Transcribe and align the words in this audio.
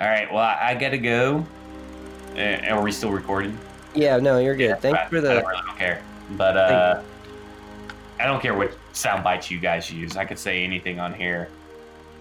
All 0.00 0.06
right. 0.08 0.32
Well, 0.32 0.42
I, 0.42 0.58
I 0.70 0.74
gotta 0.74 0.98
go. 0.98 1.44
Uh, 2.36 2.68
are 2.70 2.82
we 2.82 2.92
still 2.92 3.10
recording? 3.10 3.58
Yeah, 3.94 4.18
no, 4.18 4.38
you're 4.38 4.54
good. 4.54 4.68
Yeah, 4.68 4.74
Thanks 4.76 4.98
I, 5.00 5.08
for 5.08 5.18
I 5.18 5.20
the. 5.20 5.28
don't 5.28 5.46
really 5.46 5.62
don't 5.66 5.78
care, 5.78 6.02
but 6.36 6.56
uh, 6.56 7.02
I 8.20 8.26
don't 8.26 8.40
care 8.40 8.54
what 8.54 8.72
sound 8.92 9.24
bites 9.24 9.50
you 9.50 9.58
guys 9.58 9.90
use. 9.90 10.16
I 10.16 10.24
could 10.24 10.38
say 10.38 10.62
anything 10.62 11.00
on 11.00 11.12
here. 11.12 11.48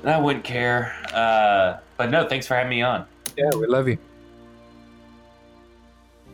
And 0.02 0.10
I 0.10 0.18
wouldn't 0.20 0.44
care. 0.44 0.96
Uh, 1.14 1.78
but 1.98 2.10
no, 2.10 2.28
thanks 2.28 2.48
for 2.48 2.56
having 2.56 2.70
me 2.70 2.82
on. 2.82 3.06
Yeah, 3.36 3.50
we 3.56 3.68
love 3.68 3.88
you. 3.88 3.98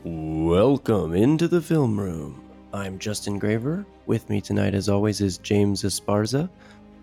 Welcome 0.04 1.14
into 1.14 1.48
the 1.48 1.62
film 1.62 2.00
room. 2.00 2.41
I'm 2.73 3.00
Justin 3.00 3.39
Graver. 3.39 3.86
With 4.05 4.30
me 4.30 4.41
tonight, 4.41 4.75
as 4.75 4.89
always, 4.89 5.21
is 5.21 5.38
James 5.38 5.84
Esparza 5.84 6.50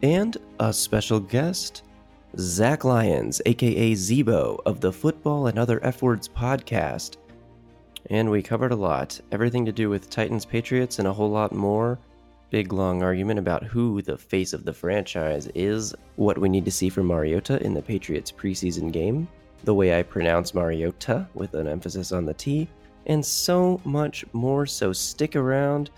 and 0.02 0.36
a 0.60 0.72
special 0.72 1.20
guest, 1.20 1.82
Zach 2.38 2.84
Lyons, 2.84 3.42
aka 3.44 3.92
Zebo 3.92 4.60
of 4.64 4.80
the 4.80 4.92
Football 4.92 5.48
and 5.48 5.58
Other 5.58 5.84
F 5.84 6.00
Words 6.00 6.28
podcast. 6.28 7.16
And 8.08 8.30
we 8.30 8.42
covered 8.42 8.72
a 8.72 8.76
lot 8.76 9.20
everything 9.32 9.66
to 9.66 9.72
do 9.72 9.90
with 9.90 10.10
Titans 10.10 10.44
Patriots 10.44 11.00
and 11.00 11.08
a 11.08 11.12
whole 11.12 11.30
lot 11.30 11.52
more. 11.52 11.98
Big 12.50 12.72
long 12.72 13.02
argument 13.02 13.38
about 13.38 13.64
who 13.64 14.00
the 14.02 14.16
face 14.16 14.52
of 14.52 14.64
the 14.64 14.72
franchise 14.72 15.48
is, 15.54 15.94
what 16.16 16.38
we 16.38 16.48
need 16.48 16.64
to 16.64 16.70
see 16.70 16.88
from 16.88 17.06
Mariota 17.06 17.62
in 17.64 17.74
the 17.74 17.82
Patriots 17.82 18.32
preseason 18.32 18.92
game, 18.92 19.28
the 19.64 19.74
way 19.74 19.98
I 19.98 20.02
pronounce 20.02 20.54
Mariota 20.54 21.28
with 21.34 21.54
an 21.54 21.66
emphasis 21.68 22.12
on 22.12 22.26
the 22.26 22.34
T, 22.34 22.68
and 23.06 23.24
so 23.24 23.80
much 23.84 24.24
more. 24.32 24.66
So 24.66 24.92
stick 24.92 25.36
around. 25.36 25.90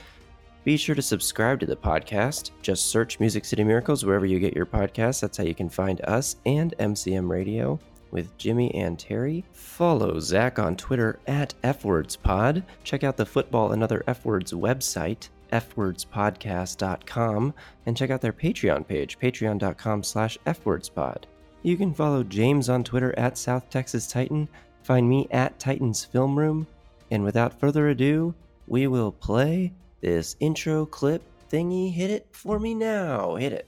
Be 0.64 0.76
sure 0.76 0.94
to 0.94 1.02
subscribe 1.02 1.58
to 1.60 1.66
the 1.66 1.74
podcast. 1.74 2.52
Just 2.62 2.86
search 2.86 3.18
Music 3.18 3.44
City 3.44 3.64
Miracles 3.64 4.04
wherever 4.04 4.26
you 4.26 4.38
get 4.38 4.54
your 4.54 4.66
podcasts. 4.66 5.20
That's 5.20 5.36
how 5.36 5.44
you 5.44 5.56
can 5.56 5.68
find 5.68 6.00
us 6.02 6.36
and 6.46 6.72
MCM 6.78 7.28
Radio 7.28 7.80
with 8.12 8.36
Jimmy 8.38 8.72
and 8.74 8.96
Terry. 8.96 9.44
Follow 9.52 10.20
Zach 10.20 10.60
on 10.60 10.76
Twitter 10.76 11.18
at 11.26 11.54
FWordsPod. 11.64 12.62
Check 12.84 13.02
out 13.02 13.16
the 13.16 13.26
Football 13.26 13.72
and 13.72 13.82
Other 13.82 14.04
F 14.06 14.24
Words 14.24 14.52
website, 14.52 15.30
fwordspodcast.com, 15.52 17.54
and 17.86 17.96
check 17.96 18.10
out 18.10 18.20
their 18.20 18.32
Patreon 18.32 18.86
page, 18.86 19.18
patreon.com 19.18 20.04
slash 20.04 20.38
fwordspod. 20.46 21.24
You 21.64 21.76
can 21.76 21.92
follow 21.92 22.22
James 22.22 22.68
on 22.68 22.84
Twitter 22.84 23.18
at 23.18 23.36
South 23.36 23.68
Texas 23.68 24.06
Titan, 24.06 24.48
find 24.84 25.08
me 25.08 25.26
at 25.32 25.58
Titans 25.58 26.04
Film 26.04 26.38
Room, 26.38 26.68
and 27.10 27.24
without 27.24 27.58
further 27.58 27.88
ado, 27.88 28.32
we 28.68 28.86
will 28.86 29.12
play 29.12 29.72
this 30.02 30.36
intro 30.40 30.84
clip 30.84 31.22
thingy. 31.50 31.90
Hit 31.92 32.10
it 32.10 32.26
for 32.32 32.58
me 32.58 32.74
now. 32.74 33.36
Hit 33.36 33.52
it. 33.52 33.66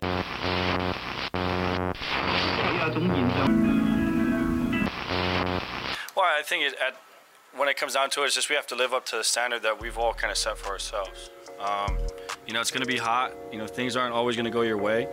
Well, 6.16 6.26
I 6.26 6.42
think 6.44 6.64
it, 6.64 6.74
at, 6.86 6.96
when 7.56 7.68
it 7.68 7.76
comes 7.76 7.94
down 7.94 8.10
to 8.10 8.22
it, 8.22 8.26
it's 8.26 8.34
just 8.34 8.50
we 8.50 8.56
have 8.56 8.66
to 8.66 8.74
live 8.74 8.92
up 8.92 9.06
to 9.06 9.16
the 9.16 9.24
standard 9.24 9.62
that 9.62 9.80
we've 9.80 9.96
all 9.96 10.12
kind 10.12 10.30
of 10.30 10.36
set 10.36 10.58
for 10.58 10.68
ourselves. 10.70 11.30
Um, 11.58 11.96
you 12.46 12.52
know, 12.52 12.60
it's 12.60 12.70
going 12.70 12.82
to 12.82 12.92
be 12.92 12.98
hot. 12.98 13.32
You 13.52 13.58
know, 13.58 13.66
things 13.66 13.96
aren't 13.96 14.12
always 14.12 14.36
going 14.36 14.44
to 14.44 14.50
go 14.50 14.62
your 14.62 14.76
way. 14.76 15.08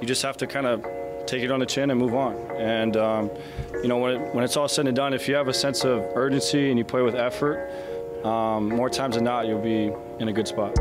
You 0.00 0.06
just 0.06 0.22
have 0.22 0.36
to 0.38 0.46
kind 0.46 0.66
of 0.66 0.84
take 1.26 1.42
it 1.42 1.50
on 1.50 1.60
the 1.60 1.66
chin 1.66 1.90
and 1.90 1.98
move 1.98 2.14
on. 2.14 2.34
And 2.56 2.96
um, 2.96 3.30
you 3.82 3.88
know, 3.88 3.98
when 3.98 4.12
it, 4.12 4.34
when 4.34 4.44
it's 4.44 4.56
all 4.56 4.68
said 4.68 4.86
and 4.86 4.96
done, 4.96 5.14
if 5.14 5.28
you 5.28 5.34
have 5.36 5.48
a 5.48 5.54
sense 5.54 5.84
of 5.84 6.02
urgency 6.14 6.68
and 6.68 6.78
you 6.78 6.84
play 6.84 7.02
with 7.02 7.14
effort, 7.14 7.70
um, 8.24 8.68
more 8.68 8.88
times 8.88 9.16
than 9.16 9.24
not, 9.24 9.46
you'll 9.46 9.60
be 9.60 9.92
in 10.18 10.28
a 10.28 10.32
good 10.32 10.48
spot. 10.48 10.74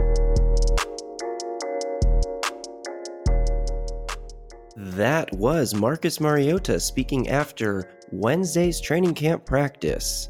That 4.76 5.32
was 5.34 5.74
Marcus 5.74 6.20
Mariota 6.20 6.80
speaking 6.80 7.30
after 7.30 7.90
Wednesday's 8.12 8.80
training 8.80 9.14
camp 9.14 9.46
practice. 9.46 10.30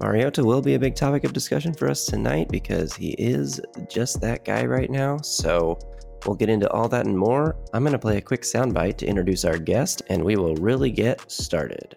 Mariota 0.00 0.44
will 0.44 0.62
be 0.62 0.74
a 0.74 0.78
big 0.78 0.94
topic 0.94 1.24
of 1.24 1.32
discussion 1.32 1.72
for 1.72 1.88
us 1.88 2.06
tonight 2.06 2.48
because 2.48 2.94
he 2.94 3.10
is 3.12 3.60
just 3.88 4.20
that 4.20 4.44
guy 4.44 4.64
right 4.64 4.90
now. 4.90 5.18
So 5.18 5.78
we'll 6.26 6.36
get 6.36 6.48
into 6.48 6.70
all 6.70 6.88
that 6.88 7.06
and 7.06 7.16
more. 7.16 7.56
I'm 7.72 7.82
going 7.82 7.92
to 7.92 7.98
play 7.98 8.18
a 8.18 8.20
quick 8.20 8.42
soundbite 8.42 8.96
to 8.98 9.06
introduce 9.06 9.44
our 9.44 9.58
guest, 9.58 10.02
and 10.08 10.24
we 10.24 10.36
will 10.36 10.54
really 10.56 10.90
get 10.90 11.30
started. 11.30 11.96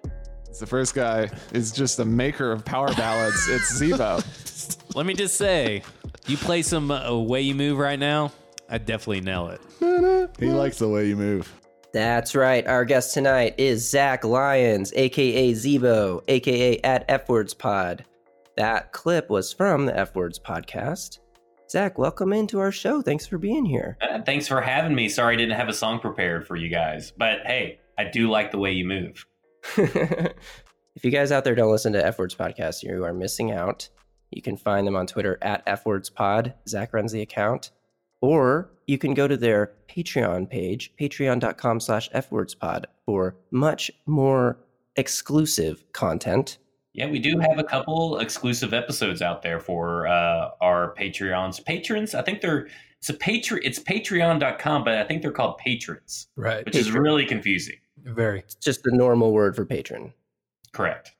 It's 0.56 0.62
the 0.62 0.68
first 0.68 0.96
guy 0.96 1.30
is 1.52 1.74
just 1.74 2.00
a 2.00 2.06
maker 2.06 2.50
of 2.50 2.64
power 2.64 2.88
ballads. 2.94 3.46
it's 3.50 3.78
Zebo. 3.78 4.24
Let 4.96 5.06
me 5.06 5.14
just 5.14 5.36
say, 5.36 5.84
you 6.28 6.38
play 6.38 6.62
some 6.62 6.92
uh, 6.92 7.14
way 7.14 7.42
you 7.42 7.54
move 7.54 7.78
right 7.78 8.00
now, 8.00 8.32
I 8.70 8.78
definitely 8.78 9.20
nail 9.20 9.50
it. 9.50 9.60
He 10.40 10.46
likes 10.46 10.80
the 10.80 10.88
way 10.88 11.10
you 11.10 11.18
move. 11.18 11.54
That's 11.92 12.36
right. 12.36 12.66
Our 12.68 12.86
guest 12.86 13.14
tonight 13.14 13.56
is 13.58 13.90
Zach 13.90 14.24
Lyons, 14.24 14.94
aka 14.96 15.52
Zebo, 15.52 16.24
aka 16.30 16.80
at 16.84 17.04
F 17.10 17.28
Words 17.28 17.54
Pod. 17.54 18.06
That 18.56 18.94
clip 18.94 19.30
was 19.30 19.52
from 19.52 19.86
the 19.86 20.00
F 20.00 20.16
Words 20.16 20.40
podcast. 20.40 21.20
Zach, 21.70 21.98
welcome 21.98 22.32
into 22.32 22.60
our 22.60 22.72
show. 22.72 23.02
Thanks 23.02 23.28
for 23.28 23.38
being 23.38 23.66
here. 23.66 23.98
Uh, 24.02 24.22
thanks 24.22 24.48
for 24.48 24.62
having 24.62 24.96
me. 24.96 25.10
Sorry 25.10 25.34
I 25.34 25.38
didn't 25.38 25.58
have 25.58 25.68
a 25.68 25.74
song 25.74 26.00
prepared 26.00 26.48
for 26.48 26.56
you 26.56 26.70
guys, 26.70 27.12
but 27.12 27.40
hey, 27.46 27.80
I 27.98 28.06
do 28.06 28.30
like 28.30 28.52
the 28.52 28.58
way 28.58 28.72
you 28.72 28.86
move. 28.86 29.26
if 29.78 31.04
you 31.04 31.12
guys 31.12 31.32
out 31.32 31.44
there 31.44 31.56
don't 31.56 31.72
listen 31.72 31.94
to 31.94 32.06
F 32.06 32.20
Words 32.20 32.36
podcast, 32.36 32.84
you 32.84 33.04
are 33.04 33.14
missing 33.14 33.52
out. 33.52 33.90
You 34.32 34.42
can 34.42 34.58
find 34.58 34.86
them 34.86 34.96
on 34.96 35.08
Twitter 35.08 35.38
at 35.42 35.64
F 35.66 35.86
Words 35.86 36.10
Pod. 36.10 36.54
Zach 36.68 36.94
runs 36.94 37.12
the 37.12 37.22
account. 37.22 37.72
Or 38.22 38.72
you 38.88 38.98
can 38.98 39.14
go 39.14 39.28
to 39.28 39.38
their 39.38 39.74
Patreon 39.88 40.50
page, 40.50 40.94
patreon.com 41.00 41.80
slash 41.80 42.10
fwordspod, 42.12 42.86
for 43.06 43.36
much 43.52 43.92
more 44.06 44.58
exclusive 44.96 45.84
content. 45.94 46.58
Yeah, 46.94 47.08
we 47.08 47.20
do 47.20 47.38
have 47.40 47.60
a 47.60 47.64
couple 47.64 48.20
exclusive 48.20 48.74
episodes 48.74 49.22
out 49.22 49.42
there 49.42 49.60
for 49.60 50.08
uh, 50.08 50.50
our 50.62 50.96
Patreons. 50.96 51.64
Patrons, 51.64 52.16
I 52.16 52.22
think 52.22 52.42
they're 52.42 52.68
it's 53.00 53.10
a 53.10 53.14
patron 53.14 53.60
it's 53.64 53.80
patreon.com, 53.80 54.84
but 54.84 54.96
I 54.98 55.04
think 55.04 55.22
they're 55.22 55.32
called 55.32 55.58
patrons, 55.58 56.28
Right. 56.36 56.66
which 56.66 56.76
is 56.76 56.92
really 56.92 57.26
confusing. 57.26 57.76
Very. 58.06 58.40
It's 58.40 58.56
just 58.56 58.84
the 58.84 58.92
normal 58.92 59.34
word 59.34 59.56
for 59.56 59.66
patron. 59.66 60.14
Correct. 60.72 61.12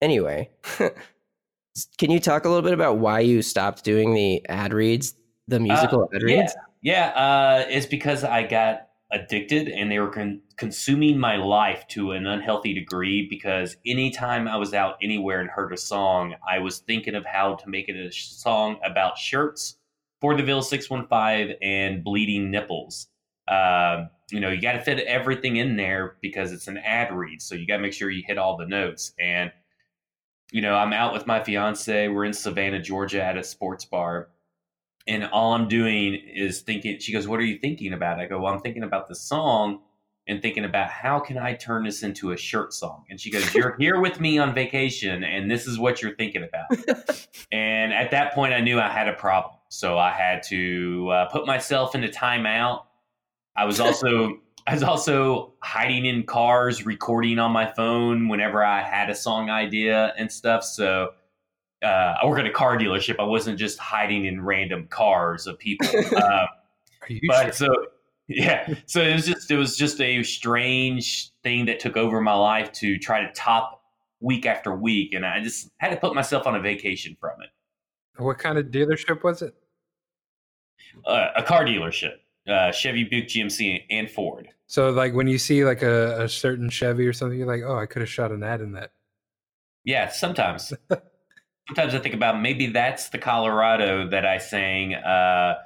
Anyway, 0.00 0.50
can 1.98 2.10
you 2.10 2.18
talk 2.18 2.44
a 2.44 2.48
little 2.48 2.62
bit 2.62 2.74
about 2.74 2.98
why 2.98 3.20
you 3.20 3.40
stopped 3.40 3.84
doing 3.84 4.14
the 4.14 4.44
ad 4.48 4.72
reads, 4.72 5.14
the 5.46 5.60
musical 5.60 6.08
ad 6.14 6.22
reads? 6.22 6.54
Yeah, 6.82 7.08
uh, 7.10 7.66
it's 7.68 7.86
because 7.86 8.24
I 8.24 8.42
got 8.42 8.88
addicted 9.12 9.68
and 9.68 9.90
they 9.90 9.98
were 9.98 10.08
con- 10.08 10.40
consuming 10.56 11.18
my 11.18 11.36
life 11.36 11.86
to 11.86 12.12
an 12.12 12.26
unhealthy 12.26 12.74
degree 12.74 13.28
because 13.28 13.76
anytime 13.86 14.48
I 14.48 14.56
was 14.56 14.74
out 14.74 14.96
anywhere 15.02 15.40
and 15.40 15.50
heard 15.50 15.72
a 15.72 15.76
song, 15.76 16.34
I 16.48 16.58
was 16.58 16.78
thinking 16.78 17.14
of 17.14 17.24
how 17.24 17.54
to 17.56 17.68
make 17.68 17.88
it 17.88 17.96
a 17.96 18.10
sh- 18.10 18.30
song 18.30 18.78
about 18.84 19.18
shirts, 19.18 19.76
For 20.20 20.34
Deville 20.34 20.62
615, 20.62 21.58
and 21.62 22.02
bleeding 22.02 22.50
nipples. 22.50 23.06
Um, 23.48 24.08
you 24.32 24.40
know, 24.40 24.50
you 24.50 24.60
got 24.60 24.72
to 24.72 24.80
fit 24.80 24.98
everything 25.00 25.56
in 25.56 25.76
there 25.76 26.16
because 26.20 26.52
it's 26.52 26.66
an 26.66 26.78
ad 26.78 27.12
read. 27.12 27.40
So 27.40 27.54
you 27.54 27.66
got 27.66 27.76
to 27.76 27.82
make 27.82 27.92
sure 27.92 28.10
you 28.10 28.24
hit 28.26 28.38
all 28.38 28.56
the 28.56 28.66
notes. 28.66 29.12
And, 29.20 29.52
you 30.50 30.62
know, 30.62 30.74
I'm 30.74 30.92
out 30.92 31.12
with 31.12 31.26
my 31.26 31.44
fiance. 31.44 32.08
We're 32.08 32.24
in 32.24 32.32
Savannah, 32.32 32.80
Georgia 32.80 33.22
at 33.22 33.36
a 33.36 33.44
sports 33.44 33.84
bar 33.84 34.28
and 35.06 35.24
all 35.24 35.54
I'm 35.54 35.68
doing 35.68 36.14
is 36.14 36.60
thinking. 36.60 36.98
She 36.98 37.12
goes, 37.12 37.26
"What 37.26 37.40
are 37.40 37.44
you 37.44 37.58
thinking 37.58 37.92
about?" 37.92 38.20
I 38.20 38.26
go, 38.26 38.40
"Well, 38.40 38.52
I'm 38.52 38.60
thinking 38.60 38.82
about 38.82 39.08
the 39.08 39.14
song 39.14 39.80
and 40.28 40.40
thinking 40.40 40.64
about 40.64 40.88
how 40.90 41.18
can 41.18 41.36
I 41.36 41.54
turn 41.54 41.84
this 41.84 42.02
into 42.02 42.30
a 42.30 42.36
shirt 42.36 42.72
song." 42.72 43.04
And 43.10 43.20
she 43.20 43.30
goes, 43.30 43.54
"You're 43.54 43.76
here 43.78 44.00
with 44.00 44.20
me 44.20 44.38
on 44.38 44.54
vacation, 44.54 45.24
and 45.24 45.50
this 45.50 45.66
is 45.66 45.78
what 45.78 46.02
you're 46.02 46.14
thinking 46.14 46.44
about." 46.44 47.28
and 47.52 47.92
at 47.92 48.10
that 48.12 48.34
point, 48.34 48.54
I 48.54 48.60
knew 48.60 48.78
I 48.78 48.88
had 48.88 49.08
a 49.08 49.14
problem, 49.14 49.54
so 49.68 49.98
I 49.98 50.12
had 50.12 50.42
to 50.44 51.08
uh, 51.10 51.24
put 51.26 51.46
myself 51.46 51.94
into 51.94 52.08
timeout. 52.08 52.84
I 53.56 53.64
was 53.64 53.80
also 53.80 54.38
I 54.66 54.74
was 54.74 54.82
also 54.82 55.54
hiding 55.60 56.06
in 56.06 56.22
cars, 56.24 56.86
recording 56.86 57.38
on 57.38 57.50
my 57.50 57.66
phone 57.66 58.28
whenever 58.28 58.64
I 58.64 58.80
had 58.80 59.10
a 59.10 59.14
song 59.14 59.50
idea 59.50 60.14
and 60.16 60.30
stuff. 60.30 60.62
So 60.62 61.10
uh, 61.82 62.14
I 62.22 62.26
work 62.26 62.38
at 62.38 62.46
a 62.46 62.50
car 62.50 62.78
dealership. 62.78 63.16
I 63.18 63.24
wasn't 63.24 63.58
just 63.58 63.78
hiding 63.78 64.26
in 64.26 64.40
random 64.40 64.86
cars 64.88 65.46
of 65.48 65.58
people. 65.58 65.88
Uh, 66.16 66.22
Are 67.02 67.08
you 67.08 67.20
but 67.26 67.56
sure? 67.56 67.68
so 67.68 67.86
yeah, 68.28 68.74
so 68.86 69.02
it 69.02 69.14
was 69.14 69.26
just 69.26 69.50
it 69.50 69.56
was 69.56 69.76
just 69.76 70.00
a 70.00 70.22
strange 70.22 71.32
thing 71.42 71.66
that 71.66 71.80
took 71.80 71.96
over 71.96 72.20
my 72.20 72.34
life 72.34 72.70
to 72.72 72.98
try 72.98 73.20
to 73.26 73.32
top 73.32 73.82
week 74.20 74.46
after 74.46 74.74
week, 74.74 75.12
and 75.12 75.26
I 75.26 75.40
just 75.40 75.70
had 75.78 75.90
to 75.90 75.96
put 75.96 76.14
myself 76.14 76.46
on 76.46 76.54
a 76.54 76.60
vacation 76.60 77.16
from 77.20 77.42
it. 77.42 77.50
What 78.22 78.38
kind 78.38 78.58
of 78.58 78.66
dealership 78.66 79.24
was 79.24 79.42
it? 79.42 79.54
Uh, 81.04 81.28
a 81.34 81.42
car 81.42 81.64
dealership, 81.64 82.18
uh, 82.48 82.72
Chevy, 82.72 83.04
Buick, 83.04 83.28
GMC, 83.28 83.84
and 83.90 84.10
Ford. 84.10 84.48
So, 84.66 84.90
like, 84.90 85.14
when 85.14 85.26
you 85.26 85.38
see 85.38 85.64
like 85.64 85.82
a, 85.82 86.22
a 86.22 86.28
certain 86.28 86.68
Chevy 86.70 87.06
or 87.06 87.12
something, 87.12 87.38
you're 87.38 87.46
like, 87.46 87.62
oh, 87.62 87.76
I 87.78 87.86
could 87.86 88.00
have 88.02 88.08
shot 88.08 88.32
an 88.32 88.42
ad 88.42 88.60
in 88.60 88.72
that. 88.72 88.92
Yeah, 89.84 90.08
sometimes. 90.08 90.72
sometimes 91.68 91.94
I 91.94 91.98
think 91.98 92.14
about 92.14 92.40
maybe 92.40 92.68
that's 92.68 93.10
the 93.10 93.18
Colorado 93.18 94.08
that 94.08 94.24
I 94.24 94.38
sang 94.38 94.94
uh, 94.94 95.56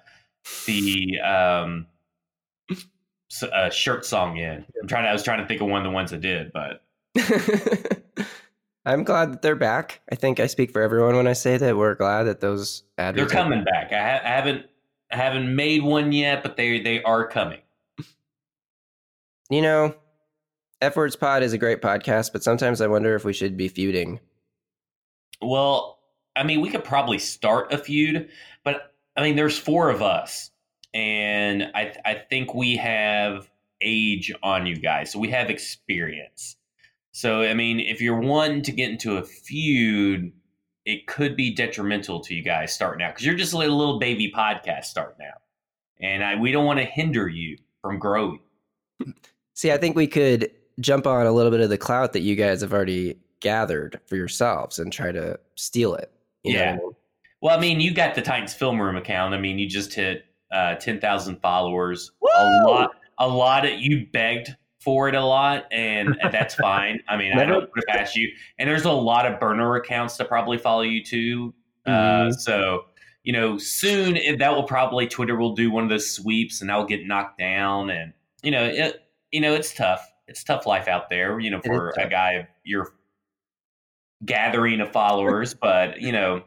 the 0.67 1.21
um, 1.21 1.87
s- 3.31 3.43
uh, 3.43 3.71
shirt 3.71 4.05
song 4.05 4.37
in. 4.39 4.65
I'm 4.81 4.89
trying. 4.89 5.05
To, 5.05 5.11
I 5.11 5.13
was 5.13 5.23
trying 5.23 5.41
to 5.41 5.47
think 5.47 5.61
of 5.61 5.69
one 5.69 5.81
of 5.81 5.85
the 5.85 5.95
ones 5.95 6.13
I 6.13 6.17
did, 6.17 6.53
but 6.53 6.83
I'm 8.87 9.05
glad 9.05 9.33
that 9.33 9.43
they're 9.43 9.57
back. 9.57 10.01
I 10.11 10.15
think 10.15 10.41
I 10.41 10.47
speak 10.47 10.71
for 10.71 10.81
everyone 10.81 11.17
when 11.17 11.27
I 11.27 11.33
say 11.33 11.57
that 11.57 11.77
we're 11.77 11.95
glad 11.95 12.25
that 12.25 12.41
those 12.41 12.85
ads 12.99 13.17
They're 13.17 13.27
coming 13.27 13.65
back. 13.65 13.93
I, 13.93 13.99
ha- 13.99 14.25
I 14.25 14.29
haven't 14.29 14.67
I 15.17 15.21
haven't 15.21 15.57
made 15.57 15.83
one 15.83 16.13
yet, 16.13 16.43
but 16.43 16.59
they 16.59 16.79
they 16.79 17.03
are 17.03 17.27
coming. 17.27 17.61
You 19.49 19.63
know, 19.63 19.95
F 20.83 20.95
Words 20.95 21.17
Pod 21.17 21.43
is 21.43 21.55
a 21.55 21.59
great 21.59 21.81
podcast, 21.81 22.33
but 22.35 22.43
sometimes 22.43 22.83
I 22.83 22.87
wonder 22.87 23.15
if 23.15 23.25
we 23.25 23.33
should 23.33 23.57
be 23.57 23.69
feuding. 23.69 24.21
Well, 25.41 26.01
I 26.37 26.43
mean, 26.43 26.61
we 26.61 26.69
could 26.69 26.85
probably 26.85 27.19
start 27.19 27.73
a 27.73 27.79
feud, 27.79 28.29
but 28.63 28.93
I 29.17 29.23
mean, 29.23 29.37
there's 29.37 29.57
four 29.57 29.89
of 29.89 30.03
us, 30.03 30.51
and 30.93 31.63
I 31.75 31.95
I 32.05 32.15
think 32.29 32.53
we 32.53 32.77
have 32.77 33.51
age 33.81 34.31
on 34.43 34.67
you 34.67 34.77
guys, 34.77 35.13
so 35.13 35.19
we 35.19 35.31
have 35.31 35.49
experience. 35.49 36.57
So 37.13 37.41
I 37.41 37.55
mean, 37.55 37.81
if 37.81 38.03
you're 38.03 38.21
one 38.21 38.61
to 38.61 38.71
get 38.71 38.91
into 38.91 39.17
a 39.17 39.23
feud, 39.23 40.33
it 40.87 41.07
could 41.07 41.37
be 41.37 41.53
detrimental 41.55 42.21
to 42.21 42.35
you 42.35 42.43
guys 42.43 42.73
starting 42.73 43.05
out 43.05 43.15
because 43.15 43.27
you're 43.27 43.35
just 43.35 43.53
a 43.53 43.59
little, 43.59 43.99
baby 43.99 44.33
podcast 44.35 44.85
starting 44.85 45.27
out, 45.27 45.43
and 46.01 46.25
I, 46.25 46.37
we 46.37 46.53
don't 46.53 46.65
want 46.65 46.79
to 46.79 46.85
hinder 46.87 47.29
you 47.29 47.59
from 47.83 47.99
growing. 47.99 48.41
See, 49.55 49.71
I 49.73 49.77
think 49.77 49.97
we 49.97 50.07
could 50.07 50.51
jump 50.81 51.07
on 51.07 51.27
a 51.27 51.33
little 51.33 51.51
bit 51.51 51.61
of 51.61 51.69
the 51.71 51.79
clout 51.79 52.13
that 52.15 52.21
you 52.21 52.37
guys 52.37 52.61
have 52.63 52.73
already 52.73 53.19
gathered 53.41 54.01
for 54.07 54.17
yourselves 54.17 54.79
and 54.79 54.93
try 54.93 55.13
to 55.13 55.39
steal 55.57 55.95
it. 55.95 56.11
I 56.47 56.51
Yeah. 56.51 56.77
mean? 56.77 56.93
Well, 57.43 57.57
I 57.57 57.61
mean, 57.61 57.81
you 57.81 57.93
got 57.93 58.15
the 58.15 58.23
Titans 58.23 58.55
Film 58.55 58.81
Room 58.81 58.97
account. 58.97 59.35
I 59.35 59.39
mean, 59.39 59.59
you 59.59 59.69
just 59.69 59.93
hit 59.93 60.25
uh, 60.53 60.77
ten 60.77 61.01
thousand 61.01 61.41
followers. 61.43 62.13
A 62.23 62.63
lot, 62.67 62.91
a 63.19 63.29
lot 63.29 63.67
of 63.67 63.73
you 63.79 64.07
begged 64.13 64.55
for 64.87 65.09
it 65.09 65.15
a 65.17 65.23
lot, 65.25 65.67
and 65.73 66.17
that's 66.33 66.55
fine. 66.71 67.01
I 67.09 67.17
mean, 67.17 67.37
I 67.37 67.45
don't 67.45 67.69
put 67.75 67.83
it 67.83 67.89
past 67.89 68.15
you. 68.17 68.31
And 68.59 68.71
there's 68.71 68.85
a 68.85 68.93
lot 68.93 69.27
of 69.27 69.41
burner 69.41 69.75
accounts 69.75 70.17
that 70.17 70.29
probably 70.29 70.57
follow 70.59 70.83
you 70.83 71.05
too. 71.05 71.53
Uh, 71.85 71.91
Mhm. 72.29 72.35
so 72.35 72.87
you 73.25 73.33
know, 73.33 73.59
soon 73.59 74.17
that 74.39 74.55
will 74.55 74.63
probably 74.63 75.09
Twitter 75.09 75.35
will 75.37 75.55
do 75.57 75.69
one 75.73 75.83
of 75.83 75.91
those 75.91 76.09
sweeps, 76.09 76.63
and 76.63 76.71
I'll 76.71 76.87
get 76.87 77.05
knocked 77.05 77.39
down. 77.39 77.91
And 77.91 78.13
you 78.45 78.53
know, 78.53 78.65
it, 78.65 79.03
you 79.33 79.41
know, 79.41 79.53
it's 79.55 79.75
tough. 79.75 80.09
It's 80.29 80.45
tough 80.45 80.65
life 80.65 80.87
out 80.87 81.11
there. 81.11 81.41
You 81.41 81.51
know, 81.51 81.61
for 81.61 81.91
a 81.99 82.09
guy 82.09 82.47
your 82.63 82.93
gathering 84.25 84.81
of 84.81 84.93
followers, 84.93 85.53
but 85.61 86.01
you 86.01 86.13
know 86.13 86.45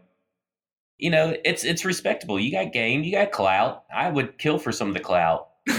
you 0.98 1.10
know, 1.10 1.34
it's 1.46 1.64
it's 1.64 1.86
respectable. 1.86 2.40
You 2.40 2.52
got 2.52 2.74
game, 2.74 3.04
you 3.04 3.12
got 3.14 3.32
clout. 3.32 3.84
I 3.94 4.10
would 4.10 4.38
kill 4.38 4.58
for 4.60 4.72
some 4.74 4.88
of 4.90 4.94
the 4.94 5.00
clout. 5.00 5.50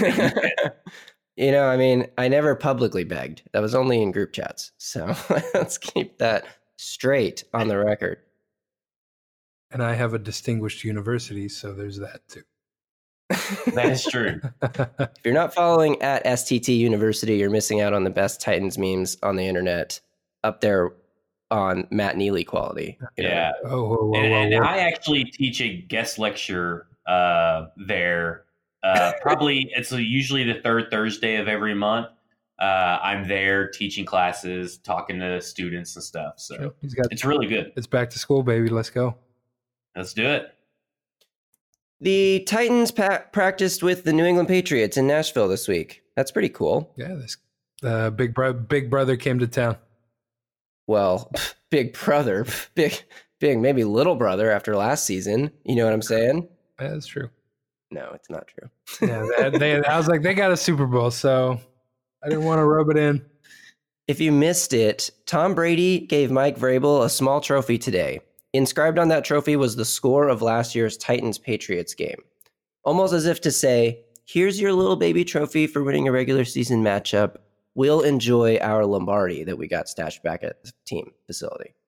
you 1.41 1.51
know, 1.51 1.67
I 1.67 1.75
mean, 1.75 2.05
I 2.19 2.27
never 2.27 2.55
publicly 2.55 3.03
begged. 3.03 3.41
That 3.51 3.63
was 3.63 3.73
only 3.73 3.99
in 4.01 4.11
group 4.11 4.31
chats. 4.31 4.71
So 4.77 5.13
let's 5.55 5.79
keep 5.79 6.19
that 6.19 6.45
straight 6.77 7.43
on 7.51 7.67
the 7.67 7.79
record. 7.79 8.19
And 9.71 9.81
I 9.81 9.95
have 9.95 10.13
a 10.13 10.19
distinguished 10.19 10.83
university, 10.83 11.49
so 11.49 11.73
there's 11.73 11.97
that 11.97 12.21
too. 12.27 12.43
That 13.73 13.89
is 13.89 14.03
true. 14.05 14.39
If 14.99 15.25
you're 15.25 15.33
not 15.33 15.53
following 15.53 16.01
at 16.01 16.23
STT 16.25 16.77
University, 16.77 17.37
you're 17.37 17.49
missing 17.49 17.81
out 17.81 17.93
on 17.93 18.03
the 18.03 18.09
best 18.09 18.41
Titans 18.41 18.77
memes 18.77 19.17
on 19.23 19.35
the 19.35 19.47
internet 19.47 19.99
up 20.43 20.61
there 20.61 20.91
on 21.49 21.87
Matt 21.91 22.17
Neely 22.17 22.43
quality. 22.43 22.97
you 23.17 23.23
know? 23.23 23.29
Yeah. 23.29 23.51
oh, 23.65 23.83
whoa, 23.83 23.95
whoa, 24.05 24.13
And, 24.15 24.53
whoa, 24.53 24.57
and. 24.59 24.65
I 24.65 24.77
actually 24.79 25.25
teach 25.25 25.61
a 25.61 25.81
guest 25.81 26.19
lecture 26.19 26.87
uh, 27.07 27.67
there. 27.77 28.45
Uh, 28.83 29.13
probably 29.21 29.71
it's 29.75 29.91
usually 29.91 30.43
the 30.43 30.61
third 30.61 30.89
Thursday 30.91 31.35
of 31.35 31.47
every 31.47 31.73
month. 31.75 32.07
Uh, 32.59 32.99
I'm 33.01 33.27
there 33.27 33.69
teaching 33.69 34.05
classes, 34.05 34.77
talking 34.77 35.19
to 35.19 35.41
students 35.41 35.95
and 35.95 36.03
stuff. 36.03 36.33
So 36.37 36.55
Sure. 36.55 36.73
He's 36.81 36.93
got 36.93 37.07
it's 37.11 37.25
really 37.25 37.47
good. 37.47 37.71
it's 37.75 37.87
back 37.87 38.09
to 38.11 38.19
school, 38.19 38.43
baby. 38.43 38.69
Let's 38.69 38.89
go. 38.91 39.15
Let's 39.95 40.13
do 40.13 40.25
it. 40.25 40.53
The 41.99 42.43
Titans 42.47 42.91
pa- 42.91 43.23
practiced 43.31 43.83
with 43.83 44.03
the 44.03 44.13
New 44.13 44.25
England 44.25 44.47
Patriots 44.47 44.97
in 44.97 45.07
Nashville 45.07 45.47
this 45.47 45.67
week. 45.67 46.01
That's 46.15 46.31
pretty 46.31 46.49
cool. 46.49 46.91
Yeah, 46.97 47.13
this 47.15 47.37
uh, 47.83 48.09
big 48.11 48.33
bro- 48.33 48.53
big 48.53 48.89
brother 48.89 49.15
came 49.17 49.39
to 49.39 49.47
town. 49.47 49.77
Well, 50.87 51.31
big 51.69 51.93
brother, 51.93 52.45
big, 52.75 53.03
big, 53.39 53.59
maybe 53.59 53.83
little 53.83 54.15
brother 54.15 54.51
after 54.51 54.75
last 54.75 55.05
season. 55.05 55.51
You 55.63 55.75
know 55.75 55.85
what 55.85 55.93
I'm 55.93 56.01
saying? 56.01 56.47
Yeah, 56.79 56.89
that's 56.89 57.07
true. 57.07 57.29
No, 57.91 58.11
it's 58.13 58.29
not 58.29 58.47
true. 58.47 58.69
Yeah, 59.07 59.49
they, 59.49 59.57
they, 59.57 59.83
I 59.83 59.97
was 59.97 60.07
like, 60.07 60.21
they 60.21 60.33
got 60.33 60.51
a 60.51 60.57
Super 60.57 60.85
Bowl, 60.85 61.11
so 61.11 61.59
I 62.23 62.29
didn't 62.29 62.45
want 62.45 62.59
to 62.59 62.65
rub 62.65 62.89
it 62.89 62.97
in. 62.97 63.23
If 64.07 64.19
you 64.19 64.31
missed 64.31 64.73
it, 64.73 65.09
Tom 65.25 65.53
Brady 65.53 65.99
gave 65.99 66.31
Mike 66.31 66.57
Vrabel 66.57 67.05
a 67.05 67.09
small 67.09 67.41
trophy 67.41 67.77
today. 67.77 68.21
Inscribed 68.53 68.97
on 68.97 69.07
that 69.09 69.23
trophy 69.23 69.55
was 69.55 69.75
the 69.75 69.85
score 69.85 70.27
of 70.27 70.41
last 70.41 70.75
year's 70.75 70.97
Titans 70.97 71.37
Patriots 71.37 71.93
game. 71.93 72.21
Almost 72.83 73.13
as 73.13 73.25
if 73.25 73.41
to 73.41 73.51
say, 73.51 74.03
here's 74.25 74.59
your 74.59 74.73
little 74.73 74.95
baby 74.95 75.23
trophy 75.23 75.67
for 75.67 75.83
winning 75.83 76.07
a 76.07 76.11
regular 76.11 76.45
season 76.45 76.83
matchup. 76.83 77.37
We'll 77.75 78.01
enjoy 78.01 78.57
our 78.57 78.85
Lombardi 78.85 79.43
that 79.45 79.57
we 79.57 79.67
got 79.67 79.87
stashed 79.87 80.23
back 80.23 80.43
at 80.43 80.63
the 80.63 80.71
team 80.85 81.11
facility. 81.27 81.73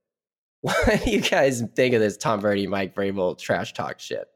What 0.61 1.03
do 1.03 1.11
you 1.11 1.19
guys 1.19 1.61
think 1.75 1.93
of 1.93 1.99
this 1.99 2.15
Tom 2.15 2.39
Brady, 2.39 2.67
Mike 2.67 2.95
Vrabel 2.95 3.37
trash 3.37 3.73
talk 3.73 3.99
shit? 3.99 4.29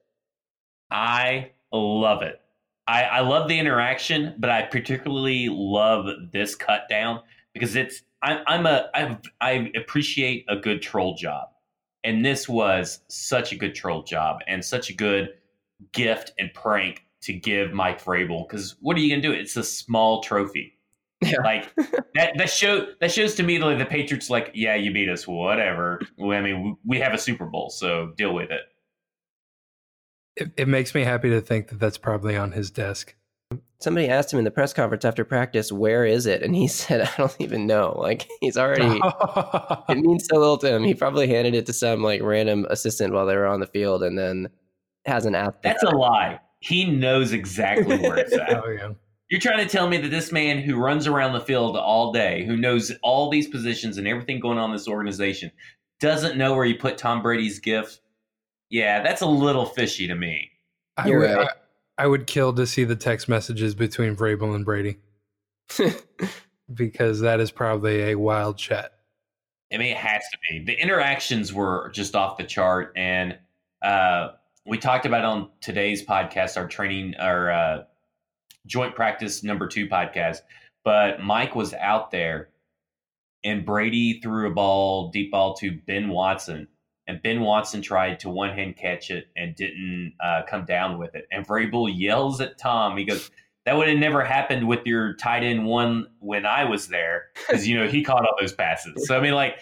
I 0.91 1.51
love 1.71 2.21
it. 2.21 2.41
I, 2.87 3.03
I 3.03 3.19
love 3.19 3.49
the 3.49 3.59
interaction, 3.59 4.35
but 4.37 4.49
I 4.49 4.63
particularly 4.63 5.49
love 5.49 6.05
this 6.31 6.55
cut 6.55 6.87
down 6.89 7.21
because 7.53 7.75
it's 7.75 8.03
I'm 8.21 8.43
I'm 8.47 8.65
a 8.65 8.89
I 8.93 9.17
I 9.41 9.71
appreciate 9.75 10.45
a 10.47 10.55
good 10.55 10.81
troll 10.81 11.15
job, 11.15 11.49
and 12.03 12.25
this 12.25 12.47
was 12.47 13.01
such 13.09 13.51
a 13.51 13.55
good 13.55 13.75
troll 13.75 14.03
job 14.03 14.39
and 14.47 14.63
such 14.63 14.89
a 14.89 14.93
good 14.93 15.33
gift 15.91 16.31
and 16.39 16.53
prank 16.53 17.03
to 17.21 17.33
give 17.33 17.73
Mike 17.73 18.03
Vrabel 18.03 18.47
because 18.47 18.75
what 18.79 18.95
are 18.95 18.99
you 18.99 19.09
gonna 19.09 19.21
do? 19.21 19.31
It's 19.31 19.57
a 19.57 19.63
small 19.63 20.21
trophy. 20.21 20.73
Yeah. 21.21 21.37
Like 21.43 21.73
that 22.13 22.37
that 22.37 22.49
show 22.49 22.87
that 23.01 23.11
shows 23.11 23.35
to 23.35 23.43
me 23.43 23.57
like 23.57 23.79
the 23.79 23.85
Patriots 23.85 24.29
like 24.29 24.51
yeah 24.53 24.75
you 24.75 24.93
beat 24.93 25.09
us 25.09 25.27
whatever 25.27 25.99
I 26.21 26.41
mean 26.41 26.77
we 26.85 26.99
have 26.99 27.13
a 27.13 27.17
Super 27.17 27.45
Bowl 27.45 27.71
so 27.71 28.13
deal 28.15 28.35
with 28.35 28.51
it 28.51 28.61
it. 30.37 30.51
It 30.57 30.67
makes 30.67 30.95
me 30.95 31.03
happy 31.03 31.29
to 31.29 31.41
think 31.41 31.69
that 31.69 31.79
that's 31.79 31.97
probably 31.97 32.35
on 32.35 32.51
his 32.51 32.71
desk. 32.71 33.15
Somebody 33.79 34.07
asked 34.07 34.33
him 34.33 34.39
in 34.39 34.45
the 34.45 34.51
press 34.51 34.73
conference 34.73 35.05
after 35.05 35.23
practice, 35.23 35.71
where 35.71 36.05
is 36.05 36.25
it? 36.25 36.41
And 36.41 36.55
he 36.55 36.67
said, 36.67 37.01
I 37.01 37.11
don't 37.17 37.35
even 37.39 37.67
know. 37.67 37.95
Like, 37.97 38.27
he's 38.41 38.57
already, 38.57 38.99
it 39.89 39.97
means 39.97 40.27
so 40.27 40.37
little 40.37 40.57
to 40.59 40.73
him. 40.73 40.83
He 40.83 40.93
probably 40.93 41.27
handed 41.27 41.53
it 41.53 41.65
to 41.67 41.73
some 41.73 42.01
like 42.01 42.21
random 42.21 42.65
assistant 42.69 43.13
while 43.13 43.25
they 43.25 43.35
were 43.35 43.47
on 43.47 43.59
the 43.59 43.67
field 43.67 44.03
and 44.03 44.17
then 44.17 44.49
hasn't 45.05 45.35
asked. 45.35 45.61
That's 45.63 45.83
a 45.83 45.89
lie. 45.89 46.39
He 46.59 46.85
knows 46.85 47.33
exactly 47.33 47.97
where 47.97 48.17
it's 48.17 48.33
at. 48.37 48.63
oh 48.63 48.69
yeah. 48.69 48.89
You're 49.29 49.41
trying 49.41 49.59
to 49.59 49.69
tell 49.69 49.89
me 49.89 49.97
that 49.97 50.09
this 50.09 50.31
man 50.31 50.59
who 50.59 50.77
runs 50.77 51.05
around 51.05 51.33
the 51.33 51.41
field 51.41 51.75
all 51.75 52.13
day, 52.13 52.45
who 52.45 52.55
knows 52.55 52.93
all 53.03 53.29
these 53.29 53.47
positions 53.47 53.97
and 53.97 54.07
everything 54.07 54.39
going 54.39 54.57
on 54.57 54.69
in 54.69 54.75
this 54.75 54.87
organization, 54.87 55.51
doesn't 55.99 56.37
know 56.37 56.55
where 56.55 56.63
you 56.63 56.75
put 56.75 56.97
Tom 56.97 57.21
Brady's 57.21 57.59
gift? 57.59 57.99
Yeah, 58.69 59.01
that's 59.01 59.21
a 59.21 59.27
little 59.27 59.65
fishy 59.65 60.07
to 60.07 60.15
me. 60.15 60.51
I 60.97 61.07
You're 61.07 61.19
would, 61.19 61.35
right. 61.35 61.49
I, 61.97 62.03
I 62.03 62.07
would 62.07 62.27
kill 62.27 62.53
to 62.53 62.67
see 62.67 62.83
the 62.83 62.95
text 62.95 63.29
messages 63.29 63.75
between 63.75 64.15
Vrabel 64.15 64.55
and 64.55 64.65
Brady 64.65 64.97
because 66.73 67.21
that 67.21 67.39
is 67.39 67.51
probably 67.51 68.11
a 68.11 68.15
wild 68.15 68.57
chat. 68.57 68.93
I 69.73 69.77
mean, 69.77 69.91
it 69.91 69.97
has 69.97 70.23
to 70.31 70.37
be. 70.49 70.63
The 70.63 70.81
interactions 70.81 71.53
were 71.53 71.89
just 71.93 72.15
off 72.15 72.37
the 72.37 72.43
chart, 72.43 72.93
and 72.95 73.37
uh, 73.81 74.29
we 74.65 74.77
talked 74.77 75.05
about 75.05 75.19
it 75.19 75.25
on 75.25 75.49
today's 75.61 76.05
podcast, 76.05 76.55
our 76.55 76.67
training, 76.67 77.15
our 77.19 77.51
uh, 77.51 77.83
joint 78.65 78.95
practice 78.95 79.43
number 79.43 79.67
two 79.67 79.87
podcast. 79.87 80.39
But 80.85 81.21
Mike 81.21 81.53
was 81.53 81.73
out 81.73 82.11
there, 82.11 82.49
and 83.43 83.65
Brady 83.65 84.21
threw 84.21 84.49
a 84.49 84.53
ball, 84.53 85.09
deep 85.09 85.31
ball 85.31 85.53
to 85.55 85.71
Ben 85.85 86.07
Watson, 86.07 86.69
and 87.07 87.21
Ben 87.21 87.41
Watson 87.41 87.81
tried 87.81 88.19
to 88.21 88.29
one 88.29 88.53
hand 88.53 88.75
catch 88.77 89.09
it 89.11 89.27
and 89.35 89.55
didn't 89.55 90.13
uh, 90.23 90.41
come 90.47 90.65
down 90.65 90.97
with 90.97 91.15
it. 91.15 91.25
And 91.31 91.47
Vrabel 91.47 91.91
yells 91.93 92.41
at 92.41 92.57
Tom. 92.57 92.97
He 92.97 93.05
goes. 93.05 93.29
That 93.65 93.75
would 93.75 93.89
have 93.89 93.97
never 93.97 94.23
happened 94.23 94.65
with 94.65 94.85
your 94.85 95.13
tight 95.15 95.43
end 95.43 95.65
one 95.65 96.07
when 96.19 96.45
I 96.45 96.63
was 96.63 96.87
there, 96.87 97.25
because 97.35 97.67
you 97.67 97.77
know 97.77 97.85
he 97.85 98.01
caught 98.01 98.21
all 98.25 98.35
those 98.39 98.53
passes. 98.53 99.05
So 99.07 99.17
I 99.17 99.21
mean, 99.21 99.33
like, 99.33 99.59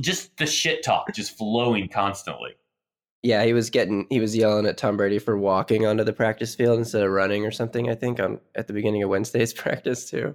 just 0.00 0.36
the 0.36 0.46
shit 0.46 0.84
talk 0.84 1.12
just 1.12 1.36
flowing 1.36 1.88
constantly. 1.88 2.52
yeah, 3.22 3.44
he 3.44 3.52
was 3.52 3.68
getting, 3.68 4.06
he 4.08 4.20
was 4.20 4.34
yelling 4.36 4.66
at 4.66 4.78
Tom 4.78 4.96
Brady 4.96 5.18
for 5.18 5.36
walking 5.36 5.86
onto 5.86 6.04
the 6.04 6.12
practice 6.12 6.54
field 6.54 6.78
instead 6.78 7.02
of 7.02 7.10
running 7.10 7.44
or 7.44 7.50
something, 7.50 7.90
I 7.90 7.94
think, 7.94 8.18
on 8.18 8.40
at 8.54 8.66
the 8.66 8.72
beginning 8.72 9.02
of 9.02 9.10
Wednesday's 9.10 9.52
practice, 9.54 10.08
too. 10.08 10.34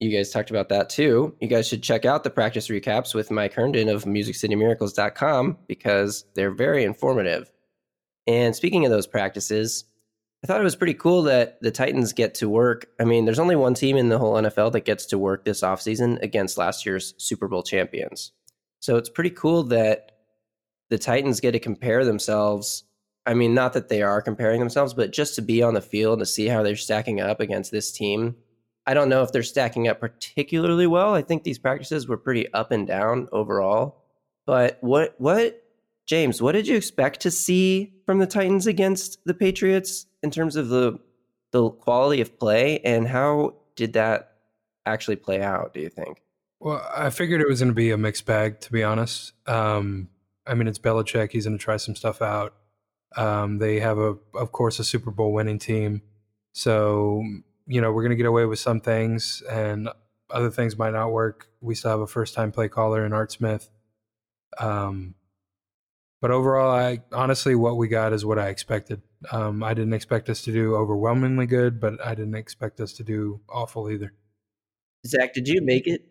You 0.00 0.10
guys 0.10 0.30
talked 0.30 0.50
about 0.50 0.68
that 0.70 0.90
too. 0.90 1.34
You 1.40 1.48
guys 1.48 1.68
should 1.68 1.82
check 1.82 2.04
out 2.04 2.24
the 2.24 2.30
practice 2.30 2.68
recaps 2.68 3.14
with 3.14 3.30
Mike 3.30 3.54
Herndon 3.54 3.88
of 3.88 4.04
MusicCityMiracles.com 4.04 5.58
because 5.66 6.24
they're 6.34 6.50
very 6.50 6.84
informative. 6.84 7.50
And 8.26 8.56
speaking 8.56 8.84
of 8.84 8.90
those 8.90 9.06
practices, 9.06 9.84
I 10.42 10.46
thought 10.46 10.60
it 10.60 10.64
was 10.64 10.76
pretty 10.76 10.94
cool 10.94 11.22
that 11.22 11.58
the 11.62 11.70
Titans 11.70 12.12
get 12.12 12.34
to 12.36 12.50
work. 12.50 12.88
I 13.00 13.04
mean, 13.04 13.24
there's 13.24 13.38
only 13.38 13.56
one 13.56 13.72
team 13.72 13.96
in 13.96 14.10
the 14.10 14.18
whole 14.18 14.34
NFL 14.34 14.72
that 14.72 14.84
gets 14.84 15.06
to 15.06 15.18
work 15.18 15.44
this 15.44 15.62
offseason 15.62 16.20
against 16.22 16.58
last 16.58 16.84
year's 16.84 17.14
Super 17.16 17.48
Bowl 17.48 17.62
champions. 17.62 18.32
So 18.80 18.96
it's 18.96 19.08
pretty 19.08 19.30
cool 19.30 19.62
that 19.64 20.12
the 20.90 20.98
Titans 20.98 21.40
get 21.40 21.52
to 21.52 21.58
compare 21.58 22.04
themselves. 22.04 22.84
I 23.24 23.32
mean, 23.32 23.54
not 23.54 23.72
that 23.72 23.88
they 23.88 24.02
are 24.02 24.20
comparing 24.20 24.60
themselves, 24.60 24.92
but 24.92 25.12
just 25.12 25.34
to 25.36 25.42
be 25.42 25.62
on 25.62 25.72
the 25.72 25.80
field 25.80 26.18
and 26.18 26.26
to 26.26 26.30
see 26.30 26.46
how 26.46 26.62
they're 26.62 26.76
stacking 26.76 27.20
up 27.22 27.40
against 27.40 27.70
this 27.70 27.90
team. 27.90 28.36
I 28.86 28.94
don't 28.94 29.08
know 29.08 29.22
if 29.22 29.32
they're 29.32 29.42
stacking 29.42 29.88
up 29.88 30.00
particularly 30.00 30.86
well. 30.86 31.14
I 31.14 31.22
think 31.22 31.42
these 31.42 31.58
practices 31.58 32.06
were 32.06 32.18
pretty 32.18 32.52
up 32.52 32.70
and 32.70 32.86
down 32.86 33.28
overall. 33.32 34.02
But 34.46 34.78
what 34.80 35.14
what 35.18 35.62
James, 36.06 36.42
what 36.42 36.52
did 36.52 36.68
you 36.68 36.76
expect 36.76 37.20
to 37.20 37.30
see 37.30 37.94
from 38.04 38.18
the 38.18 38.26
Titans 38.26 38.66
against 38.66 39.24
the 39.24 39.34
Patriots 39.34 40.06
in 40.22 40.30
terms 40.30 40.56
of 40.56 40.68
the 40.68 40.98
the 41.52 41.70
quality 41.70 42.20
of 42.20 42.38
play 42.38 42.80
and 42.80 43.06
how 43.06 43.54
did 43.76 43.92
that 43.94 44.34
actually 44.86 45.16
play 45.16 45.40
out, 45.40 45.72
do 45.72 45.80
you 45.80 45.88
think? 45.88 46.20
Well, 46.60 46.86
I 46.94 47.10
figured 47.10 47.40
it 47.40 47.48
was 47.48 47.60
going 47.60 47.70
to 47.70 47.74
be 47.74 47.90
a 47.90 47.98
mixed 47.98 48.26
bag, 48.26 48.60
to 48.60 48.72
be 48.72 48.82
honest. 48.82 49.32
Um, 49.46 50.08
I 50.46 50.54
mean, 50.54 50.66
it's 50.66 50.78
Belichick; 50.78 51.32
he's 51.32 51.44
going 51.44 51.58
to 51.58 51.62
try 51.62 51.76
some 51.76 51.94
stuff 51.94 52.22
out. 52.22 52.54
Um, 53.16 53.58
they 53.58 53.80
have 53.80 53.98
a, 53.98 54.16
of 54.34 54.52
course, 54.52 54.78
a 54.78 54.84
Super 54.84 55.10
Bowl 55.10 55.32
winning 55.32 55.58
team, 55.58 56.02
so 56.52 57.22
you 57.66 57.80
know 57.80 57.92
we're 57.92 58.02
going 58.02 58.10
to 58.10 58.16
get 58.16 58.26
away 58.26 58.44
with 58.46 58.58
some 58.58 58.80
things, 58.80 59.42
and 59.50 59.88
other 60.30 60.50
things 60.50 60.76
might 60.76 60.92
not 60.92 61.12
work. 61.12 61.48
We 61.60 61.74
still 61.74 61.90
have 61.92 62.00
a 62.00 62.06
first-time 62.06 62.52
play 62.52 62.68
caller 62.68 63.04
in 63.04 63.12
Art 63.12 63.32
Smith. 63.32 63.70
Um, 64.58 65.14
but 66.20 66.30
overall, 66.30 66.74
I 66.74 67.00
honestly, 67.12 67.54
what 67.54 67.76
we 67.76 67.88
got 67.88 68.12
is 68.12 68.24
what 68.24 68.38
I 68.38 68.48
expected. 68.48 69.02
Um, 69.30 69.62
I 69.62 69.74
didn't 69.74 69.92
expect 69.92 70.28
us 70.30 70.42
to 70.42 70.52
do 70.52 70.74
overwhelmingly 70.74 71.46
good, 71.46 71.80
but 71.80 72.04
I 72.04 72.14
didn't 72.14 72.34
expect 72.34 72.80
us 72.80 72.92
to 72.94 73.04
do 73.04 73.40
awful 73.48 73.90
either. 73.90 74.14
Zach, 75.06 75.34
did 75.34 75.48
you 75.48 75.60
make 75.62 75.86
it? 75.86 76.06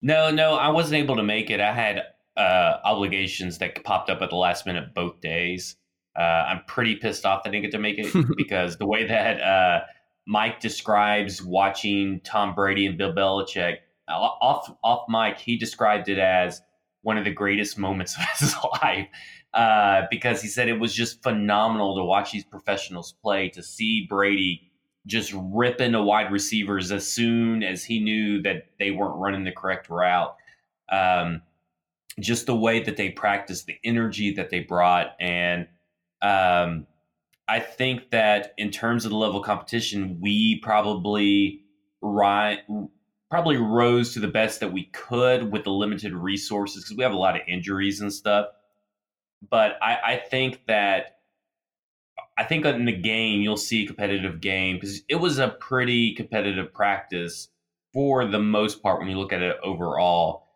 No, 0.00 0.30
no, 0.30 0.54
I 0.54 0.68
wasn't 0.68 0.94
able 0.94 1.16
to 1.16 1.22
make 1.22 1.50
it. 1.50 1.60
I 1.60 1.72
had 1.72 2.02
uh, 2.38 2.78
obligations 2.84 3.58
that 3.58 3.82
popped 3.84 4.08
up 4.08 4.22
at 4.22 4.30
the 4.30 4.36
last 4.36 4.64
minute 4.64 4.94
both 4.94 5.20
days. 5.20 5.76
Uh, 6.18 6.22
I'm 6.22 6.62
pretty 6.66 6.96
pissed 6.96 7.26
off 7.26 7.42
that 7.42 7.50
I 7.50 7.52
didn't 7.52 7.64
get 7.64 7.72
to 7.72 7.78
make 7.78 7.98
it 7.98 8.26
because 8.36 8.78
the 8.78 8.86
way 8.86 9.06
that 9.06 9.40
uh, 9.40 9.80
Mike 10.28 10.60
describes 10.60 11.42
watching 11.42 12.20
Tom 12.20 12.54
Brady 12.54 12.84
and 12.84 12.98
Bill 12.98 13.14
Belichick 13.14 13.78
uh, 14.08 14.12
off 14.12 14.70
off 14.84 15.08
Mike, 15.08 15.38
he 15.38 15.56
described 15.56 16.10
it 16.10 16.18
as 16.18 16.60
one 17.00 17.16
of 17.16 17.24
the 17.24 17.32
greatest 17.32 17.78
moments 17.78 18.14
of 18.18 18.24
his 18.38 18.54
life 18.82 19.08
uh, 19.54 20.02
because 20.10 20.42
he 20.42 20.48
said 20.48 20.68
it 20.68 20.78
was 20.78 20.94
just 20.94 21.22
phenomenal 21.22 21.96
to 21.96 22.04
watch 22.04 22.30
these 22.32 22.44
professionals 22.44 23.14
play 23.22 23.48
to 23.48 23.62
see 23.62 24.06
Brady 24.06 24.70
just 25.06 25.32
rip 25.34 25.80
into 25.80 26.02
wide 26.02 26.30
receivers 26.30 26.92
as 26.92 27.10
soon 27.10 27.62
as 27.62 27.82
he 27.82 27.98
knew 27.98 28.42
that 28.42 28.66
they 28.78 28.90
weren't 28.90 29.16
running 29.16 29.44
the 29.44 29.52
correct 29.52 29.88
route. 29.88 30.36
Um, 30.92 31.40
just 32.20 32.44
the 32.44 32.54
way 32.54 32.82
that 32.82 32.98
they 32.98 33.08
practiced, 33.10 33.64
the 33.64 33.78
energy 33.82 34.34
that 34.34 34.50
they 34.50 34.60
brought, 34.60 35.14
and 35.20 35.68
um, 36.20 36.86
I 37.48 37.60
think 37.60 38.10
that 38.10 38.52
in 38.58 38.70
terms 38.70 39.04
of 39.04 39.10
the 39.10 39.16
level 39.16 39.40
of 39.40 39.46
competition, 39.46 40.18
we 40.20 40.60
probably 40.60 41.62
ri- 42.02 42.62
probably 43.30 43.56
rose 43.56 44.12
to 44.14 44.20
the 44.20 44.28
best 44.28 44.60
that 44.60 44.72
we 44.72 44.84
could 44.84 45.50
with 45.50 45.64
the 45.64 45.70
limited 45.70 46.12
resources 46.14 46.84
because 46.84 46.96
we 46.96 47.02
have 47.02 47.12
a 47.12 47.16
lot 47.16 47.36
of 47.36 47.42
injuries 47.48 48.00
and 48.00 48.12
stuff. 48.12 48.48
But 49.50 49.76
I, 49.82 49.98
I 50.04 50.16
think 50.16 50.66
that 50.66 51.18
I 52.36 52.44
think 52.44 52.64
in 52.64 52.84
the 52.84 52.92
game 52.92 53.40
you'll 53.40 53.56
see 53.56 53.84
a 53.84 53.86
competitive 53.86 54.40
game 54.40 54.76
because 54.76 55.02
it 55.08 55.16
was 55.16 55.38
a 55.38 55.48
pretty 55.48 56.14
competitive 56.14 56.72
practice 56.72 57.48
for 57.92 58.26
the 58.26 58.38
most 58.38 58.82
part 58.82 59.00
when 59.00 59.08
you 59.08 59.18
look 59.18 59.32
at 59.32 59.42
it 59.42 59.56
overall. 59.62 60.47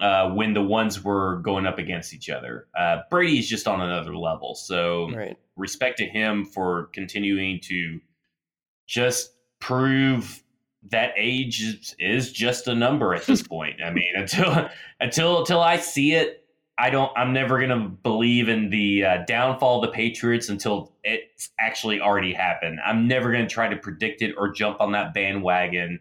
Uh, 0.00 0.30
when 0.30 0.54
the 0.54 0.62
ones 0.62 1.02
were 1.02 1.38
going 1.38 1.66
up 1.66 1.78
against 1.78 2.14
each 2.14 2.30
other, 2.30 2.68
uh, 2.78 2.98
Brady's 3.10 3.48
just 3.48 3.66
on 3.66 3.80
another 3.80 4.16
level. 4.16 4.54
So 4.54 5.10
Right. 5.10 5.36
respect 5.56 5.98
to 5.98 6.06
him 6.06 6.44
for 6.44 6.88
continuing 6.94 7.58
to 7.64 7.98
just 8.86 9.32
prove 9.60 10.42
that 10.90 11.12
age 11.16 11.60
is, 11.62 11.96
is 11.98 12.32
just 12.32 12.68
a 12.68 12.74
number 12.74 13.12
at 13.14 13.26
this 13.26 13.42
point. 13.48 13.82
I 13.84 13.90
mean, 13.90 14.12
until 14.14 14.68
until 15.00 15.40
until 15.40 15.60
I 15.60 15.78
see 15.78 16.12
it, 16.14 16.44
I 16.78 16.90
don't. 16.90 17.10
I'm 17.16 17.32
never 17.32 17.58
gonna 17.60 17.88
believe 17.88 18.48
in 18.48 18.70
the 18.70 19.04
uh, 19.04 19.16
downfall 19.26 19.82
of 19.82 19.90
the 19.90 19.92
Patriots 19.92 20.48
until 20.48 20.94
it's 21.02 21.50
actually 21.58 22.00
already 22.00 22.32
happened. 22.32 22.78
I'm 22.86 23.08
never 23.08 23.32
gonna 23.32 23.48
try 23.48 23.68
to 23.68 23.76
predict 23.76 24.22
it 24.22 24.34
or 24.38 24.52
jump 24.52 24.80
on 24.80 24.92
that 24.92 25.12
bandwagon 25.12 25.98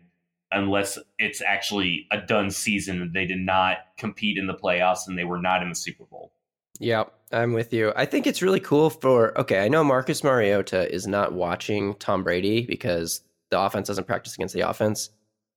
unless 0.51 0.97
it's 1.17 1.41
actually 1.41 2.07
a 2.11 2.19
done 2.19 2.49
season. 2.49 3.11
They 3.13 3.25
did 3.25 3.39
not 3.39 3.77
compete 3.97 4.37
in 4.37 4.47
the 4.47 4.53
playoffs 4.53 5.07
and 5.07 5.17
they 5.17 5.23
were 5.23 5.41
not 5.41 5.61
in 5.61 5.69
the 5.69 5.75
Super 5.75 6.05
Bowl. 6.05 6.31
Yeah, 6.79 7.05
I'm 7.31 7.53
with 7.53 7.73
you. 7.73 7.91
I 7.95 8.05
think 8.05 8.27
it's 8.27 8.41
really 8.41 8.59
cool 8.59 8.89
for 8.89 9.37
okay, 9.39 9.63
I 9.63 9.67
know 9.67 9.83
Marcus 9.83 10.23
Mariota 10.23 10.93
is 10.93 11.07
not 11.07 11.33
watching 11.33 11.95
Tom 11.95 12.23
Brady 12.23 12.65
because 12.65 13.21
the 13.49 13.59
offense 13.59 13.87
doesn't 13.87 14.07
practice 14.07 14.35
against 14.35 14.53
the 14.53 14.69
offense. 14.69 15.09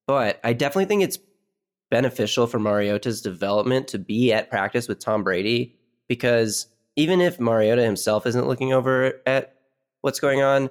But 0.06 0.40
I 0.42 0.54
definitely 0.54 0.86
think 0.86 1.02
it's 1.02 1.18
beneficial 1.90 2.46
for 2.46 2.58
Mariota's 2.58 3.20
development 3.20 3.88
to 3.88 3.98
be 3.98 4.32
at 4.32 4.50
practice 4.50 4.88
with 4.88 4.98
Tom 4.98 5.22
Brady 5.22 5.76
because 6.08 6.68
even 6.96 7.20
if 7.20 7.38
Mariota 7.38 7.82
himself 7.82 8.26
isn't 8.26 8.48
looking 8.48 8.72
over 8.72 9.20
at 9.26 9.54
what's 10.00 10.20
going 10.20 10.42
on, 10.42 10.70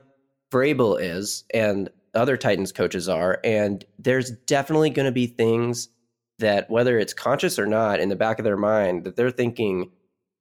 Vrabel 0.52 1.00
is 1.00 1.44
and 1.54 1.90
other 2.14 2.38
Titans 2.38 2.72
coaches 2.72 3.08
are. 3.10 3.40
And 3.44 3.84
there's 3.98 4.32
definitely 4.32 4.90
going 4.90 5.06
to 5.06 5.12
be 5.12 5.28
things 5.28 5.90
that, 6.40 6.70
whether 6.70 6.98
it's 6.98 7.14
conscious 7.14 7.60
or 7.60 7.66
not, 7.66 8.00
in 8.00 8.10
the 8.10 8.16
back 8.16 8.40
of 8.40 8.46
their 8.46 8.58
mind, 8.58 9.04
that 9.04 9.16
they're 9.16 9.32
thinking, 9.32 9.92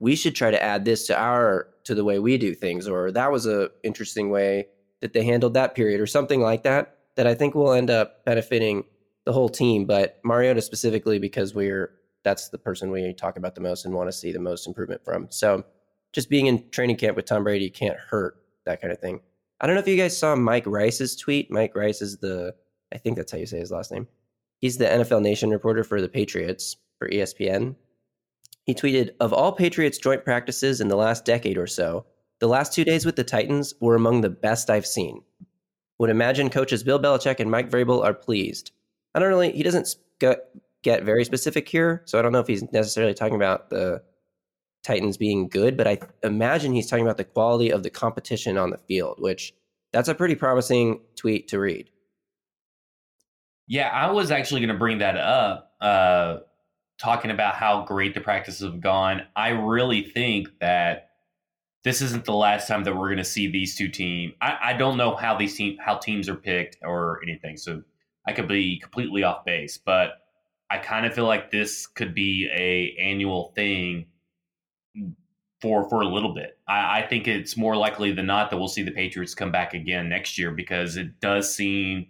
we 0.01 0.15
should 0.17 0.35
try 0.35 0.51
to 0.51 0.63
add 0.63 0.85
this 0.85 1.07
to 1.07 1.19
our 1.19 1.69
to 1.85 1.95
the 1.95 2.05
way 2.05 2.19
we 2.19 2.39
do 2.39 2.55
things 2.55 2.87
or 2.87 3.11
that 3.11 3.33
was 3.33 3.47
a 3.47 3.71
interesting 3.83 4.31
way 4.31 4.67
that 5.01 5.13
they 5.13 5.25
handled 5.25 5.55
that 5.55 5.75
period 5.75 6.01
or 6.01 6.07
something 6.07 6.41
like 6.41 6.63
that 6.63 6.99
that 7.17 7.27
I 7.27 7.35
think 7.35 7.55
will 7.55 7.73
end 7.73 7.91
up 7.91 8.25
benefiting 8.25 8.85
the 9.25 9.33
whole 9.33 9.49
team 9.49 9.87
but 9.87 10.21
Mariota 10.25 10.61
specifically 10.61 11.19
because 11.19 11.55
we're 11.55 11.93
that's 12.25 12.51
the 12.51 12.59
person 12.59 12.91
we 12.91 13.13
talk 13.15 13.37
about 13.37 13.55
the 13.55 13.61
most 13.61 13.85
and 13.85 13.95
want 13.95 14.09
to 14.09 14.13
see 14.13 14.33
the 14.33 14.39
most 14.39 14.67
improvement 14.67 15.05
from 15.05 15.29
so 15.31 15.65
just 16.13 16.31
being 16.31 16.47
in 16.47 16.69
training 16.71 16.97
camp 16.97 17.17
with 17.17 17.25
Tom 17.25 17.45
Brady 17.45 17.71
can't 17.71 17.99
hurt 17.99 18.37
that 18.65 18.81
kind 18.81 18.93
of 18.93 18.99
thing 18.99 19.21
I 19.61 19.67
don't 19.67 19.75
know 19.75 19.81
if 19.81 19.89
you 19.89 19.97
guys 19.97 20.17
saw 20.17 20.35
Mike 20.37 20.67
Reiss's 20.67 21.17
tweet 21.17 21.51
Mike 21.51 21.75
Reiss 21.75 22.03
is 22.03 22.19
the 22.19 22.55
I 22.93 22.99
think 22.99 23.17
that's 23.17 23.33
how 23.33 23.39
you 23.39 23.47
say 23.47 23.59
his 23.59 23.71
last 23.71 23.93
name 23.93 24.09
he's 24.61 24.79
the 24.79 24.87
NFL 24.87 25.23
Nation 25.23 25.51
reporter 25.51 25.85
for 25.85 26.01
the 26.01 26.09
Patriots 26.09 26.77
for 26.99 27.09
ESPN 27.09 27.75
he 28.69 28.75
tweeted, 28.75 29.13
Of 29.19 29.33
all 29.33 29.53
Patriots 29.53 29.97
joint 29.97 30.27
practices 30.27 30.83
in 30.83 30.89
the 30.89 30.97
last 30.97 31.25
decade 31.25 31.57
or 31.57 31.67
so, 31.67 32.05
the 32.39 32.49
last 32.49 32.75
two 32.75 32.85
days 32.85 33.07
with 33.07 33.17
the 33.17 33.25
Titans 33.25 33.73
were 33.81 33.95
among 33.95 34.21
the 34.21 34.29
best 34.29 34.69
I've 34.69 34.85
seen. 34.85 35.23
Would 35.99 36.11
imagine 36.11 36.51
coaches 36.51 36.83
Bill 36.83 37.01
Belichick 37.01 37.41
and 37.41 37.51
Mike 37.51 37.71
Vrabel 37.71 38.05
are 38.05 38.13
pleased. 38.13 38.73
I 39.15 39.21
don't 39.21 39.31
really, 39.31 39.53
he 39.53 39.63
doesn't 39.63 39.97
get 40.21 41.03
very 41.03 41.25
specific 41.25 41.67
here, 41.67 42.03
so 42.05 42.19
I 42.19 42.23
don't 42.23 42.31
know 42.31 42.41
if 42.41 42.47
he's 42.47 42.71
necessarily 42.71 43.15
talking 43.15 43.37
about 43.37 43.71
the 43.71 44.03
Titans 44.89 45.19
being 45.19 45.49
good, 45.49 45.77
but 45.77 45.87
I 45.87 45.99
imagine 46.23 46.73
he's 46.73 46.89
talking 46.89 47.05
about 47.05 47.19
the 47.19 47.25
quality 47.25 47.71
of 47.71 47.83
the 47.83 47.91
competition 47.91 48.57
on 48.57 48.71
the 48.71 48.79
field, 48.79 49.17
which 49.21 49.53
that's 49.93 50.09
a 50.09 50.15
pretty 50.15 50.35
promising 50.35 51.03
tweet 51.15 51.49
to 51.49 51.61
read. 51.61 51.91
Yeah, 53.67 53.89
I 53.89 54.11
was 54.11 54.31
actually 54.31 54.63
going 54.63 54.73
to 54.73 54.79
bring 54.79 54.99
that 54.99 55.19
up, 55.19 55.75
uh, 55.79 56.39
talking 56.99 57.31
about 57.31 57.55
how 57.55 57.85
great 57.85 58.15
the 58.15 58.23
practices 58.23 58.63
have 58.63 58.81
gone. 58.81 59.27
I 59.37 59.51
really 59.51 60.05
think 60.05 60.49
that 60.61 61.11
this 61.85 62.01
isn't 62.01 62.25
the 62.25 62.33
last 62.33 62.67
time 62.67 62.85
that 62.85 62.97
we're 62.97 63.09
going 63.09 63.19
to 63.19 63.25
see 63.25 63.47
these 63.47 63.77
two 63.77 63.89
teams. 63.89 64.33
I, 64.41 64.59
I 64.63 64.73
don't 64.73 64.97
know 64.97 65.15
how 65.15 65.37
these 65.37 65.55
team 65.55 65.77
how 65.85 65.99
teams 65.99 66.31
are 66.31 66.35
picked 66.35 66.79
or 66.83 67.21
anything, 67.23 67.59
so 67.59 67.83
I 68.27 68.33
could 68.33 68.49
be 68.49 68.81
completely 68.81 69.23
off 69.23 69.45
base. 69.45 69.77
But 69.77 70.13
I 70.71 70.79
kind 70.79 71.05
of 71.05 71.13
feel 71.13 71.27
like 71.27 71.51
this 71.51 71.87
could 71.87 72.15
be 72.15 72.49
a 72.51 72.97
annual 72.99 73.53
thing 73.55 74.07
for 75.61 75.89
for 75.89 76.03
a 76.03 76.09
little 76.09 76.35
bit. 76.35 76.59
I, 76.69 77.01
I 77.01 77.07
think 77.07 77.27
it's 77.27 77.57
more 77.57 77.77
likely 77.77 78.13
than 78.13 78.27
not 78.27 78.51
that 78.51 78.59
we'll 78.59 78.69
see 78.69 78.83
the 78.83 78.91
Patriots 78.91 79.35
come 79.35 79.51
back 79.51 79.75
again 79.75 80.09
next 80.09 80.39
year 80.39 80.51
because 80.51 80.97
it 80.97 81.21
does 81.21 81.55
seem 81.55 82.07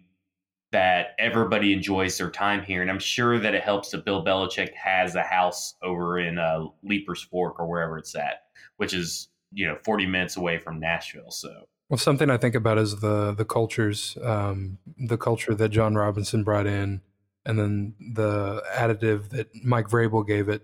that 0.70 1.14
everybody 1.18 1.72
enjoys 1.72 2.18
their 2.18 2.30
time 2.30 2.62
here, 2.62 2.82
and 2.82 2.90
I'm 2.90 2.98
sure 2.98 3.38
that 3.38 3.54
it 3.54 3.62
helps 3.62 3.90
that 3.90 4.04
Bill 4.04 4.22
Belichick 4.24 4.74
has 4.74 5.14
a 5.14 5.22
house 5.22 5.74
over 5.82 6.18
in 6.18 6.38
uh, 6.38 6.66
Leiper's 6.84 7.22
Fork 7.22 7.58
or 7.58 7.66
wherever 7.66 7.96
it's 7.96 8.14
at, 8.14 8.42
which 8.76 8.92
is 8.92 9.28
you 9.52 9.66
know 9.66 9.78
40 9.84 10.06
minutes 10.06 10.36
away 10.36 10.58
from 10.58 10.78
Nashville. 10.78 11.30
So 11.30 11.68
Well, 11.88 11.98
something 11.98 12.28
I 12.28 12.36
think 12.36 12.54
about 12.54 12.78
is 12.78 13.00
the 13.00 13.32
the 13.32 13.46
cultures, 13.46 14.18
um, 14.22 14.78
the 14.98 15.16
culture 15.16 15.54
that 15.54 15.70
Jon 15.70 15.94
Robinson 15.94 16.44
brought 16.44 16.66
in, 16.66 17.00
and 17.46 17.58
then 17.58 17.94
the 17.98 18.62
additive 18.74 19.30
that 19.30 19.48
Mike 19.64 19.88
Vrabel 19.88 20.26
gave 20.26 20.48
it. 20.48 20.62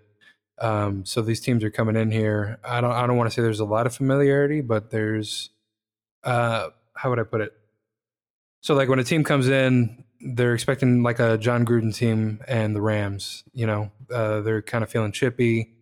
Um, 0.58 1.04
so 1.04 1.20
these 1.20 1.40
teams 1.40 1.64
are 1.64 1.70
coming 1.70 1.96
in 1.96 2.10
here. 2.10 2.58
I 2.64 2.80
don't 2.80 2.92
I 2.92 3.06
don't 3.06 3.16
want 3.16 3.30
to 3.30 3.34
say 3.34 3.42
there's 3.42 3.60
a 3.60 3.64
lot 3.64 3.86
of 3.86 3.94
familiarity, 3.94 4.60
but 4.60 4.90
there's 4.90 5.50
uh, 6.22 6.68
how 6.94 7.10
would 7.10 7.18
I 7.18 7.24
put 7.24 7.40
it? 7.40 7.52
So 8.60 8.74
like 8.74 8.88
when 8.88 8.98
a 8.98 9.04
team 9.04 9.24
comes 9.24 9.48
in, 9.48 10.04
they're 10.20 10.54
expecting 10.54 11.02
like 11.02 11.18
a 11.18 11.36
Jon 11.36 11.66
Gruden 11.66 11.94
team 11.94 12.40
and 12.48 12.74
the 12.74 12.80
Rams. 12.80 13.44
You 13.52 13.66
know, 13.66 13.92
uh, 14.12 14.40
they're 14.40 14.62
kind 14.62 14.82
of 14.82 14.90
feeling 14.90 15.12
chippy. 15.12 15.74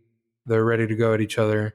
They're 0.46 0.64
ready 0.64 0.86
to 0.86 0.94
go 0.96 1.14
at 1.14 1.20
each 1.20 1.38
other. 1.38 1.74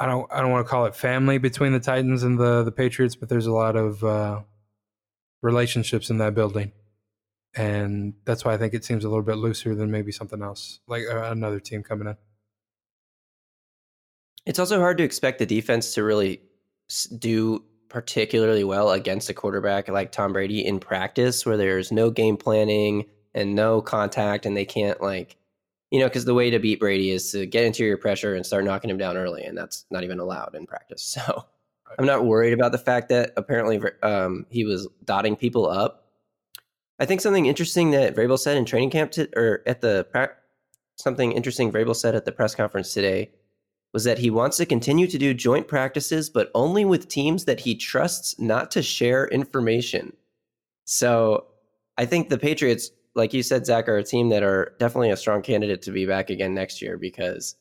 I 0.00 0.06
don't 0.06 0.32
I 0.32 0.40
don't 0.40 0.50
want 0.50 0.66
to 0.66 0.70
call 0.70 0.86
it 0.86 0.94
family 0.94 1.38
between 1.38 1.72
the 1.72 1.80
Titans 1.80 2.22
and 2.22 2.38
the 2.38 2.62
the 2.62 2.72
Patriots, 2.72 3.16
but 3.16 3.28
there's 3.28 3.46
a 3.46 3.52
lot 3.52 3.76
of 3.76 4.02
uh, 4.02 4.40
relationships 5.42 6.10
in 6.10 6.18
that 6.18 6.34
building, 6.34 6.72
and 7.54 8.14
that's 8.24 8.44
why 8.44 8.54
I 8.54 8.56
think 8.56 8.74
it 8.74 8.84
seems 8.84 9.04
a 9.04 9.08
little 9.08 9.24
bit 9.24 9.36
looser 9.36 9.74
than 9.74 9.90
maybe 9.90 10.12
something 10.12 10.42
else, 10.42 10.80
like 10.86 11.04
uh, 11.10 11.30
another 11.30 11.60
team 11.60 11.82
coming 11.82 12.08
in. 12.08 12.16
It's 14.46 14.58
also 14.58 14.80
hard 14.80 14.98
to 14.98 15.04
expect 15.04 15.38
the 15.38 15.46
defense 15.46 15.94
to 15.94 16.02
really 16.02 16.40
do 17.18 17.62
particularly 17.88 18.64
well 18.64 18.90
against 18.90 19.30
a 19.30 19.34
quarterback 19.34 19.88
like 19.88 20.12
Tom 20.12 20.32
Brady 20.32 20.64
in 20.64 20.78
practice, 20.78 21.44
where 21.44 21.56
there's 21.56 21.90
no 21.92 22.10
game 22.10 22.36
planning 22.36 23.06
and 23.34 23.54
no 23.54 23.80
contact, 23.80 24.46
and 24.46 24.56
they 24.56 24.64
can't 24.64 25.00
like, 25.00 25.36
you 25.90 26.00
know, 26.00 26.06
because 26.06 26.24
the 26.24 26.34
way 26.34 26.50
to 26.50 26.58
beat 26.58 26.80
Brady 26.80 27.10
is 27.10 27.32
to 27.32 27.46
get 27.46 27.64
interior 27.64 27.96
pressure 27.96 28.34
and 28.34 28.44
start 28.44 28.64
knocking 28.64 28.90
him 28.90 28.98
down 28.98 29.16
early, 29.16 29.44
and 29.44 29.56
that's 29.56 29.84
not 29.90 30.04
even 30.04 30.18
allowed 30.18 30.54
in 30.54 30.66
practice. 30.66 31.16
So 31.26 31.44
I'm 31.98 32.04
not 32.04 32.26
worried 32.26 32.52
about 32.52 32.72
the 32.72 32.78
fact 32.78 33.08
that 33.08 33.32
apparently 33.38 33.80
um, 34.02 34.44
he 34.50 34.64
was 34.64 34.86
dotting 35.04 35.36
people 35.36 35.66
up. 35.66 36.07
I 36.98 37.06
think 37.06 37.20
something 37.20 37.46
interesting 37.46 37.92
that 37.92 38.16
Vrabel 38.16 38.38
said 38.38 38.56
in 38.56 38.64
training 38.64 38.90
camp 38.90 39.12
to, 39.12 39.28
or 39.36 39.62
at 39.66 39.80
the 39.80 40.06
something 40.96 41.32
interesting 41.32 41.70
Vrabel 41.70 41.94
said 41.94 42.14
at 42.14 42.24
the 42.24 42.32
press 42.32 42.54
conference 42.54 42.92
today 42.92 43.30
was 43.92 44.04
that 44.04 44.18
he 44.18 44.30
wants 44.30 44.56
to 44.58 44.66
continue 44.66 45.06
to 45.06 45.18
do 45.18 45.32
joint 45.32 45.66
practices, 45.66 46.28
but 46.28 46.50
only 46.54 46.84
with 46.84 47.08
teams 47.08 47.44
that 47.46 47.60
he 47.60 47.74
trusts 47.74 48.38
not 48.38 48.70
to 48.72 48.82
share 48.82 49.26
information. 49.28 50.12
So 50.84 51.46
I 51.96 52.04
think 52.04 52.28
the 52.28 52.38
Patriots, 52.38 52.90
like 53.14 53.32
you 53.32 53.42
said, 53.42 53.64
Zach, 53.64 53.88
are 53.88 53.96
a 53.96 54.04
team 54.04 54.28
that 54.28 54.42
are 54.42 54.74
definitely 54.78 55.10
a 55.10 55.16
strong 55.16 55.40
candidate 55.40 55.82
to 55.82 55.90
be 55.90 56.04
back 56.04 56.30
again 56.30 56.54
next 56.54 56.82
year 56.82 56.98
because 56.98 57.56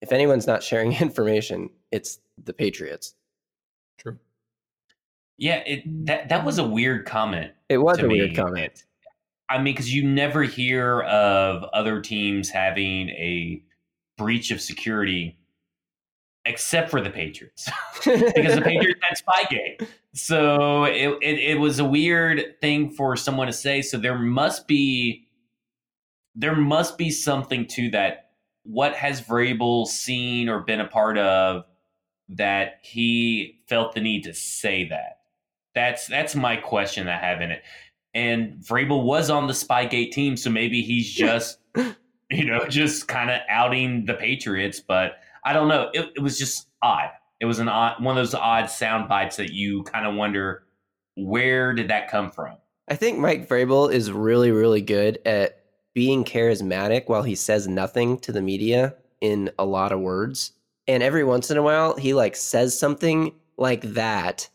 if 0.00 0.12
anyone's 0.12 0.46
not 0.46 0.62
sharing 0.62 0.92
information, 1.00 1.70
it's 1.92 2.18
the 2.42 2.52
Patriots. 2.52 3.14
True. 3.98 4.18
Yeah, 5.38 5.62
it 5.66 5.88
mm. 5.88 6.06
that 6.06 6.28
that 6.28 6.44
was 6.44 6.58
a 6.58 6.64
weird 6.64 7.06
comment. 7.06 7.52
It 7.68 7.78
was 7.78 7.98
a 7.98 8.02
me. 8.02 8.20
weird 8.20 8.36
comment. 8.36 8.84
I 9.48 9.56
mean, 9.56 9.72
because 9.72 9.94
you 9.94 10.06
never 10.06 10.42
hear 10.42 11.02
of 11.02 11.64
other 11.72 12.02
teams 12.02 12.50
having 12.50 13.08
a 13.10 13.62
breach 14.18 14.50
of 14.50 14.60
security, 14.60 15.38
except 16.44 16.90
for 16.90 17.00
the 17.00 17.08
Patriots, 17.08 17.70
because 18.04 18.56
the 18.56 18.62
Patriots 18.62 19.00
had 19.00 19.16
Spygate. 19.16 19.86
So 20.12 20.84
it, 20.84 21.16
it 21.22 21.38
it 21.38 21.60
was 21.60 21.78
a 21.78 21.84
weird 21.84 22.60
thing 22.60 22.90
for 22.90 23.16
someone 23.16 23.46
to 23.46 23.52
say. 23.52 23.80
So 23.80 23.96
there 23.96 24.18
must 24.18 24.66
be 24.66 25.28
there 26.34 26.56
must 26.56 26.98
be 26.98 27.10
something 27.10 27.66
to 27.68 27.90
that. 27.90 28.30
What 28.64 28.94
has 28.96 29.22
Vrabel 29.22 29.86
seen 29.86 30.48
or 30.48 30.60
been 30.60 30.80
a 30.80 30.86
part 30.86 31.16
of 31.16 31.64
that 32.28 32.80
he 32.82 33.60
felt 33.66 33.94
the 33.94 34.00
need 34.00 34.24
to 34.24 34.34
say 34.34 34.88
that? 34.88 35.17
That's 35.78 36.08
that's 36.08 36.34
my 36.34 36.56
question 36.56 37.06
I 37.06 37.16
have 37.16 37.40
in 37.40 37.52
it. 37.52 37.62
And 38.12 38.54
Vrabel 38.58 39.04
was 39.04 39.30
on 39.30 39.46
the 39.46 39.52
Spygate 39.52 40.10
team, 40.10 40.36
so 40.36 40.50
maybe 40.50 40.82
he's 40.82 41.08
just 41.08 41.58
you 42.30 42.44
know 42.44 42.66
just 42.68 43.06
kind 43.06 43.30
of 43.30 43.40
outing 43.48 44.04
the 44.04 44.14
Patriots. 44.14 44.80
But 44.80 45.20
I 45.44 45.52
don't 45.52 45.68
know. 45.68 45.90
It, 45.94 46.10
it 46.16 46.20
was 46.20 46.36
just 46.36 46.66
odd. 46.82 47.10
It 47.40 47.44
was 47.44 47.60
an 47.60 47.68
odd 47.68 48.02
one 48.02 48.18
of 48.18 48.20
those 48.20 48.34
odd 48.34 48.68
sound 48.68 49.08
bites 49.08 49.36
that 49.36 49.52
you 49.52 49.84
kind 49.84 50.04
of 50.04 50.16
wonder 50.16 50.64
where 51.14 51.72
did 51.72 51.88
that 51.90 52.10
come 52.10 52.32
from. 52.32 52.56
I 52.88 52.96
think 52.96 53.20
Mike 53.20 53.48
Vrabel 53.48 53.92
is 53.92 54.10
really, 54.10 54.50
really 54.50 54.80
good 54.80 55.20
at 55.24 55.60
being 55.94 56.24
charismatic 56.24 57.04
while 57.06 57.22
he 57.22 57.36
says 57.36 57.68
nothing 57.68 58.18
to 58.20 58.32
the 58.32 58.42
media 58.42 58.96
in 59.20 59.48
a 59.60 59.64
lot 59.64 59.92
of 59.92 60.00
words. 60.00 60.54
And 60.88 61.04
every 61.04 61.22
once 61.22 61.52
in 61.52 61.56
a 61.56 61.62
while, 61.62 61.96
he 61.96 62.14
like 62.14 62.34
says 62.34 62.76
something 62.76 63.32
like 63.56 63.82
that 63.82 64.48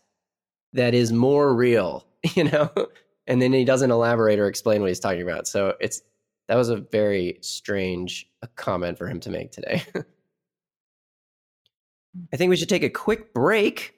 that 0.74 0.94
is 0.94 1.12
more 1.12 1.54
real, 1.54 2.06
you 2.34 2.44
know? 2.44 2.70
And 3.26 3.40
then 3.40 3.52
he 3.52 3.64
doesn't 3.64 3.90
elaborate 3.90 4.38
or 4.38 4.46
explain 4.46 4.82
what 4.82 4.88
he's 4.88 5.00
talking 5.00 5.22
about. 5.22 5.48
So 5.48 5.74
it's 5.80 6.02
that 6.48 6.56
was 6.56 6.68
a 6.68 6.76
very 6.76 7.38
strange 7.40 8.28
uh, 8.42 8.48
comment 8.54 8.98
for 8.98 9.08
him 9.08 9.18
to 9.20 9.30
make 9.30 9.50
today. 9.50 9.82
I 12.32 12.36
think 12.36 12.50
we 12.50 12.56
should 12.56 12.68
take 12.68 12.82
a 12.82 12.90
quick 12.90 13.32
break. 13.32 13.94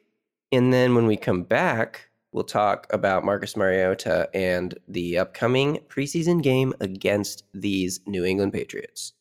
And 0.53 0.73
then 0.73 0.95
when 0.95 1.07
we 1.07 1.17
come 1.17 1.43
back, 1.43 2.09
we'll 2.31 2.45
talk 2.45 2.87
about 2.91 3.25
Marcus 3.25 3.57
Mariota 3.57 4.29
and 4.33 4.79
the 4.87 5.19
upcoming 5.19 5.81
preseason 5.89 6.41
game 6.41 6.73
against 6.81 7.43
these 7.53 7.99
New 8.07 8.25
England 8.25 8.53
Patriots. 8.53 9.13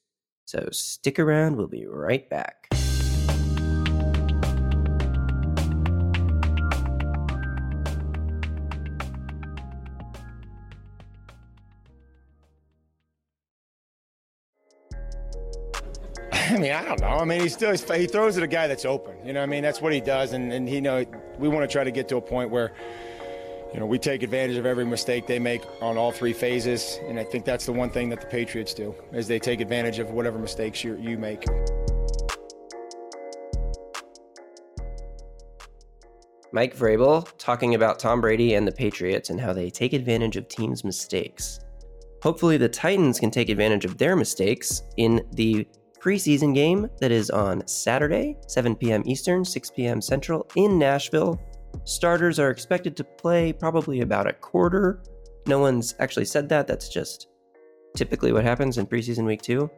So 0.45 0.69
stick 0.71 1.17
around. 1.17 1.55
We'll 1.55 1.67
be 1.67 1.87
right 1.87 2.29
back. 2.29 2.67
I 16.55 16.57
mean, 16.57 16.71
I 16.71 16.85
don't 16.85 17.01
know. 17.01 17.07
I 17.07 17.25
mean, 17.25 17.41
he 17.41 17.49
still 17.49 17.75
he 17.75 18.07
throws 18.07 18.37
at 18.37 18.43
a 18.43 18.47
guy 18.47 18.67
that's 18.67 18.85
open. 18.85 19.17
You 19.25 19.33
know, 19.33 19.41
what 19.41 19.43
I 19.43 19.47
mean, 19.47 19.61
that's 19.61 19.81
what 19.81 19.91
he 19.91 19.99
does, 19.99 20.31
and 20.31 20.53
and 20.53 20.69
he 20.69 20.79
know 20.79 21.03
we 21.37 21.49
want 21.49 21.69
to 21.69 21.71
try 21.71 21.83
to 21.83 21.91
get 21.91 22.07
to 22.09 22.17
a 22.17 22.21
point 22.21 22.49
where. 22.49 22.73
You 23.73 23.81
know, 23.81 23.87
we 23.87 23.99
take 23.99 24.23
advantage 24.23 24.55
of 24.55 24.65
every 24.65 24.85
mistake 24.85 25.27
they 25.27 25.37
make 25.37 25.61
on 25.81 25.97
all 25.97 26.09
three 26.09 26.31
phases, 26.31 26.97
and 27.09 27.19
I 27.19 27.25
think 27.25 27.43
that's 27.43 27.65
the 27.65 27.73
one 27.73 27.89
thing 27.89 28.07
that 28.07 28.21
the 28.21 28.27
Patriots 28.27 28.73
do 28.73 28.95
is 29.11 29.27
they 29.27 29.37
take 29.37 29.59
advantage 29.59 29.99
of 29.99 30.11
whatever 30.11 30.39
mistakes 30.39 30.81
you 30.81 30.95
you 30.95 31.17
make. 31.17 31.43
Mike 36.53 36.73
Vrabel 36.73 37.27
talking 37.37 37.75
about 37.75 37.99
Tom 37.99 38.21
Brady 38.21 38.53
and 38.53 38.65
the 38.65 38.71
Patriots 38.71 39.29
and 39.29 39.41
how 39.41 39.51
they 39.51 39.69
take 39.69 39.91
advantage 39.91 40.37
of 40.37 40.47
teams' 40.47 40.85
mistakes. 40.85 41.59
Hopefully, 42.23 42.55
the 42.55 42.69
Titans 42.69 43.19
can 43.19 43.29
take 43.29 43.49
advantage 43.49 43.83
of 43.83 43.97
their 43.97 44.15
mistakes 44.15 44.83
in 44.95 45.21
the 45.33 45.67
preseason 46.05 46.53
game 46.53 46.87
that 46.99 47.11
is 47.11 47.31
on 47.31 47.65
Saturday, 47.67 48.37
7 48.47 48.75
p.m. 48.75 49.01
Eastern, 49.07 49.43
6 49.43 49.71
p.m. 49.71 49.99
Central 49.99 50.47
in 50.55 50.77
Nashville. 50.77 51.41
Starters 51.83 52.37
are 52.37 52.51
expected 52.51 52.95
to 52.97 53.03
play 53.03 53.51
probably 53.51 54.01
about 54.01 54.27
a 54.27 54.33
quarter. 54.33 55.01
No 55.47 55.57
one's 55.57 55.95
actually 55.99 56.25
said 56.25 56.47
that. 56.49 56.67
That's 56.67 56.89
just 56.89 57.27
typically 57.95 58.31
what 58.31 58.43
happens 58.43 58.77
in 58.77 58.85
preseason 58.85 59.25
week 59.25 59.41
two. 59.41 59.69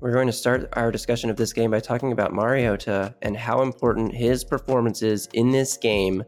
We're 0.00 0.12
going 0.12 0.28
to 0.28 0.32
start 0.32 0.68
our 0.74 0.92
discussion 0.92 1.30
of 1.30 1.36
this 1.36 1.52
game 1.52 1.72
by 1.72 1.80
talking 1.80 2.12
about 2.12 2.32
Mariota 2.32 3.14
and 3.22 3.36
how 3.36 3.62
important 3.62 4.14
his 4.14 4.44
performance 4.44 5.02
is 5.02 5.28
in 5.32 5.50
this 5.50 5.76
game. 5.76 6.22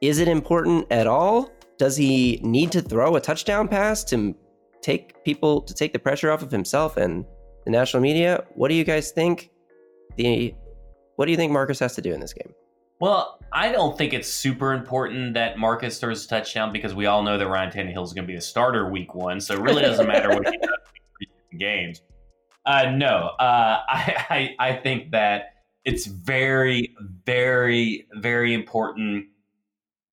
Is 0.00 0.18
it 0.18 0.26
important 0.26 0.90
at 0.90 1.06
all? 1.06 1.52
Does 1.78 1.96
he 1.96 2.40
need 2.42 2.72
to 2.72 2.82
throw 2.82 3.14
a 3.14 3.20
touchdown 3.20 3.68
pass 3.68 4.02
to 4.04 4.34
take 4.82 5.22
people 5.24 5.62
to 5.62 5.72
take 5.72 5.92
the 5.92 5.98
pressure 5.98 6.30
off 6.30 6.42
of 6.42 6.50
himself 6.50 6.96
and 6.96 7.24
the 7.64 7.70
national 7.70 8.02
media? 8.02 8.44
What 8.54 8.68
do 8.68 8.74
you 8.74 8.84
guys 8.84 9.10
think? 9.10 9.50
The 10.16 10.54
what 11.16 11.26
do 11.26 11.30
you 11.30 11.36
think 11.36 11.52
Marcus 11.52 11.78
has 11.78 11.94
to 11.94 12.02
do 12.02 12.12
in 12.12 12.20
this 12.20 12.32
game? 12.32 12.52
Well, 13.00 13.38
I 13.52 13.72
don't 13.72 13.98
think 13.98 14.12
it's 14.12 14.28
super 14.28 14.72
important 14.72 15.34
that 15.34 15.58
Marcus 15.58 15.98
throws 15.98 16.24
a 16.24 16.28
touchdown 16.28 16.72
because 16.72 16.94
we 16.94 17.06
all 17.06 17.22
know 17.22 17.36
that 17.38 17.48
Ryan 17.48 17.70
Tannehill 17.70 18.04
is 18.04 18.12
going 18.12 18.24
to 18.24 18.28
be 18.28 18.36
the 18.36 18.40
starter 18.40 18.88
week 18.88 19.14
one, 19.14 19.40
so 19.40 19.54
it 19.54 19.60
really 19.60 19.82
doesn't 19.82 20.06
matter 20.06 20.28
what 20.28 20.48
he 20.48 20.56
does 20.58 20.70
in 21.52 21.58
games. 21.58 22.02
Uh, 22.66 22.90
no, 22.90 23.30
uh, 23.38 23.80
I, 23.88 24.54
I 24.58 24.68
I 24.70 24.76
think 24.76 25.10
that 25.10 25.54
it's 25.84 26.06
very, 26.06 26.96
very, 27.26 28.06
very 28.14 28.54
important. 28.54 29.26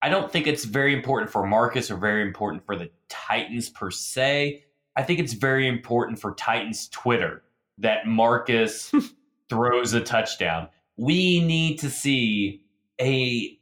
I 0.00 0.08
don't 0.08 0.30
think 0.30 0.46
it's 0.46 0.64
very 0.64 0.94
important 0.94 1.30
for 1.30 1.44
Marcus 1.46 1.90
or 1.90 1.96
very 1.96 2.22
important 2.22 2.64
for 2.64 2.76
the 2.76 2.90
Titans 3.08 3.68
per 3.68 3.90
se. 3.90 4.65
I 4.96 5.02
think 5.02 5.20
it's 5.20 5.34
very 5.34 5.68
important 5.68 6.18
for 6.18 6.34
Titans 6.34 6.88
Twitter 6.88 7.42
that 7.78 8.06
Marcus 8.06 8.92
throws 9.48 9.92
a 9.92 10.00
touchdown. 10.00 10.68
We 10.96 11.40
need 11.40 11.78
to 11.80 11.90
see 11.90 12.62
a 13.00 13.58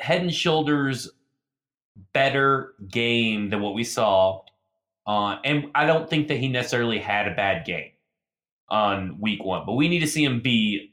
head 0.00 0.22
and 0.22 0.34
shoulders 0.34 1.08
better 2.12 2.74
game 2.90 3.48
than 3.50 3.62
what 3.62 3.74
we 3.74 3.84
saw 3.84 4.40
on 5.06 5.38
and 5.44 5.70
I 5.74 5.86
don't 5.86 6.10
think 6.10 6.28
that 6.28 6.36
he 6.38 6.48
necessarily 6.48 6.98
had 6.98 7.28
a 7.28 7.34
bad 7.34 7.64
game 7.64 7.92
on 8.68 9.20
week 9.20 9.44
one, 9.44 9.64
but 9.64 9.74
we 9.74 9.88
need 9.88 10.00
to 10.00 10.06
see 10.06 10.24
him 10.24 10.40
be 10.40 10.92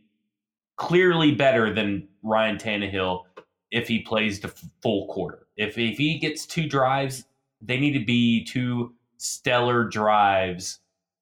clearly 0.78 1.34
better 1.34 1.74
than 1.74 2.08
Ryan 2.22 2.58
Tannehill 2.58 3.24
if 3.72 3.88
he 3.88 4.00
plays 4.00 4.40
the 4.40 4.50
f- 4.50 4.64
full 4.82 5.08
quarter. 5.08 5.48
If 5.58 5.78
if 5.78 5.98
he 5.98 6.20
gets 6.20 6.46
two 6.46 6.68
drives, 6.70 7.26
they 7.62 7.80
need 7.80 7.94
to 7.94 8.06
be 8.06 8.46
two 8.46 8.94
stellar 9.24 9.86
drives 9.86 10.80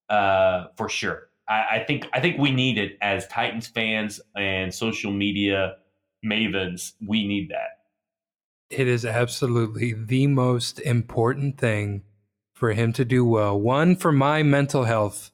uh, 0.10 0.66
for 0.76 0.90
sure. 0.90 1.30
I, 1.48 1.66
I 1.72 1.84
think 1.86 2.08
I 2.14 2.20
think 2.20 2.38
we 2.38 2.52
need 2.52 2.78
it 2.78 2.98
as 3.02 3.28
Titans 3.28 3.68
fans 3.68 4.20
and 4.36 4.74
social 4.74 5.12
media 5.12 5.76
mavens. 6.26 6.94
We 7.06 7.28
need 7.28 7.50
that. 7.50 7.80
it 8.70 8.88
is 8.88 9.06
absolutely 9.06 9.94
the 9.94 10.28
most 10.28 10.80
important 10.80 11.58
thing 11.58 12.04
for 12.54 12.74
him 12.74 12.94
to 12.94 13.04
do 13.04 13.26
well. 13.26 13.60
One, 13.60 13.96
for 13.96 14.12
my 14.12 14.44
mental 14.44 14.86
health, 14.86 15.32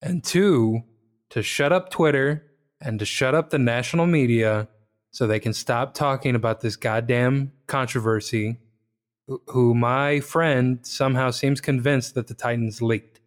and 0.00 0.24
two, 0.24 0.82
to 1.30 1.42
shut 1.42 1.72
up 1.72 1.90
Twitter 1.90 2.44
and 2.80 2.98
to 2.98 3.04
shut 3.04 3.34
up 3.34 3.50
the 3.50 3.58
national 3.58 4.06
media 4.06 4.68
so 5.10 5.26
they 5.26 5.40
can 5.40 5.52
stop 5.52 5.92
talking 5.94 6.34
about 6.34 6.60
this 6.60 6.76
goddamn 6.76 7.52
controversy. 7.66 8.58
Who- 9.28 9.42
Who 9.48 9.74
my 9.74 10.20
friend 10.20 10.78
somehow 10.82 11.30
seems 11.30 11.60
convinced 11.60 12.14
that 12.14 12.26
the 12.26 12.34
Titans 12.34 12.82
leaked. 12.82 13.20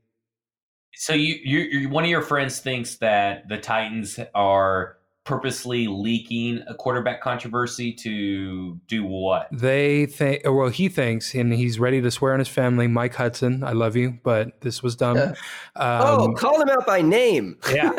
So 0.93 1.13
you, 1.13 1.35
you, 1.43 1.59
you, 1.59 1.89
one 1.89 2.03
of 2.05 2.09
your 2.09 2.21
friends 2.21 2.59
thinks 2.59 2.95
that 2.97 3.47
the 3.49 3.57
Titans 3.57 4.17
are 4.33 4.97
purposely 5.25 5.87
leaking 5.87 6.61
a 6.67 6.73
quarterback 6.75 7.19
controversy 7.19 7.91
to 7.91 8.79
do 8.87 9.03
what? 9.03 9.47
They 9.51 10.05
think, 10.05 10.43
well, 10.45 10.69
he 10.69 10.87
thinks, 10.87 11.33
and 11.33 11.51
he's 11.51 11.79
ready 11.79 11.99
to 12.01 12.11
swear 12.11 12.31
on 12.33 12.39
his 12.39 12.47
family. 12.47 12.87
Mike 12.87 13.15
Hudson, 13.15 13.63
I 13.63 13.71
love 13.71 13.95
you, 13.95 14.19
but 14.23 14.61
this 14.61 14.83
was 14.83 14.95
dumb. 14.95 15.17
Yeah. 15.17 15.33
oh, 15.75 16.25
Um, 16.25 16.35
call 16.35 16.61
him 16.61 16.69
out 16.69 16.85
by 16.85 17.01
name. 17.01 17.57
yeah. 17.73 17.91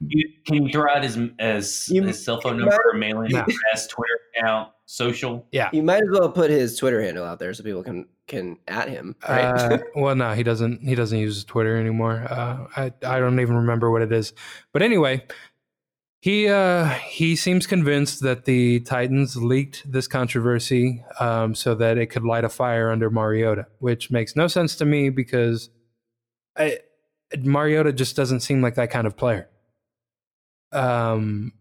You, 0.00 0.28
can 0.46 0.64
you 0.66 0.72
throw 0.72 0.90
out 0.90 1.02
his, 1.04 1.18
his, 1.38 1.88
You- 1.90 2.02
his 2.04 2.24
cell 2.24 2.40
phone 2.40 2.58
number, 2.58 2.76
might- 2.92 2.98
mailing 2.98 3.34
address, 3.36 3.86
Twitter 3.88 4.18
account, 4.36 4.70
social? 4.88 5.46
Yeah. 5.52 5.68
You 5.72 5.82
might 5.82 6.02
as 6.02 6.08
well 6.10 6.30
put 6.30 6.50
his 6.50 6.76
Twitter 6.76 7.02
handle 7.02 7.24
out 7.24 7.38
there 7.38 7.52
so 7.52 7.62
people 7.62 7.82
can 7.82 8.06
can 8.26 8.56
at 8.66 8.88
him. 8.88 9.14
Right? 9.28 9.44
Uh, 9.44 9.78
well, 9.94 10.16
no, 10.16 10.32
he 10.32 10.42
doesn't. 10.42 10.82
He 10.82 10.94
doesn't 10.94 11.18
use 11.18 11.44
Twitter 11.44 11.76
anymore. 11.76 12.26
Uh, 12.28 12.66
I 12.76 12.92
I 13.06 13.20
don't 13.20 13.38
even 13.38 13.56
remember 13.56 13.90
what 13.90 14.02
it 14.02 14.12
is. 14.12 14.32
But 14.72 14.82
anyway, 14.82 15.24
he 16.20 16.48
uh, 16.48 16.86
he 16.86 17.36
seems 17.36 17.66
convinced 17.66 18.22
that 18.22 18.46
the 18.46 18.80
Titans 18.80 19.36
leaked 19.36 19.90
this 19.90 20.08
controversy 20.08 21.04
um, 21.20 21.54
so 21.54 21.74
that 21.74 21.98
it 21.98 22.06
could 22.06 22.24
light 22.24 22.44
a 22.44 22.48
fire 22.48 22.90
under 22.90 23.10
Mariota, 23.10 23.66
which 23.78 24.10
makes 24.10 24.34
no 24.34 24.46
sense 24.48 24.74
to 24.76 24.84
me 24.84 25.10
because 25.10 25.68
I, 26.56 26.78
Mariota 27.38 27.92
just 27.92 28.16
doesn't 28.16 28.40
seem 28.40 28.62
like 28.62 28.74
that 28.76 28.90
kind 28.90 29.06
of 29.06 29.16
player. 29.16 29.48
Um, 30.72 31.52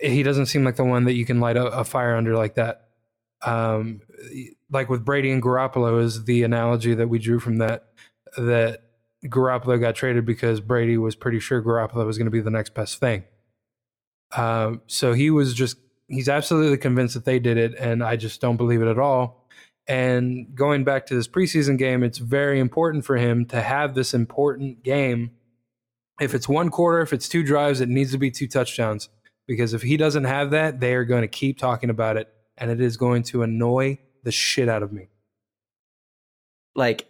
he 0.00 0.22
doesn't 0.22 0.46
seem 0.46 0.64
like 0.64 0.76
the 0.76 0.84
one 0.84 1.04
that 1.04 1.14
you 1.14 1.24
can 1.24 1.40
light 1.40 1.56
a, 1.56 1.66
a 1.66 1.84
fire 1.84 2.16
under 2.16 2.36
like 2.36 2.54
that. 2.54 2.88
Um, 3.42 4.00
like 4.70 4.88
with 4.88 5.04
Brady 5.04 5.30
and 5.30 5.42
Garoppolo 5.42 6.02
is 6.02 6.24
the 6.24 6.42
analogy 6.42 6.94
that 6.94 7.08
we 7.08 7.18
drew 7.18 7.38
from 7.38 7.58
that. 7.58 7.88
That 8.36 8.82
Garoppolo 9.24 9.80
got 9.80 9.94
traded 9.94 10.26
because 10.26 10.60
Brady 10.60 10.98
was 10.98 11.16
pretty 11.16 11.40
sure 11.40 11.62
Garoppolo 11.62 12.06
was 12.06 12.18
going 12.18 12.26
to 12.26 12.30
be 12.30 12.40
the 12.40 12.50
next 12.50 12.74
best 12.74 12.98
thing. 13.00 13.24
Um, 14.36 14.82
so 14.86 15.12
he 15.12 15.30
was 15.30 15.54
just 15.54 15.76
he's 16.08 16.28
absolutely 16.28 16.78
convinced 16.78 17.14
that 17.14 17.24
they 17.24 17.38
did 17.38 17.56
it, 17.56 17.74
and 17.78 18.02
I 18.02 18.16
just 18.16 18.40
don't 18.40 18.56
believe 18.56 18.82
it 18.82 18.88
at 18.88 18.98
all. 18.98 19.46
And 19.88 20.54
going 20.54 20.82
back 20.84 21.06
to 21.06 21.14
this 21.14 21.28
preseason 21.28 21.78
game, 21.78 22.02
it's 22.02 22.18
very 22.18 22.58
important 22.58 23.04
for 23.04 23.16
him 23.16 23.46
to 23.46 23.62
have 23.62 23.94
this 23.94 24.14
important 24.14 24.82
game. 24.82 25.30
If 26.20 26.34
it's 26.34 26.48
one 26.48 26.70
quarter, 26.70 27.00
if 27.02 27.12
it's 27.12 27.28
two 27.28 27.44
drives, 27.44 27.80
it 27.80 27.88
needs 27.88 28.10
to 28.12 28.18
be 28.18 28.30
two 28.30 28.48
touchdowns. 28.48 29.08
Because 29.46 29.74
if 29.74 29.82
he 29.82 29.96
doesn't 29.96 30.24
have 30.24 30.50
that, 30.50 30.80
they 30.80 30.94
are 30.94 31.04
going 31.04 31.22
to 31.22 31.28
keep 31.28 31.58
talking 31.58 31.90
about 31.90 32.16
it, 32.16 32.32
and 32.58 32.70
it 32.70 32.80
is 32.80 32.96
going 32.96 33.22
to 33.24 33.42
annoy 33.42 33.98
the 34.24 34.32
shit 34.32 34.68
out 34.68 34.82
of 34.82 34.92
me. 34.92 35.08
like 36.74 37.06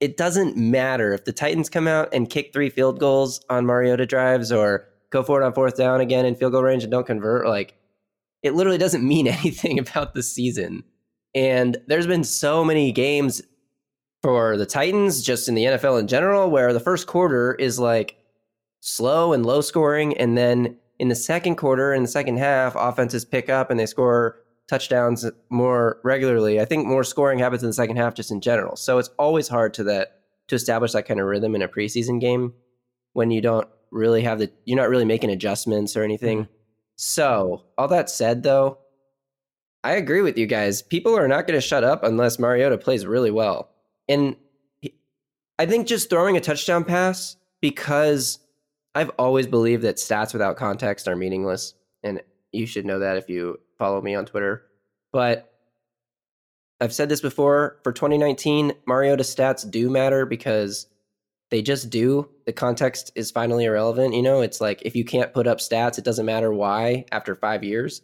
it 0.00 0.16
doesn't 0.16 0.56
matter 0.56 1.12
if 1.12 1.24
the 1.24 1.32
Titans 1.32 1.68
come 1.68 1.88
out 1.88 2.08
and 2.12 2.30
kick 2.30 2.52
three 2.52 2.70
field 2.70 3.00
goals 3.00 3.40
on 3.50 3.66
Mariota 3.66 4.06
drives 4.06 4.52
or 4.52 4.86
go 5.10 5.22
for 5.22 5.42
it 5.42 5.44
on 5.44 5.52
fourth 5.52 5.76
down 5.76 6.00
again 6.00 6.24
in 6.24 6.36
field 6.36 6.52
goal 6.52 6.62
range 6.62 6.84
and 6.84 6.92
don't 6.92 7.06
convert. 7.06 7.46
Like 7.46 7.74
it 8.42 8.54
literally 8.54 8.78
doesn't 8.78 9.06
mean 9.06 9.26
anything 9.28 9.78
about 9.78 10.14
the 10.14 10.22
season. 10.22 10.84
And 11.34 11.76
there's 11.88 12.06
been 12.06 12.24
so 12.24 12.64
many 12.64 12.92
games 12.92 13.42
for 14.22 14.56
the 14.56 14.66
Titans, 14.66 15.22
just 15.22 15.48
in 15.48 15.54
the 15.54 15.64
NFL 15.64 16.00
in 16.00 16.06
general, 16.06 16.50
where 16.50 16.72
the 16.72 16.80
first 16.80 17.06
quarter 17.06 17.54
is 17.54 17.78
like 17.78 18.16
slow 18.80 19.32
and 19.32 19.44
low 19.44 19.60
scoring. 19.60 20.16
And 20.16 20.38
then 20.38 20.76
in 20.98 21.08
the 21.08 21.14
second 21.14 21.56
quarter, 21.56 21.92
in 21.92 22.02
the 22.02 22.08
second 22.08 22.38
half, 22.38 22.74
offenses 22.76 23.24
pick 23.24 23.48
up 23.48 23.70
and 23.70 23.78
they 23.78 23.86
score 23.86 24.40
touchdowns 24.68 25.24
more 25.48 25.98
regularly. 26.04 26.60
I 26.60 26.64
think 26.64 26.86
more 26.86 27.04
scoring 27.04 27.38
happens 27.38 27.62
in 27.62 27.68
the 27.68 27.74
second 27.74 27.96
half 27.96 28.14
just 28.14 28.30
in 28.30 28.40
general. 28.40 28.76
So 28.76 28.98
it's 28.98 29.10
always 29.18 29.48
hard 29.48 29.74
to 29.74 29.84
that 29.84 30.20
to 30.48 30.54
establish 30.54 30.92
that 30.92 31.06
kind 31.06 31.20
of 31.20 31.26
rhythm 31.26 31.54
in 31.54 31.62
a 31.62 31.68
preseason 31.68 32.20
game 32.20 32.52
when 33.12 33.30
you 33.30 33.40
don't 33.40 33.68
really 33.90 34.22
have 34.22 34.38
the 34.38 34.50
you're 34.64 34.76
not 34.76 34.88
really 34.88 35.04
making 35.04 35.30
adjustments 35.30 35.96
or 35.96 36.02
anything. 36.02 36.42
Mm-hmm. 36.44 36.52
So, 36.96 37.64
all 37.78 37.88
that 37.88 38.10
said 38.10 38.42
though, 38.42 38.78
I 39.84 39.92
agree 39.92 40.20
with 40.20 40.36
you 40.36 40.46
guys. 40.46 40.82
People 40.82 41.16
are 41.16 41.28
not 41.28 41.46
going 41.46 41.56
to 41.58 41.66
shut 41.66 41.84
up 41.84 42.02
unless 42.02 42.38
Mariota 42.38 42.76
plays 42.76 43.06
really 43.06 43.30
well. 43.30 43.70
And 44.08 44.36
I 45.58 45.66
think 45.66 45.86
just 45.86 46.10
throwing 46.10 46.36
a 46.36 46.40
touchdown 46.40 46.84
pass 46.84 47.36
because 47.60 48.38
I've 48.98 49.12
always 49.16 49.46
believed 49.46 49.84
that 49.84 49.94
stats 49.94 50.32
without 50.32 50.56
context 50.56 51.06
are 51.06 51.14
meaningless 51.14 51.74
and 52.02 52.20
you 52.50 52.66
should 52.66 52.84
know 52.84 52.98
that 52.98 53.16
if 53.16 53.28
you 53.28 53.60
follow 53.78 54.02
me 54.02 54.16
on 54.16 54.26
Twitter. 54.26 54.64
But 55.12 55.52
I've 56.80 56.92
said 56.92 57.08
this 57.08 57.20
before 57.20 57.78
for 57.84 57.92
2019, 57.92 58.72
Mariota 58.88 59.22
stats 59.22 59.70
do 59.70 59.88
matter 59.88 60.26
because 60.26 60.88
they 61.52 61.62
just 61.62 61.90
do. 61.90 62.28
The 62.44 62.52
context 62.52 63.12
is 63.14 63.30
finally 63.30 63.66
irrelevant. 63.66 64.14
You 64.14 64.22
know, 64.22 64.40
it's 64.40 64.60
like 64.60 64.82
if 64.82 64.96
you 64.96 65.04
can't 65.04 65.32
put 65.32 65.46
up 65.46 65.58
stats, 65.58 65.96
it 65.96 66.04
doesn't 66.04 66.26
matter 66.26 66.52
why 66.52 67.04
after 67.12 67.36
five 67.36 67.62
years. 67.62 68.02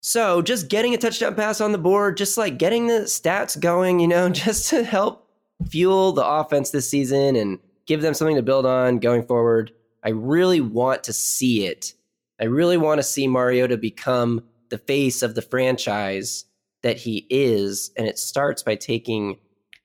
So 0.00 0.42
just 0.42 0.68
getting 0.68 0.92
a 0.92 0.98
touchdown 0.98 1.36
pass 1.36 1.60
on 1.60 1.70
the 1.70 1.78
board, 1.78 2.16
just 2.16 2.36
like 2.36 2.58
getting 2.58 2.88
the 2.88 3.02
stats 3.02 3.58
going, 3.58 4.00
you 4.00 4.08
know, 4.08 4.28
just 4.30 4.70
to 4.70 4.82
help 4.82 5.30
fuel 5.70 6.10
the 6.10 6.26
offense 6.26 6.72
this 6.72 6.90
season 6.90 7.36
and 7.36 7.60
give 7.88 8.02
them 8.02 8.14
something 8.14 8.36
to 8.36 8.42
build 8.42 8.66
on 8.66 8.98
going 8.98 9.24
forward. 9.24 9.72
I 10.04 10.10
really 10.10 10.60
want 10.60 11.02
to 11.04 11.12
see 11.12 11.66
it. 11.66 11.94
I 12.40 12.44
really 12.44 12.76
want 12.76 13.00
to 13.00 13.02
see 13.02 13.26
Mariota 13.26 13.76
become 13.76 14.42
the 14.68 14.78
face 14.78 15.22
of 15.22 15.34
the 15.34 15.42
franchise 15.42 16.44
that 16.82 16.98
he 16.98 17.26
is. 17.30 17.90
And 17.96 18.06
it 18.06 18.18
starts 18.18 18.62
by 18.62 18.76
taking 18.76 19.38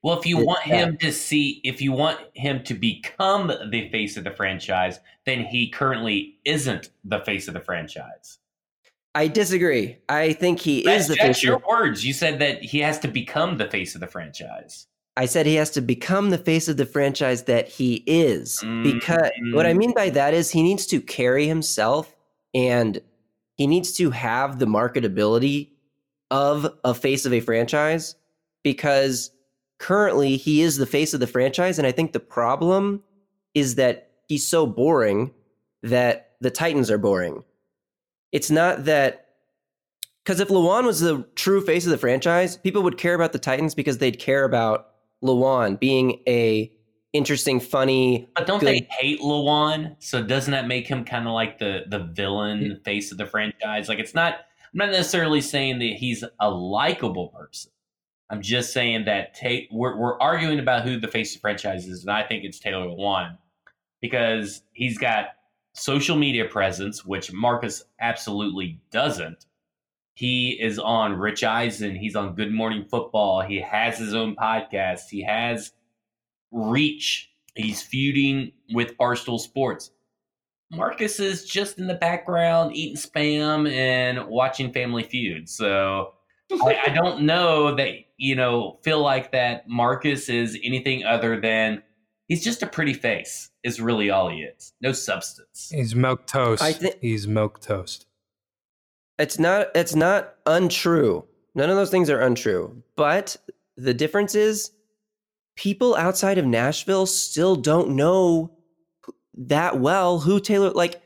Well, 0.04 0.20
if 0.20 0.28
you 0.28 0.46
want 0.46 0.62
him 0.62 0.98
to 0.98 1.12
see, 1.12 1.62
if 1.64 1.82
you 1.82 1.92
want 1.94 2.20
him 2.36 2.64
to 2.66 2.76
become 2.76 3.48
the 3.72 3.90
face 3.90 4.18
of 4.18 4.24
the 4.24 4.32
franchise, 4.32 5.00
then 5.26 5.46
he 5.46 5.70
currently 5.72 6.38
isn't 6.46 6.92
the 7.04 7.22
face 7.22 7.48
of 7.48 7.56
the 7.56 7.62
franchise. 7.62 8.38
I 9.16 9.28
disagree. 9.28 9.98
I 10.10 10.34
think 10.34 10.60
he 10.60 10.80
is 10.80 10.86
That's, 10.86 11.08
the 11.08 11.16
that's 11.16 11.38
face. 11.40 11.44
your 11.44 11.56
Of, 11.58 11.64
words. 11.70 12.06
You 12.06 12.14
said 12.14 12.40
that 12.40 12.62
he 12.64 12.80
has 12.80 13.00
to 13.00 13.08
become 13.08 13.58
the 13.58 13.70
face 13.70 13.96
of 13.96 14.02
the 14.02 14.08
franchise. 14.08 14.88
I 15.16 15.26
said 15.26 15.46
he 15.46 15.56
has 15.56 15.70
to 15.72 15.82
become 15.82 16.30
the 16.32 16.38
face 16.38 16.68
of 16.68 16.78
the 16.78 16.86
franchise 16.86 17.44
that 17.44 17.68
he 17.68 18.04
is. 18.08 18.64
Because 18.84 19.30
what 19.52 19.66
I 19.66 19.74
Mm. 19.74 19.78
mean 19.78 19.94
by 19.94 20.10
that 20.10 20.34
is 20.34 20.50
he 20.50 20.64
needs 20.64 20.86
to 20.88 21.00
carry 21.00 21.48
himself 21.48 22.16
and 22.54 23.00
he 23.56 23.68
needs 23.68 23.94
to 23.98 24.10
have 24.10 24.58
the 24.58 24.66
marketability 24.66 25.70
of 26.32 26.68
a 26.84 26.96
face 26.96 27.26
of 27.26 27.34
a 27.34 27.40
franchise 27.40 28.16
because 28.64 29.30
currently 29.78 30.38
he 30.38 30.62
is 30.62 30.78
the 30.78 30.88
face 30.88 31.14
of 31.14 31.20
the 31.20 31.28
franchise. 31.28 31.78
And 31.78 31.86
I 31.86 31.92
think 31.92 32.12
the 32.14 32.20
problem 32.20 33.04
is 33.54 33.76
that 33.76 34.10
he's 34.28 34.48
so 34.48 34.66
boring 34.66 35.32
that 35.84 36.32
the 36.42 36.50
Titans 36.50 36.90
are 36.90 36.98
boring. 36.98 37.44
It's 38.32 38.50
not 38.50 38.86
that 38.86 39.28
because 40.24 40.40
if 40.40 40.48
Lewan 40.48 40.86
was 40.86 41.02
the 41.02 41.28
true 41.36 41.62
face 41.62 41.86
of 41.86 41.92
the 41.92 41.98
franchise, 41.98 42.58
people 42.58 42.82
would 42.82 42.98
care 42.98 43.14
about 43.14 43.34
the 43.34 43.40
Titans 43.40 43.76
because 43.76 44.00
they'd 44.00 44.18
care 44.18 44.44
about 44.46 44.88
Lewan 45.24 45.80
being 45.80 46.20
a 46.28 46.72
interesting, 47.14 47.60
funny. 47.60 48.28
But 48.36 48.48
don't 48.48 48.60
good- 48.60 48.68
they 48.68 48.88
hate 49.00 49.22
Lewan? 49.22 49.96
So 50.00 50.22
doesn't 50.24 50.52
that 50.52 50.68
make 50.68 50.88
him 50.88 51.06
kind 51.06 51.28
of 51.28 51.34
like 51.34 51.60
the 51.60 51.84
the 51.88 52.00
villain 52.00 52.80
face 52.84 53.12
of 53.12 53.18
the 53.18 53.26
franchise? 53.26 53.90
Like 53.90 54.00
it's 54.00 54.14
not. 54.14 54.34
I'm 54.74 54.78
not 54.80 54.90
necessarily 54.90 55.42
saying 55.42 55.80
that 55.80 55.94
he's 55.98 56.24
a 56.40 56.50
likable 56.50 57.28
person. 57.30 57.72
I'm 58.32 58.42
just 58.42 58.74
saying 58.74 59.06
that 59.06 59.36
ta- 59.40 59.68
we're 59.72 59.96
we're 59.98 60.20
arguing 60.20 60.60
about 60.60 60.84
who 60.84 61.00
the 61.00 61.08
face 61.08 61.32
of 61.32 61.36
the 61.36 61.42
franchise 61.42 61.88
is, 61.88 62.02
and 62.02 62.12
I 62.12 62.24
think 62.24 62.44
it's 62.44 62.60
Taylor 62.60 62.88
Lewan 62.88 63.38
because 64.02 64.64
he's 64.74 64.98
got 64.98 65.28
social 65.74 66.16
media 66.16 66.46
presence, 66.46 67.06
which 67.06 67.32
Marcus 67.32 67.84
absolutely 68.00 68.80
doesn't. 68.92 69.46
He 70.16 70.52
is 70.62 70.78
on 70.80 71.14
Rich 71.14 71.44
Eisen. 71.44 71.96
He's 71.96 72.16
on 72.16 72.36
Good 72.36 72.52
Morning 72.54 72.86
Football. 72.90 73.42
He 73.42 73.60
has 73.62 73.98
his 73.98 74.14
own 74.14 74.36
podcast. 74.36 75.10
He 75.10 75.24
has 75.24 75.72
reach. 76.52 77.30
He's 77.56 77.82
feuding 77.82 78.52
with 78.74 78.98
Barstool 78.98 79.40
Sports. 79.40 79.92
Marcus 80.72 81.20
is 81.20 81.46
just 81.46 81.78
in 81.78 81.88
the 81.88 81.94
background 81.94 82.76
eating 82.76 82.96
spam 82.98 83.72
and 83.72 84.28
watching 84.28 84.74
Family 84.74 85.04
Feud. 85.04 85.48
So 85.48 86.14
I, 86.52 86.80
I 86.88 86.90
don't 86.90 87.24
know 87.24 87.76
that, 87.76 87.90
you 88.18 88.36
know, 88.36 88.80
feel 88.84 89.00
like 89.02 89.32
that 89.34 89.68
Marcus 89.68 90.30
is 90.30 90.58
anything 90.64 91.04
other 91.04 91.40
than 91.40 91.84
he's 92.28 92.44
just 92.44 92.64
a 92.64 92.68
pretty 92.68 92.94
face, 92.94 93.52
is 93.64 93.80
really 93.80 94.10
all 94.10 94.30
he 94.30 94.38
is. 94.42 94.74
No 94.82 94.94
substance. 94.94 95.70
He's 95.74 95.96
milk 95.96 96.26
toast. 96.26 96.64
I 96.64 96.74
thi- 96.74 96.94
He's 97.02 97.28
milk 97.28 97.60
toast. 97.62 98.08
It's 99.20 99.40
not 99.40 99.68
it's 99.76 99.96
not 99.96 100.36
untrue. 100.46 101.26
None 101.56 101.70
of 101.70 101.76
those 101.76 101.92
things 101.92 102.10
are 102.10 102.22
untrue. 102.22 102.84
But 102.96 103.38
the 103.78 103.94
difference 103.94 104.36
is 104.36 104.72
people 105.56 105.96
outside 105.96 106.38
of 106.38 106.46
Nashville 106.46 107.06
still 107.06 107.56
don't 107.56 107.92
know 107.92 108.52
that 109.36 109.80
well 109.80 110.20
who 110.20 110.40
Taylor 110.40 110.72
like 110.72 111.02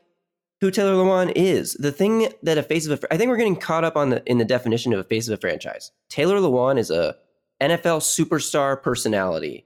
who 0.61 0.71
Taylor 0.71 0.93
Lewan 0.93 1.31
is. 1.35 1.73
The 1.73 1.91
thing 1.91 2.29
that 2.43 2.57
a 2.57 2.63
face 2.63 2.87
of 2.87 3.03
a 3.03 3.13
I 3.13 3.17
think 3.17 3.29
we're 3.29 3.37
getting 3.37 3.55
caught 3.55 3.83
up 3.83 3.95
on 3.95 4.09
the 4.09 4.23
in 4.25 4.37
the 4.37 4.45
definition 4.45 4.93
of 4.93 4.99
a 4.99 5.03
face 5.03 5.27
of 5.27 5.33
a 5.33 5.41
franchise. 5.41 5.91
Taylor 6.09 6.37
Lewan 6.37 6.77
is 6.77 6.89
a 6.89 7.15
NFL 7.61 8.01
superstar 8.01 8.81
personality, 8.81 9.65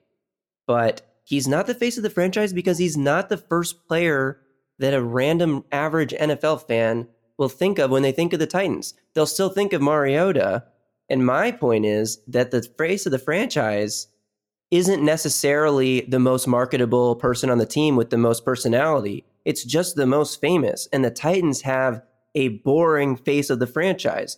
but 0.66 1.02
he's 1.24 1.48
not 1.48 1.68
the 1.68 1.76
face 1.76 1.98
of 1.98 2.04
the 2.04 2.10
franchise 2.10 2.54
because 2.54 2.78
he's 2.78 2.98
not 2.98 3.30
the 3.30 3.38
first 3.38 3.88
player 3.88 4.42
that 4.80 4.94
a 4.94 5.02
random 5.02 5.64
average 5.72 6.12
NFL 6.12 6.68
fan 6.68 7.08
will 7.42 7.50
think 7.50 7.80
of 7.80 7.90
when 7.90 8.04
they 8.04 8.12
think 8.12 8.34
of 8.34 8.40
the 8.40 8.46
Titans. 8.46 8.94
They'll 9.16 9.26
still 9.26 9.50
think 9.50 9.74
of 9.74 9.82
Mariota. 9.82 10.64
And 11.10 11.26
my 11.26 11.52
point 11.52 11.88
is 11.88 12.20
that 12.28 12.52
the 12.52 12.62
face 12.62 13.08
of 13.08 13.12
the 13.12 13.18
franchise 13.18 14.08
isn't 14.70 15.04
necessarily 15.04 16.02
the 16.02 16.20
most 16.20 16.48
marketable 16.48 17.16
person 17.16 17.50
on 17.50 17.58
the 17.58 17.66
team 17.66 17.96
with 17.96 18.12
the 18.12 18.18
most 18.18 18.46
personality. 18.46 19.26
It's 19.44 19.64
just 19.64 19.96
the 19.96 20.06
most 20.06 20.40
famous. 20.40 20.88
And 20.94 21.04
the 21.04 21.10
Titans 21.10 21.64
have 21.64 22.04
a 22.36 22.50
boring 22.50 23.18
face 23.18 23.50
of 23.50 23.58
the 23.58 23.66
franchise. 23.66 24.38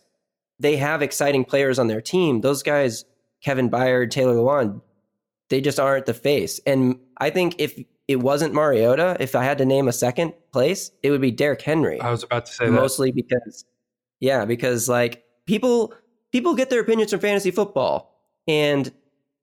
They 0.57 0.77
have 0.77 1.01
exciting 1.01 1.43
players 1.43 1.77
on 1.77 1.87
their 1.87 2.01
team. 2.01 2.39
Those 2.39 2.63
guys, 2.63 3.03
Kevin 3.41 3.69
Byard, 3.69 4.11
Taylor 4.11 4.35
Lewan, 4.35 4.81
they 5.49 5.59
just 5.59 5.77
aren't 5.77 6.05
the 6.05 6.13
face. 6.13 6.61
And 6.65 6.99
I 7.17 7.31
think 7.31 7.55
if 7.57 7.77
it 8.13 8.19
wasn't 8.19 8.53
Mariota, 8.53 9.17
if 9.19 9.35
I 9.35 9.43
had 9.43 9.57
to 9.57 9.65
name 9.65 9.87
a 9.87 9.91
second 9.91 10.33
place, 10.51 10.91
it 11.01 11.09
would 11.09 11.19
be 11.19 11.31
Derrick 11.31 11.61
Henry. 11.61 11.99
I 11.99 12.11
was 12.11 12.23
about 12.23 12.45
to 12.45 12.53
say 12.53 12.65
that. 12.65 12.71
mostly 12.71 13.11
because 13.11 13.65
yeah, 14.19 14.45
because 14.45 14.87
like 14.87 15.25
people 15.45 15.93
people 16.31 16.55
get 16.55 16.69
their 16.69 16.81
opinions 16.81 17.11
from 17.11 17.19
fantasy 17.19 17.51
football. 17.51 18.21
And 18.47 18.91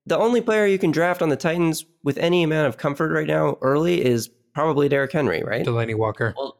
the 0.05 0.17
only 0.17 0.41
player 0.41 0.65
you 0.65 0.79
can 0.79 0.91
draft 0.91 1.21
on 1.21 1.29
the 1.29 1.35
Titans 1.35 1.85
with 2.03 2.17
any 2.17 2.43
amount 2.43 2.67
of 2.67 2.77
comfort 2.77 3.11
right 3.11 3.27
now 3.27 3.57
early 3.61 4.03
is 4.03 4.29
probably 4.53 4.87
Derrick 4.89 5.11
Henry, 5.11 5.43
right? 5.43 5.65
Delanie 5.65 5.97
Walker. 5.97 6.33
Well, 6.37 6.57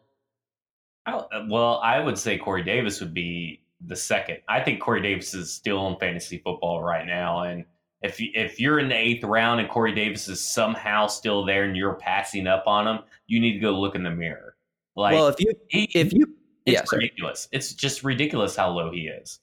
I, 1.05 1.45
well, 1.49 1.79
I 1.83 1.99
would 1.99 2.17
say 2.17 2.37
Corey 2.37 2.63
Davis 2.63 2.99
would 2.99 3.13
be 3.13 3.63
the 3.85 3.95
second. 3.95 4.39
I 4.49 4.59
think 4.59 4.81
Corey 4.81 5.01
Davis 5.01 5.33
is 5.33 5.51
still 5.51 5.87
in 5.87 5.97
fantasy 5.97 6.39
football 6.39 6.83
right 6.83 7.05
now, 7.05 7.43
and 7.43 7.65
if 8.01 8.19
you, 8.19 8.31
if 8.33 8.59
you're 8.59 8.79
in 8.79 8.89
the 8.89 8.95
eighth 8.95 9.23
round 9.23 9.59
and 9.59 9.69
Corey 9.69 9.93
Davis 9.93 10.27
is 10.27 10.41
somehow 10.41 11.07
still 11.07 11.45
there 11.45 11.63
and 11.63 11.77
you're 11.77 11.93
passing 11.93 12.47
up 12.47 12.63
on 12.65 12.87
him, 12.87 12.99
you 13.27 13.39
need 13.39 13.53
to 13.53 13.59
go 13.59 13.71
look 13.71 13.95
in 13.95 14.03
the 14.03 14.11
mirror. 14.11 14.55
Like, 14.95 15.13
well, 15.13 15.27
if 15.27 15.39
you 15.39 15.53
he, 15.69 15.83
if 15.93 16.11
you 16.11 16.25
it's 16.65 16.73
yeah, 16.73 16.83
sorry. 16.85 17.03
ridiculous. 17.03 17.47
It's 17.51 17.73
just 17.73 18.03
ridiculous 18.03 18.55
how 18.55 18.69
low 18.71 18.91
he 18.91 19.07
is. 19.07 19.39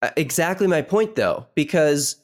Uh, 0.00 0.10
exactly 0.16 0.66
my 0.66 0.82
point 0.82 1.14
though, 1.14 1.46
because 1.54 2.16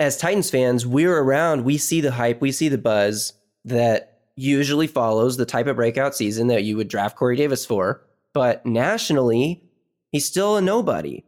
as 0.00 0.16
Titans 0.16 0.50
fans, 0.50 0.86
we're 0.86 1.16
around, 1.16 1.64
we 1.64 1.78
see 1.78 2.00
the 2.00 2.10
hype, 2.10 2.40
we 2.40 2.52
see 2.52 2.68
the 2.68 2.78
buzz 2.78 3.32
that 3.64 4.22
usually 4.36 4.86
follows 4.86 5.36
the 5.36 5.46
type 5.46 5.66
of 5.66 5.76
breakout 5.76 6.14
season 6.14 6.48
that 6.48 6.64
you 6.64 6.76
would 6.76 6.88
draft 6.88 7.16
Corey 7.16 7.36
Davis 7.36 7.64
for. 7.64 8.04
But 8.32 8.66
nationally, 8.66 9.62
he's 10.10 10.26
still 10.26 10.56
a 10.56 10.60
nobody. 10.60 11.24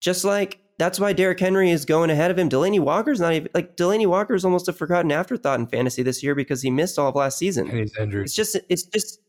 Just 0.00 0.24
like 0.24 0.60
that's 0.78 1.00
why 1.00 1.12
Derrick 1.12 1.40
Henry 1.40 1.70
is 1.70 1.84
going 1.84 2.08
ahead 2.10 2.30
of 2.30 2.38
him. 2.38 2.48
Delanie 2.48 2.80
Walker's 2.80 3.20
not 3.20 3.32
even 3.32 3.48
like 3.52 3.76
Delanie 3.76 4.06
Walker 4.06 4.34
is 4.34 4.44
almost 4.44 4.68
a 4.68 4.72
forgotten 4.72 5.10
afterthought 5.10 5.58
in 5.58 5.66
fantasy 5.66 6.02
this 6.02 6.22
year 6.22 6.34
because 6.34 6.62
he 6.62 6.70
missed 6.70 6.98
all 6.98 7.08
of 7.08 7.14
last 7.16 7.36
season. 7.38 7.68
And 7.68 7.80
he's 7.80 7.96
injured. 7.98 8.24
It's 8.26 8.34
just 8.34 8.56
it's 8.68 8.84
just 8.84 9.20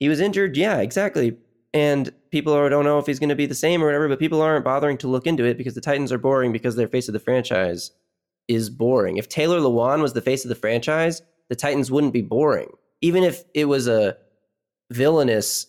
he 0.00 0.08
was 0.08 0.20
injured. 0.20 0.56
Yeah, 0.56 0.78
exactly. 0.78 1.36
And 1.72 2.12
people 2.32 2.52
are, 2.52 2.68
don't 2.68 2.84
know 2.84 2.98
if 2.98 3.06
he's 3.06 3.20
going 3.20 3.28
to 3.28 3.36
be 3.36 3.46
the 3.46 3.54
same 3.54 3.80
or 3.80 3.86
whatever, 3.86 4.08
but 4.08 4.18
people 4.18 4.42
aren't 4.42 4.64
bothering 4.64 4.98
to 4.98 5.06
look 5.08 5.28
into 5.28 5.44
it 5.44 5.56
because 5.56 5.74
the 5.74 5.80
Titans 5.80 6.10
are 6.10 6.18
boring 6.18 6.50
because 6.50 6.74
their 6.74 6.88
face 6.88 7.08
of 7.08 7.12
the 7.12 7.20
franchise 7.20 7.92
is 8.48 8.68
boring. 8.70 9.18
If 9.18 9.28
Taylor 9.28 9.60
Lewan 9.60 10.02
was 10.02 10.12
the 10.12 10.20
face 10.20 10.44
of 10.44 10.48
the 10.48 10.56
franchise, 10.56 11.22
the 11.48 11.54
Titans 11.54 11.88
wouldn't 11.88 12.12
be 12.12 12.22
boring. 12.22 12.70
Even 13.02 13.22
if 13.22 13.44
it 13.54 13.66
was 13.66 13.86
a 13.86 14.16
villainous 14.90 15.66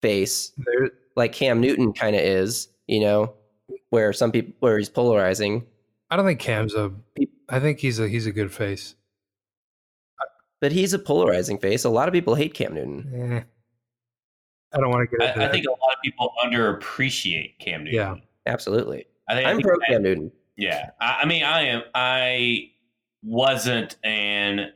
face, 0.00 0.52
There- 0.56 0.92
like 1.16 1.32
Cam 1.32 1.60
Newton 1.60 1.92
kind 1.92 2.16
of 2.16 2.22
is, 2.22 2.68
you 2.86 3.00
know, 3.00 3.34
where 3.90 4.12
some 4.12 4.32
people 4.32 4.54
where 4.60 4.78
he's 4.78 4.88
polarizing. 4.88 5.66
I 6.10 6.16
don't 6.16 6.26
think 6.26 6.40
Cam's 6.40 6.74
a. 6.74 6.92
I 7.48 7.60
think 7.60 7.78
he's 7.78 7.98
a 8.00 8.08
he's 8.08 8.26
a 8.26 8.32
good 8.32 8.52
face. 8.52 8.94
But 10.60 10.72
he's 10.72 10.92
a 10.92 10.98
polarizing 10.98 11.58
face. 11.58 11.84
A 11.84 11.88
lot 11.90 12.08
of 12.08 12.12
people 12.12 12.34
hate 12.34 12.52
Cam 12.54 12.74
Newton. 12.74 13.12
Eh. 13.14 13.42
I 14.72 14.78
don't 14.80 14.90
want 14.90 15.08
to 15.10 15.16
get 15.16 15.28
into 15.30 15.42
I, 15.42 15.48
I 15.48 15.50
think 15.52 15.66
a 15.66 15.70
lot 15.70 15.94
of 15.94 16.02
people 16.04 16.32
underappreciate 16.44 17.58
Cam 17.58 17.84
Newton. 17.84 17.96
Yeah. 17.96 18.14
Absolutely. 18.46 19.06
I 19.28 19.34
think, 19.34 19.46
I 19.46 19.50
I'm 19.50 19.56
think 19.56 19.66
pro 19.68 19.76
that- 19.78 19.86
Cam 19.88 20.02
Newton. 20.02 20.32
Yeah, 20.56 20.90
I, 21.00 21.20
I 21.22 21.24
mean, 21.26 21.42
I 21.42 21.62
am. 21.68 21.82
I 21.94 22.70
wasn't, 23.22 23.96
and 24.04 24.72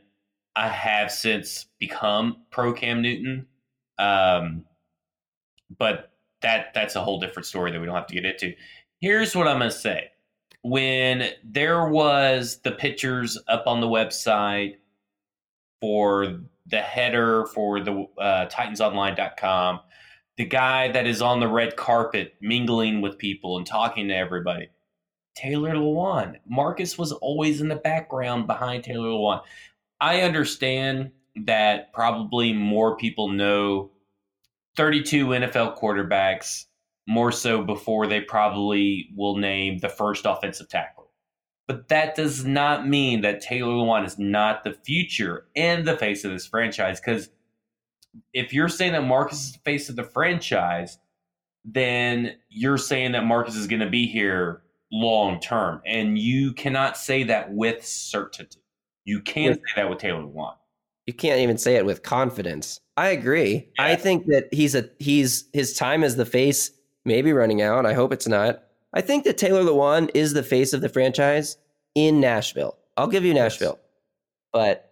I 0.55 0.67
have 0.67 1.11
since 1.11 1.65
become 1.79 2.37
pro 2.49 2.73
Cam 2.73 3.03
Newton. 3.03 3.45
Um, 3.99 4.65
but 5.77 6.11
that 6.41 6.73
that's 6.73 6.95
a 6.95 7.01
whole 7.01 7.19
different 7.19 7.45
story 7.45 7.71
that 7.71 7.79
we 7.79 7.85
don't 7.85 7.93
have 7.95 8.07
to 8.07 8.15
get 8.15 8.25
into. 8.25 8.53
Here's 9.05 9.35
what 9.35 9.47
I'm 9.47 9.59
going 9.59 9.69
to 9.69 9.77
say: 9.77 10.09
when 10.63 11.29
there 11.43 11.87
was 11.87 12.61
the 12.63 12.71
pictures 12.71 13.37
up 13.47 13.67
on 13.67 13.79
the 13.79 13.87
website 13.87 14.77
for 15.79 16.39
the 16.65 16.81
header 16.81 17.45
for 17.53 17.79
the 17.81 18.07
uh, 18.17 18.47
TitansOnline.com, 18.47 19.81
the 20.37 20.45
guy 20.45 20.91
that 20.91 21.05
is 21.05 21.21
on 21.21 21.39
the 21.39 21.47
red 21.47 21.75
carpet 21.75 22.33
mingling 22.41 22.99
with 23.01 23.19
people 23.19 23.57
and 23.57 23.67
talking 23.67 24.07
to 24.07 24.15
everybody. 24.15 24.69
Taylor 25.35 25.75
Lewan. 25.75 26.37
Marcus 26.49 26.97
was 26.97 27.11
always 27.11 27.61
in 27.61 27.67
the 27.67 27.75
background 27.75 28.47
behind 28.47 28.83
Taylor 28.83 29.09
Lewan. 29.09 29.41
I 30.01 30.21
understand 30.21 31.11
that 31.35 31.93
probably 31.93 32.53
more 32.53 32.97
people 32.97 33.29
know 33.29 33.91
32 34.75 35.27
NFL 35.27 35.77
quarterbacks 35.77 36.65
more 37.07 37.31
so 37.31 37.63
before 37.63 38.07
they 38.07 38.21
probably 38.21 39.09
will 39.15 39.37
name 39.37 39.79
the 39.79 39.89
first 39.89 40.25
offensive 40.25 40.69
tackle. 40.69 41.11
But 41.67 41.87
that 41.89 42.15
does 42.15 42.45
not 42.45 42.87
mean 42.87 43.21
that 43.21 43.41
Taylor 43.41 43.73
Lewan 43.73 44.05
is 44.05 44.19
not 44.19 44.63
the 44.63 44.73
future 44.73 45.47
and 45.55 45.85
the 45.85 45.97
face 45.97 46.23
of 46.23 46.31
this 46.31 46.45
franchise. 46.45 46.99
Because 46.99 47.29
if 48.33 48.53
you're 48.53 48.69
saying 48.69 48.93
that 48.93 49.03
Marcus 49.03 49.45
is 49.45 49.53
the 49.53 49.59
face 49.59 49.89
of 49.89 49.95
the 49.95 50.03
franchise, 50.03 50.99
then 51.63 52.35
you're 52.49 52.77
saying 52.77 53.13
that 53.13 53.25
Marcus 53.25 53.55
is 53.55 53.65
going 53.67 53.79
to 53.79 53.89
be 53.89 54.05
here 54.05 54.61
long 54.91 55.39
term. 55.39 55.81
And 55.85 56.19
you 56.19 56.53
cannot 56.53 56.97
say 56.97 57.23
that 57.23 57.51
with 57.51 57.83
certainty. 57.85 58.59
You 59.03 59.21
can't 59.21 59.55
say 59.55 59.81
that 59.81 59.89
with 59.89 59.99
Taylor 59.99 60.21
Lewan. 60.21 60.53
you 61.07 61.13
can't 61.13 61.39
even 61.39 61.57
say 61.57 61.75
it 61.75 61.85
with 61.85 62.03
confidence. 62.03 62.79
I 62.97 63.09
agree. 63.09 63.69
I 63.77 63.95
think 63.95 64.27
that 64.27 64.51
he's 64.53 64.75
a 64.75 64.89
he's 64.99 65.47
his 65.53 65.73
time 65.73 66.03
as 66.03 66.15
the 66.15 66.25
face 66.25 66.71
maybe 67.05 67.31
running 67.33 67.61
out. 67.61 67.85
I 67.85 67.93
hope 67.93 68.11
it's 68.11 68.27
not. 68.27 68.63
I 68.93 69.01
think 69.01 69.23
that 69.25 69.37
Taylor 69.37 69.61
Lewan 69.63 70.09
is 70.13 70.33
the 70.33 70.43
face 70.43 70.73
of 70.73 70.81
the 70.81 70.89
franchise 70.89 71.57
in 71.95 72.19
Nashville. 72.19 72.77
I'll 72.97 73.07
give 73.07 73.23
you 73.25 73.33
Nashville. 73.33 73.79
But 74.53 74.91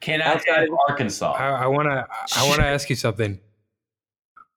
Can 0.00 0.22
I 0.22 0.26
Outside 0.34 0.64
of- 0.68 0.78
Arkansas? 0.88 1.32
I 1.32 1.66
want 1.66 1.88
to. 1.88 2.06
I 2.36 2.46
want 2.48 2.60
to 2.60 2.66
ask 2.66 2.88
you 2.88 2.96
something. 2.96 3.40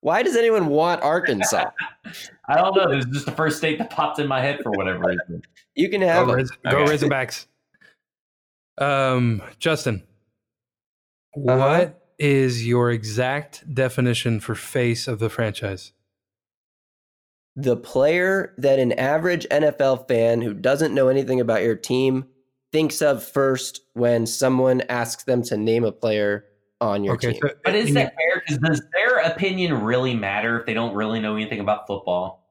why 0.01 0.21
does 0.23 0.35
anyone 0.35 0.67
want 0.67 1.01
Arkansas? 1.01 1.71
I 2.47 2.55
don't 2.55 2.75
know. 2.75 2.95
This 2.95 3.05
is 3.05 3.11
just 3.11 3.25
the 3.25 3.31
first 3.31 3.57
state 3.57 3.79
that 3.79 3.89
popped 3.89 4.19
in 4.19 4.27
my 4.27 4.39
head 4.39 4.59
for 4.61 4.71
whatever 4.71 4.99
reason. 5.07 5.41
You 5.73 5.89
can 5.89 6.01
have 6.01 6.25
Go, 6.27 6.31
them. 6.33 6.35
Riz, 6.37 6.51
go 6.51 6.77
Okay. 6.77 6.91
Razorbacks. 6.93 7.47
Um, 8.77 9.41
Justin, 9.57 10.03
Uh-huh. 11.35 11.57
what 11.57 12.07
is 12.19 12.67
your 12.67 12.91
exact 12.91 13.73
definition 13.73 14.39
for 14.39 14.53
face 14.53 15.07
of 15.07 15.17
the 15.19 15.29
franchise? 15.29 15.91
The 17.55 17.77
player 17.77 18.53
that 18.57 18.79
an 18.79 18.91
average 18.93 19.47
NFL 19.49 20.07
fan 20.07 20.41
who 20.41 20.53
doesn't 20.53 20.93
know 20.93 21.07
anything 21.07 21.39
about 21.39 21.61
your 21.63 21.75
team 21.75 22.25
thinks 22.71 23.01
of 23.01 23.23
first 23.23 23.81
when 23.93 24.25
someone 24.25 24.81
asks 24.89 25.23
them 25.23 25.41
to 25.43 25.55
name 25.57 25.83
a 25.85 25.91
player 25.91 26.45
on 26.81 27.03
your 27.03 27.13
Okay, 27.15 27.31
team. 27.31 27.41
so 27.41 27.49
But 27.63 27.75
is 27.75 27.93
that 27.93 28.13
fair? 28.15 28.41
Because 28.45 28.57
does 28.57 28.81
their 28.93 29.19
opinion 29.19 29.81
really 29.83 30.13
matter 30.13 30.59
if 30.59 30.65
they 30.65 30.73
don't 30.73 30.93
really 30.93 31.21
know 31.21 31.35
anything 31.35 31.59
about 31.61 31.87
football? 31.87 32.41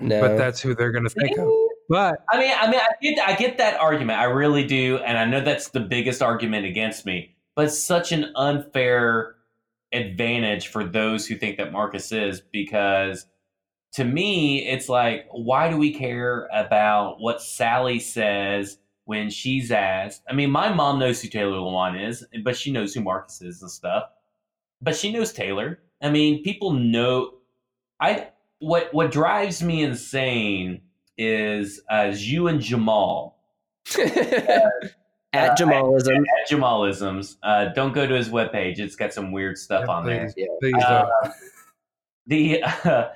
no. 0.00 0.20
but 0.20 0.36
that's 0.36 0.60
who 0.60 0.74
they're 0.74 0.90
going 0.90 1.04
to 1.04 1.10
think 1.10 1.38
of. 1.38 1.46
Eh. 1.46 1.50
But 1.88 2.24
I 2.30 2.38
mean, 2.38 2.52
I 2.58 2.70
mean, 2.70 2.80
I 2.80 2.88
get, 3.02 3.28
I 3.28 3.36
get 3.36 3.58
that 3.58 3.78
argument. 3.78 4.18
I 4.18 4.24
really 4.24 4.64
do, 4.64 4.96
and 5.04 5.18
I 5.18 5.24
know 5.26 5.40
that's 5.40 5.68
the 5.68 5.80
biggest 5.80 6.22
argument 6.22 6.64
against 6.64 7.04
me. 7.04 7.36
But 7.54 7.66
it's 7.66 7.78
such 7.78 8.12
an 8.12 8.32
unfair 8.34 9.34
advantage 9.92 10.68
for 10.68 10.84
those 10.84 11.26
who 11.26 11.34
think 11.36 11.58
that 11.58 11.70
Marcus 11.70 12.10
is 12.10 12.40
because 12.40 13.26
to 13.94 14.04
me, 14.04 14.66
it's 14.68 14.88
like, 14.88 15.26
why 15.30 15.68
do 15.70 15.76
we 15.76 15.92
care 15.92 16.48
about 16.52 17.20
what 17.20 17.42
Sally 17.42 17.98
says 18.00 18.78
when 19.04 19.28
she's 19.30 19.70
asked? 19.70 20.22
I 20.28 20.32
mean, 20.32 20.50
my 20.50 20.72
mom 20.72 20.98
knows 20.98 21.20
who 21.20 21.28
Taylor 21.28 21.58
Lewan 21.58 22.08
is, 22.08 22.24
but 22.44 22.56
she 22.56 22.72
knows 22.72 22.94
who 22.94 23.02
Marcus 23.02 23.42
is 23.42 23.60
and 23.62 23.70
stuff. 23.70 24.04
But 24.80 24.96
she 24.96 25.12
knows 25.12 25.32
Taylor. 25.32 25.78
I 26.02 26.10
mean, 26.10 26.42
people 26.42 26.72
know. 26.72 27.34
I 28.00 28.28
what 28.58 28.92
what 28.94 29.10
drives 29.12 29.62
me 29.62 29.82
insane 29.82 30.82
is 31.18 31.80
uh, 31.90 32.12
you 32.16 32.48
and 32.48 32.60
Jamal 32.60 33.38
At 35.34 35.56
Jamalism. 35.58 36.18
at 36.18 36.48
Jamalisms. 36.50 37.36
Uh, 37.42 37.66
don't 37.74 37.92
go 37.94 38.06
to 38.06 38.14
his 38.14 38.28
webpage; 38.28 38.78
it's 38.78 38.96
got 38.96 39.12
some 39.14 39.32
weird 39.32 39.56
stuff 39.56 39.84
Yeah, 39.86 39.92
on 39.94 40.04
there. 40.06 40.30
please, 40.34 40.48
please 40.60 40.72
don't. 40.82 41.10
Uh, 41.24 41.30
the 42.26 42.62
uh, 42.84 43.08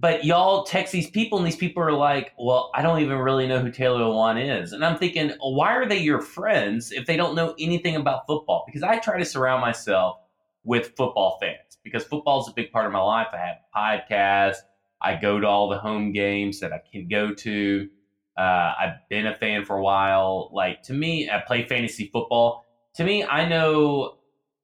but 0.00 0.24
y'all 0.24 0.64
text 0.64 0.92
these 0.92 1.10
people, 1.10 1.38
and 1.38 1.46
these 1.46 1.56
people 1.56 1.82
are 1.82 1.92
like, 1.92 2.32
"Well, 2.38 2.70
I 2.74 2.82
don't 2.82 3.00
even 3.00 3.18
really 3.18 3.48
know 3.48 3.58
who 3.58 3.70
Taylor 3.70 4.00
Lewan 4.00 4.62
is," 4.62 4.72
and 4.72 4.84
I'm 4.84 4.96
thinking, 4.96 5.32
why 5.40 5.74
are 5.74 5.86
they 5.86 5.98
your 5.98 6.20
friends 6.20 6.92
if 6.92 7.06
they 7.06 7.16
don't 7.16 7.34
know 7.34 7.54
anything 7.58 7.96
about 7.96 8.26
football? 8.26 8.64
Because 8.66 8.82
I 8.82 8.98
try 8.98 9.18
to 9.18 9.24
surround 9.24 9.60
myself 9.60 10.18
with 10.64 10.94
football 10.96 11.38
fans 11.40 11.78
because 11.82 12.04
football 12.04 12.40
is 12.42 12.48
a 12.48 12.52
big 12.52 12.70
part 12.70 12.86
of 12.86 12.92
my 12.92 13.00
life. 13.00 13.28
I 13.32 13.38
have 13.38 13.56
a 13.56 13.78
podcast. 14.12 14.56
I 15.00 15.16
go 15.16 15.40
to 15.40 15.46
all 15.46 15.68
the 15.68 15.78
home 15.78 16.12
games 16.12 16.60
that 16.60 16.72
I 16.72 16.80
can 16.92 17.08
go 17.08 17.32
to. 17.32 17.88
Uh, 18.36 18.72
I've 18.78 19.08
been 19.08 19.26
a 19.26 19.34
fan 19.34 19.64
for 19.64 19.76
a 19.76 19.82
while. 19.82 20.50
Like 20.52 20.82
to 20.84 20.92
me, 20.92 21.30
I 21.30 21.40
play 21.40 21.66
fantasy 21.66 22.10
football. 22.12 22.64
To 22.94 23.04
me, 23.04 23.24
I 23.24 23.48
know. 23.48 24.18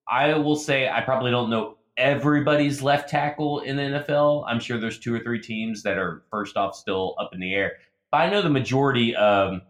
I 0.06 0.36
will 0.36 0.56
say 0.56 0.88
I 0.88 1.00
probably 1.00 1.30
don't 1.30 1.48
know 1.48 1.78
everybody's 1.96 2.82
left 2.82 3.08
tackle 3.08 3.60
in 3.60 3.76
the 3.76 3.82
NFL. 3.82 4.44
I'm 4.46 4.60
sure 4.60 4.78
there's 4.78 4.98
two 4.98 5.14
or 5.14 5.20
three 5.20 5.40
teams 5.40 5.82
that 5.82 5.98
are 5.98 6.24
first 6.30 6.56
off 6.56 6.74
still 6.74 7.14
up 7.18 7.30
in 7.32 7.40
the 7.40 7.54
air, 7.54 7.74
but 8.10 8.18
I 8.18 8.30
know 8.30 8.42
the 8.42 8.50
majority 8.50 9.14
of 9.16 9.60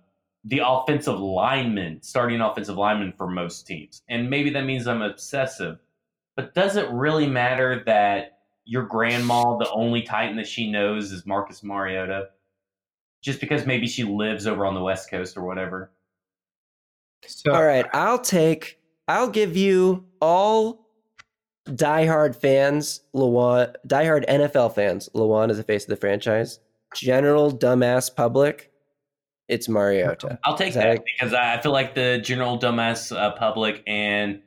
the 0.44 0.62
offensive 0.64 1.18
linemen, 1.18 2.02
starting 2.02 2.40
offensive 2.40 2.76
linemen 2.76 3.14
for 3.16 3.26
most 3.26 3.66
teams, 3.66 4.02
and 4.08 4.28
maybe 4.28 4.50
that 4.50 4.64
means 4.64 4.86
I'm 4.86 5.02
obsessive. 5.02 5.78
But 6.36 6.54
does 6.54 6.76
it 6.76 6.90
really 6.90 7.26
matter 7.26 7.82
that 7.86 8.38
your 8.64 8.84
grandma, 8.84 9.56
the 9.58 9.70
only 9.70 10.02
Titan 10.02 10.36
that 10.36 10.48
she 10.48 10.70
knows, 10.70 11.12
is 11.12 11.26
Marcus 11.26 11.62
Mariota? 11.62 12.28
Just 13.22 13.40
because 13.40 13.64
maybe 13.66 13.86
she 13.86 14.04
lives 14.04 14.46
over 14.46 14.66
on 14.66 14.74
the 14.74 14.82
West 14.82 15.10
Coast 15.10 15.36
or 15.36 15.44
whatever. 15.44 15.90
So, 17.26 17.52
All 17.52 17.64
right, 17.64 17.86
I'll 17.92 18.18
take. 18.18 18.78
I'll 19.08 19.30
give 19.30 19.56
you 19.56 20.04
all 20.20 20.83
diehard 21.66 22.36
fans. 22.36 23.00
Lewan, 23.14 23.74
diehard 23.86 24.28
NFL 24.28 24.74
fans. 24.74 25.08
Lewan 25.14 25.50
is 25.50 25.56
the 25.56 25.62
face 25.62 25.84
of 25.84 25.90
the 25.90 25.96
franchise. 25.96 26.60
General 26.94 27.52
dumbass 27.52 28.14
public. 28.14 28.70
It's 29.48 29.68
Mariota. 29.68 30.38
I'll 30.44 30.56
take 30.56 30.68
Is 30.68 30.74
that 30.74 30.96
that 30.96 31.04
because 31.04 31.34
I 31.34 31.54
I 31.54 31.60
feel 31.60 31.72
like 31.72 31.94
the 31.94 32.18
general 32.22 32.58
dumbass 32.58 33.14
uh, 33.14 33.32
public 33.32 33.82
and 33.86 34.40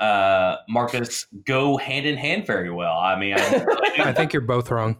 uh, 0.00 0.56
Marcus 0.68 1.26
go 1.46 1.76
hand 1.76 2.04
in 2.04 2.16
hand 2.16 2.46
very 2.46 2.70
well. 2.70 2.98
I 2.98 3.18
mean, 3.18 3.34
I, 3.34 3.64
I 3.98 4.12
think 4.12 4.32
you're 4.32 4.42
both 4.42 4.70
wrong. 4.70 4.98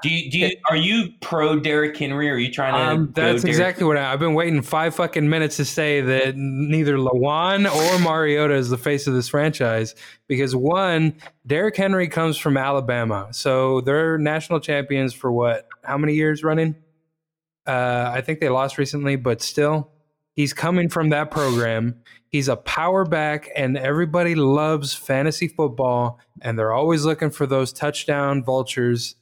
Do 0.00 0.08
you, 0.08 0.30
do 0.30 0.38
you 0.38 0.50
are 0.70 0.76
you 0.76 1.12
pro 1.20 1.58
Derrick 1.58 1.96
Henry? 1.96 2.30
Or 2.30 2.34
are 2.34 2.38
you 2.38 2.52
trying 2.52 2.74
to? 2.74 2.78
Um, 2.78 3.06
that's 3.14 3.42
Derrick- 3.42 3.44
exactly 3.44 3.84
what 3.84 3.96
I, 3.96 4.12
I've 4.12 4.20
been 4.20 4.34
waiting 4.34 4.62
five 4.62 4.94
fucking 4.94 5.28
minutes 5.28 5.56
to 5.56 5.64
say 5.64 6.00
that 6.00 6.36
neither 6.36 6.96
Lewan 6.98 7.68
or 7.68 7.98
Mariota 8.02 8.54
is 8.54 8.70
the 8.70 8.78
face 8.78 9.08
of 9.08 9.14
this 9.14 9.28
franchise 9.28 9.96
because 10.28 10.54
one, 10.54 11.14
Derrick 11.46 11.76
Henry 11.76 12.06
comes 12.06 12.36
from 12.36 12.56
Alabama, 12.56 13.28
so 13.32 13.80
they're 13.80 14.18
national 14.18 14.60
champions 14.60 15.14
for 15.14 15.32
what? 15.32 15.66
How 15.82 15.98
many 15.98 16.14
years 16.14 16.44
running? 16.44 16.76
Uh, 17.66 18.10
I 18.14 18.20
think 18.20 18.40
they 18.40 18.48
lost 18.48 18.78
recently, 18.78 19.16
but 19.16 19.42
still, 19.42 19.90
he's 20.32 20.52
coming 20.52 20.88
from 20.88 21.10
that 21.10 21.30
program. 21.30 21.96
He's 22.28 22.48
a 22.48 22.56
power 22.56 23.04
back, 23.04 23.50
and 23.56 23.76
everybody 23.76 24.34
loves 24.34 24.94
fantasy 24.94 25.48
football, 25.48 26.18
and 26.40 26.58
they're 26.58 26.72
always 26.72 27.04
looking 27.04 27.30
for 27.30 27.46
those 27.46 27.72
touchdown 27.72 28.44
vultures. 28.44 29.16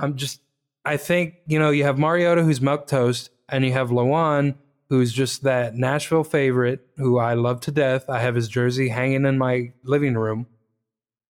I'm 0.00 0.16
just 0.16 0.40
I 0.84 0.96
think, 0.96 1.34
you 1.46 1.58
know, 1.58 1.70
you 1.70 1.82
have 1.84 1.98
Mariota 1.98 2.42
who's 2.44 2.60
milk 2.60 2.86
toast, 2.86 3.30
and 3.48 3.64
you 3.64 3.72
have 3.72 3.90
Lewan 3.90 4.54
who's 4.88 5.12
just 5.12 5.42
that 5.42 5.74
Nashville 5.74 6.22
favorite 6.22 6.86
who 6.96 7.18
I 7.18 7.34
love 7.34 7.60
to 7.62 7.72
death. 7.72 8.08
I 8.08 8.20
have 8.20 8.36
his 8.36 8.48
jersey 8.48 8.88
hanging 8.88 9.24
in 9.26 9.36
my 9.38 9.72
living 9.82 10.14
room. 10.14 10.46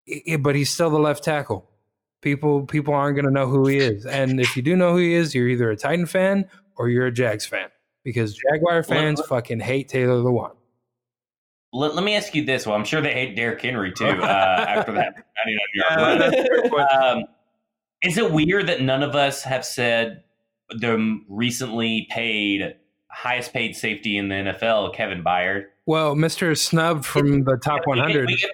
I- 0.07 0.21
I- 0.33 0.37
but 0.37 0.55
he's 0.55 0.69
still 0.69 0.89
the 0.91 0.99
left 0.99 1.23
tackle. 1.23 1.67
People 2.21 2.65
people 2.65 2.93
aren't 2.93 3.15
going 3.15 3.25
to 3.25 3.31
know 3.31 3.47
who 3.47 3.67
he 3.67 3.77
is. 3.77 4.05
And 4.05 4.39
if 4.39 4.55
you 4.55 4.61
do 4.63 4.75
know 4.75 4.91
who 4.91 4.97
he 4.97 5.13
is, 5.13 5.33
you're 5.33 5.47
either 5.47 5.69
a 5.71 5.75
Titan 5.77 6.05
fan 6.05 6.49
or 6.75 6.89
you're 6.89 7.05
a 7.07 7.11
Jags 7.11 7.45
fan 7.45 7.69
because 8.03 8.35
Jaguar 8.35 8.83
fans 8.83 9.21
fucking 9.27 9.59
hate 9.59 9.87
Taylor 9.89 10.15
Lewan. 10.21 10.55
Let, 11.73 11.95
let 11.95 12.03
me 12.03 12.15
ask 12.15 12.33
you 12.33 12.43
this. 12.45 12.65
Well, 12.65 12.75
I'm 12.75 12.85
sure 12.85 13.01
they 13.01 13.13
hate 13.13 13.35
Derrick 13.35 13.61
Henry 13.61 13.91
too. 13.91 14.05
Uh, 14.21 14.65
after 14.67 14.91
that, 14.93 15.15
99 15.45 15.59
yard 15.75 16.71
run. 16.71 17.25
Is 18.03 18.17
it 18.17 18.31
weird 18.31 18.67
that 18.67 18.81
none 18.81 19.03
of 19.03 19.15
us 19.15 19.43
have 19.43 19.65
said 19.65 20.23
the 20.69 21.19
recently 21.27 22.07
paid 22.11 22.75
highest 23.09 23.53
paid 23.53 23.75
safety 23.75 24.17
in 24.17 24.29
the 24.29 24.35
NFL, 24.35 24.93
Kevin 24.93 25.23
Byard? 25.23 25.65
Well, 25.85 26.15
Mr. 26.15 26.55
Snub 26.57 27.05
from 27.05 27.43
the 27.45 27.57
top 27.57 27.81
We 27.87 27.95
get- 27.95 28.01
100. 28.03 28.27
we 28.27 28.35
get 28.37 28.51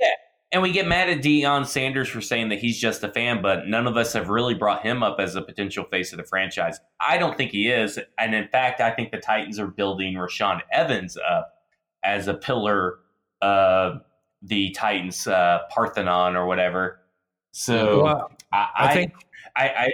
yeah, 0.00 0.08
and 0.52 0.62
we 0.62 0.70
get 0.72 0.86
mad 0.86 1.10
at 1.10 1.18
Deion 1.18 1.66
Sanders 1.66 2.08
for 2.08 2.20
saying 2.20 2.48
that 2.50 2.60
he's 2.60 2.80
just 2.80 3.02
a 3.02 3.08
fan, 3.08 3.42
but 3.42 3.66
none 3.66 3.86
of 3.86 3.96
us 3.96 4.12
have 4.14 4.28
really 4.28 4.54
brought 4.54 4.82
him 4.82 5.02
up 5.02 5.18
as 5.20 5.34
a 5.34 5.42
potential 5.42 5.84
face 5.84 6.12
of 6.12 6.18
the 6.18 6.24
franchise. 6.24 6.78
I 7.00 7.18
don't 7.18 7.36
think 7.36 7.50
he 7.50 7.68
is, 7.68 7.98
and 8.16 8.34
in 8.34 8.48
fact, 8.48 8.80
I 8.80 8.92
think 8.92 9.10
the 9.10 9.18
Titans 9.18 9.58
are 9.58 9.66
building 9.66 10.14
Rashaan 10.14 10.60
Evans 10.72 11.16
up 11.28 11.52
as 12.04 12.28
a 12.28 12.34
pillar 12.34 13.00
of 13.42 14.00
the 14.40 14.70
Titans 14.70 15.26
uh, 15.26 15.58
Parthenon 15.70 16.36
or 16.36 16.46
whatever. 16.46 17.00
So 17.50 18.04
Well, 18.04 18.30
I, 18.52 18.68
I 18.76 18.94
think 18.94 19.12
I, 19.56 19.68
I 19.68 19.92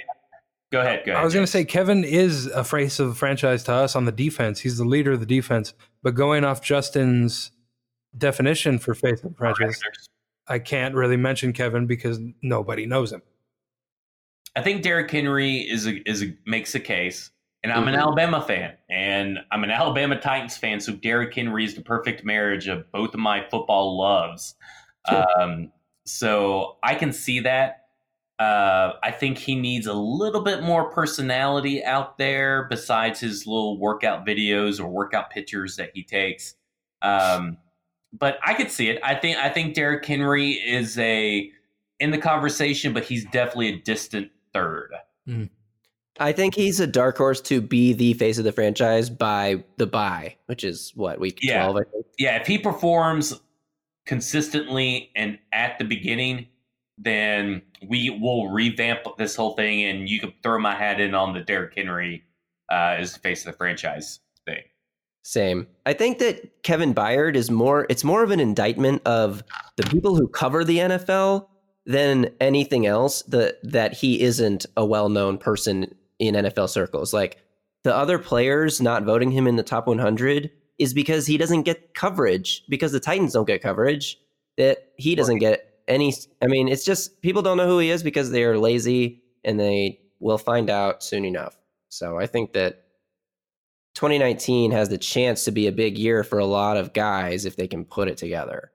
go 0.70 0.80
ahead. 0.80 1.02
Go 1.04 1.12
ahead. 1.12 1.20
I 1.20 1.24
was 1.24 1.34
going 1.34 1.44
to 1.46 1.50
say 1.50 1.64
Kevin 1.64 2.04
is 2.04 2.46
a 2.46 2.64
face 2.64 3.00
of 3.00 3.08
the 3.08 3.14
franchise 3.14 3.64
to 3.64 3.72
us 3.72 3.96
on 3.96 4.04
the 4.04 4.12
defense. 4.12 4.60
He's 4.60 4.78
the 4.78 4.84
leader 4.84 5.12
of 5.12 5.20
the 5.20 5.26
defense. 5.26 5.74
But 6.02 6.14
going 6.14 6.44
off 6.44 6.62
Justin's 6.62 7.50
definition 8.16 8.78
for 8.78 8.94
face 8.94 9.22
of 9.24 9.30
the 9.30 9.36
franchise, 9.36 9.80
I 10.46 10.58
can't 10.58 10.94
really 10.94 11.16
mention 11.16 11.52
Kevin 11.52 11.86
because 11.86 12.20
nobody 12.42 12.86
knows 12.86 13.12
him. 13.12 13.22
I 14.56 14.62
think 14.62 14.82
Derrick 14.82 15.10
Henry 15.10 15.58
is 15.58 15.86
a, 15.86 16.08
is 16.08 16.22
a, 16.22 16.36
makes 16.46 16.76
a 16.76 16.80
case, 16.80 17.30
and 17.64 17.72
I'm 17.72 17.88
an 17.88 17.94
Mhm. 17.94 18.02
Alabama 18.02 18.40
fan, 18.40 18.74
and 18.88 19.38
I'm 19.50 19.64
an 19.64 19.70
Alabama 19.72 20.20
Titans 20.20 20.56
fan. 20.56 20.78
So 20.78 20.92
Derrick 20.92 21.34
Henry 21.34 21.64
is 21.64 21.74
the 21.74 21.80
perfect 21.82 22.24
marriage 22.24 22.68
of 22.68 22.90
both 22.92 23.14
of 23.14 23.20
my 23.20 23.42
football 23.50 23.98
loves. 23.98 24.54
Um, 25.08 25.72
so 26.04 26.76
I 26.84 26.94
can 26.94 27.12
see 27.12 27.40
that. 27.40 27.83
Uh, 28.38 28.94
I 29.02 29.12
think 29.12 29.38
he 29.38 29.54
needs 29.54 29.86
a 29.86 29.92
little 29.92 30.42
bit 30.42 30.62
more 30.62 30.90
personality 30.90 31.84
out 31.84 32.18
there 32.18 32.64
besides 32.68 33.20
his 33.20 33.46
little 33.46 33.78
workout 33.78 34.26
videos 34.26 34.80
or 34.80 34.88
workout 34.88 35.30
pictures 35.30 35.76
that 35.76 35.90
he 35.94 36.02
takes. 36.02 36.54
Um, 37.00 37.58
but 38.12 38.38
I 38.44 38.54
could 38.54 38.70
see 38.70 38.88
it. 38.88 38.98
I 39.04 39.14
think 39.14 39.38
I 39.38 39.48
think 39.50 39.74
Derrick 39.74 40.04
Henry 40.04 40.52
is 40.52 40.98
a 40.98 41.50
in 42.00 42.10
the 42.10 42.18
conversation, 42.18 42.92
but 42.92 43.04
he's 43.04 43.24
definitely 43.26 43.68
a 43.68 43.76
distant 43.80 44.30
third. 44.52 44.92
I 46.18 46.32
think 46.32 46.54
he's 46.54 46.80
a 46.80 46.86
dark 46.86 47.16
horse 47.16 47.40
to 47.42 47.60
be 47.60 47.92
the 47.92 48.14
face 48.14 48.38
of 48.38 48.44
the 48.44 48.52
franchise 48.52 49.10
by 49.10 49.62
the 49.76 49.86
bye, 49.86 50.36
which 50.46 50.64
is 50.64 50.92
what 50.94 51.20
week 51.20 51.38
Yeah. 51.40 51.62
twelve. 51.62 51.76
I 51.76 51.82
think. 51.92 52.06
Yeah, 52.18 52.36
if 52.40 52.46
he 52.48 52.58
performs 52.58 53.40
consistently 54.06 55.10
and 55.16 55.38
at 55.52 55.78
the 55.78 55.84
beginning, 55.84 56.46
then 56.98 57.62
we 57.87 58.11
will 58.11 58.48
revamp 58.50 59.00
this 59.18 59.37
whole 59.37 59.54
thing, 59.54 59.85
and 59.85 60.09
you 60.09 60.20
can 60.20 60.33
throw 60.42 60.59
my 60.59 60.74
hat 60.74 61.00
in 61.00 61.14
on 61.14 61.35
the 61.35 61.40
Derrick 61.40 61.74
Henry 61.74 62.24
uh, 62.70 62.96
as 62.98 63.14
the 63.14 63.20
face 63.20 63.44
of 63.44 63.52
the 63.52 63.57
franchise 63.57 64.20
thing. 64.46 64.62
Same. 65.22 65.66
I 65.87 65.92
think 65.94 66.18
that 66.18 66.62
Kevin 66.62 66.94
Byard 66.94 67.35
is 67.35 67.50
more. 67.50 67.87
It's 67.88 68.04
more 68.04 68.22
of 68.22 68.30
an 68.30 68.40
indictment 68.40 69.02
of 69.07 69.42
the 69.76 69.85
people 69.85 70.14
who 70.16 70.28
cover 70.28 70.64
the 70.64 70.78
NFL 70.78 71.48
than 71.87 72.31
anything 72.40 72.87
else. 72.87 73.23
That 73.23 73.56
that 73.64 73.94
he 73.94 74.21
isn't 74.21 74.66
a 74.77 74.85
well-known 74.85 75.38
person 75.38 75.94
in 76.18 76.35
NFL 76.35 76.68
circles. 76.68 77.12
Like 77.12 77.38
the 77.83 77.94
other 77.94 78.18
players 78.18 78.81
not 78.81 79.04
voting 79.04 79.31
him 79.31 79.46
in 79.46 79.56
the 79.56 79.62
top 79.62 79.87
100 79.87 80.50
is 80.79 80.94
because 80.94 81.27
he 81.27 81.38
doesn't 81.38 81.62
get 81.62 81.94
coverage 81.94 82.62
because 82.68 82.92
the 82.92 83.00
Titans 83.00 83.33
don't 83.33 83.46
get 83.46 83.62
coverage. 83.62 84.18
That 84.56 84.90
he 84.96 85.14
doesn't 85.16 85.38
get 85.38 85.73
any. 85.88 86.14
I 86.42 86.46
mean, 86.46 86.68
it's 86.68 86.85
just 86.85 87.20
people 87.22 87.42
don't 87.42 87.56
know 87.56 87.66
who 87.66 87.78
he 87.78 87.90
is 87.90 88.02
because 88.02 88.30
they 88.30 88.44
are 88.44 88.58
lazy 88.58 89.22
and 89.44 89.58
they 89.58 90.00
will 90.20 90.38
find 90.38 90.70
out 90.70 91.02
soon 91.02 91.24
enough. 91.24 91.56
So 91.88 92.18
I 92.18 92.26
think 92.26 92.52
that 92.54 92.85
2019 93.94 94.72
has 94.72 94.88
the 94.88 94.98
chance 94.98 95.44
to 95.44 95.52
be 95.52 95.66
a 95.66 95.72
big 95.72 95.96
year 95.96 96.24
for 96.24 96.38
a 96.38 96.46
lot 96.46 96.76
of 96.76 96.92
guys 96.92 97.44
if 97.44 97.56
they 97.56 97.68
can 97.68 97.85
put 97.85 98.08
it 98.08 98.16
together. 98.16 98.72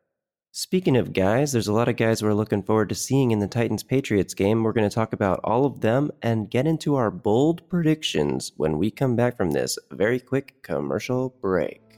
Speaking 0.51 0.97
of 0.97 1.13
guys, 1.13 1.51
there's 1.51 1.67
a 1.67 1.73
lot 1.73 1.87
of 1.87 1.95
guys 1.95 2.23
we're 2.23 2.33
looking 2.33 2.63
forward 2.63 2.89
to 2.89 2.95
seeing 2.95 3.31
in 3.31 3.39
the 3.39 3.47
Titans 3.47 3.83
Patriots 3.83 4.33
game. 4.33 4.63
We're 4.63 4.73
going 4.73 4.89
to 4.89 4.93
talk 4.93 5.13
about 5.13 5.39
all 5.43 5.65
of 5.65 5.81
them 5.81 6.11
and 6.21 6.49
get 6.49 6.65
into 6.65 6.95
our 6.95 7.11
bold 7.11 7.67
predictions 7.69 8.51
when 8.57 8.77
we 8.77 8.89
come 8.89 9.15
back 9.15 9.37
from 9.37 9.51
this 9.51 9.77
very 9.91 10.19
quick 10.19 10.63
commercial 10.63 11.35
break. 11.41 11.88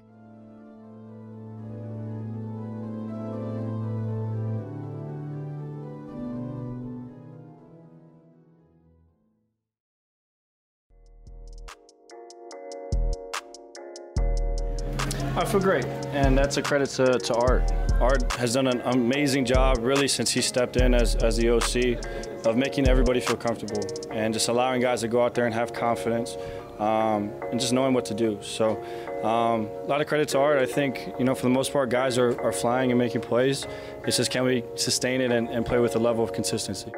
I 15.42 15.46
feel 15.46 15.60
great, 15.60 15.86
and 16.14 16.38
that's 16.38 16.58
a 16.58 16.62
credit 16.62 16.88
to, 16.92 17.18
to 17.18 17.34
Art. 17.34 17.72
Art 18.00 18.32
has 18.34 18.54
done 18.54 18.68
an 18.68 18.80
amazing 18.82 19.44
job, 19.44 19.80
really, 19.80 20.08
since 20.08 20.30
he 20.30 20.40
stepped 20.40 20.78
in 20.78 20.94
as, 20.94 21.16
as 21.16 21.36
the 21.36 21.50
OC, 21.50 22.46
of 22.46 22.58
making 22.58 22.88
everybody 22.88 23.20
feel 23.20 23.38
comfortable 23.38 23.82
and 24.12 24.36
just 24.36 24.50
allowing 24.50 24.82
guys 24.82 25.02
to 25.02 25.08
go 25.08 25.24
out 25.24 25.34
there 25.34 25.48
and 25.48 25.56
have 25.56 25.74
confidence 25.74 26.38
um, 26.78 27.32
and 27.50 27.60
just 27.60 27.74
knowing 27.74 27.92
what 27.96 28.06
to 28.06 28.14
do. 28.14 28.38
So, 28.44 28.84
um, 29.24 29.68
a 29.84 29.88
lot 29.88 30.00
of 30.00 30.06
credit 30.06 30.28
to 30.30 30.38
Art. 30.38 30.60
I 30.60 30.68
think, 30.68 31.12
you 31.18 31.26
know, 31.26 31.34
for 31.34 31.42
the 31.42 31.50
most 31.50 31.74
part, 31.74 31.90
guys 31.90 32.20
are, 32.20 32.40
are 32.40 32.54
flying 32.54 32.92
and 32.92 33.00
making 33.00 33.22
plays. 33.22 33.66
It's 34.06 34.18
just 34.18 34.30
can 34.30 34.44
we 34.44 34.64
sustain 34.76 35.22
it 35.22 35.32
and, 35.32 35.50
and 35.50 35.66
play 35.66 35.80
with 35.80 35.96
a 35.96 36.00
level 36.00 36.24
of 36.24 36.34
consistency. 36.34 36.92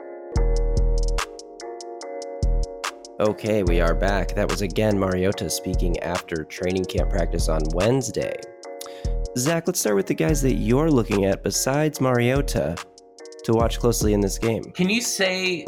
Okay, 3.24 3.63
we 3.63 3.80
are 3.80 3.95
back. 3.95 4.36
That 4.36 4.49
was 4.49 4.61
again 4.61 4.99
Mariota 4.99 5.49
speaking 5.49 5.97
after 6.01 6.43
training 6.43 6.84
camp 6.84 7.09
practice 7.09 7.47
on 7.47 7.61
Wednesday. 7.74 8.36
Zach, 9.38 9.65
let's 9.65 9.80
start 9.80 9.95
with 9.95 10.07
the 10.07 10.13
guys 10.13 10.41
that 10.41 10.55
you're 10.55 10.91
looking 10.91 11.24
at 11.24 11.41
besides 11.41 12.01
Mariota 12.01 12.76
to 13.45 13.53
watch 13.53 13.80
closely 13.80 14.11
in 14.11 14.19
this 14.19 14.38
game. 14.38 14.61
Can 14.74 14.89
you 14.89 14.99
say 14.99 15.65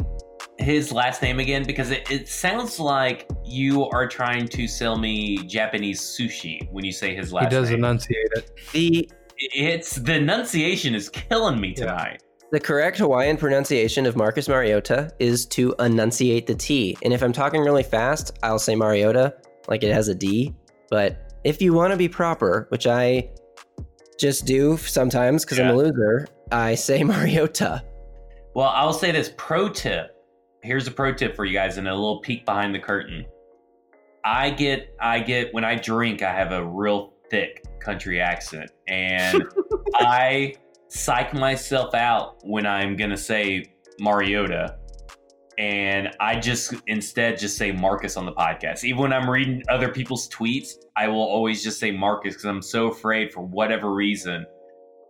his 0.57 0.91
last 0.91 1.21
name 1.21 1.39
again? 1.39 1.63
Because 1.63 1.91
it, 1.91 2.11
it 2.11 2.27
sounds 2.27 2.77
like 2.77 3.25
you 3.45 3.85
are 3.85 4.05
trying 4.05 4.49
to 4.49 4.67
sell 4.67 4.97
me 4.97 5.37
Japanese 5.47 6.01
sushi 6.01 6.69
when 6.73 6.83
you 6.83 6.91
say 6.91 7.15
his 7.15 7.31
last 7.31 7.45
He 7.45 7.49
does 7.51 7.69
name. 7.69 7.79
enunciate 7.79 8.27
it. 8.33 8.51
The 8.73 9.09
it's 9.37 9.95
the 9.95 10.15
enunciation 10.15 10.93
is 10.93 11.07
killing 11.07 11.61
me 11.61 11.73
tonight. 11.73 12.21
The 12.55 12.59
correct 12.61 12.97
Hawaiian 12.99 13.35
pronunciation 13.35 14.05
of 14.05 14.15
Marcus 14.15 14.47
Mariota 14.47 15.11
is 15.19 15.45
to 15.47 15.75
enunciate 15.77 16.47
the 16.47 16.55
T. 16.55 16.97
And 17.03 17.11
if 17.11 17.21
I'm 17.21 17.33
talking 17.33 17.59
really 17.59 17.83
fast, 17.83 18.39
I'll 18.43 18.59
say 18.59 18.75
Mariota 18.75 19.35
like 19.67 19.83
it 19.83 19.91
has 19.91 20.07
a 20.07 20.15
D. 20.15 20.55
But 20.89 21.33
if 21.43 21.61
you 21.61 21.73
want 21.73 21.91
to 21.91 21.97
be 21.97 22.07
proper, 22.07 22.67
which 22.69 22.87
I 22.87 23.29
just 24.17 24.45
do 24.45 24.77
sometimes 24.77 25.43
because 25.43 25.59
I'm 25.59 25.67
a 25.67 25.75
loser, 25.75 26.29
I 26.49 26.75
say 26.75 27.03
Mariota. 27.03 27.83
Well, 28.53 28.69
I'll 28.69 28.93
say 28.93 29.11
this 29.11 29.33
pro 29.35 29.67
tip. 29.67 30.15
Here's 30.63 30.87
a 30.87 30.91
pro 30.91 31.13
tip 31.13 31.35
for 31.35 31.43
you 31.43 31.51
guys 31.51 31.77
and 31.77 31.89
a 31.89 31.93
little 31.93 32.21
peek 32.21 32.45
behind 32.45 32.73
the 32.73 32.79
curtain. 32.79 33.25
I 34.23 34.49
get 34.49 34.95
I 35.01 35.19
get 35.19 35.53
when 35.53 35.65
I 35.65 35.75
drink, 35.75 36.21
I 36.21 36.31
have 36.31 36.53
a 36.53 36.65
real 36.65 37.15
thick 37.29 37.65
country 37.81 38.21
accent 38.21 38.71
and 38.87 39.43
I 39.95 40.55
psych 40.95 41.33
myself 41.33 41.93
out 41.93 42.37
when 42.43 42.65
I'm 42.65 42.95
to 43.09 43.17
say 43.17 43.65
Mariota 43.99 44.77
and 45.57 46.09
I 46.19 46.39
just 46.39 46.73
instead 46.87 47.37
just 47.37 47.57
say 47.57 47.71
Marcus 47.71 48.17
on 48.17 48.25
the 48.25 48.33
podcast. 48.33 48.83
Even 48.83 49.01
when 49.01 49.13
I'm 49.13 49.29
reading 49.29 49.63
other 49.69 49.89
people's 49.89 50.27
tweets, 50.29 50.73
I 50.97 51.07
will 51.07 51.21
always 51.21 51.63
just 51.63 51.79
say 51.79 51.91
Marcus 51.91 52.33
because 52.33 52.45
I'm 52.45 52.61
so 52.61 52.87
afraid 52.87 53.31
for 53.31 53.41
whatever 53.41 53.93
reason 53.93 54.45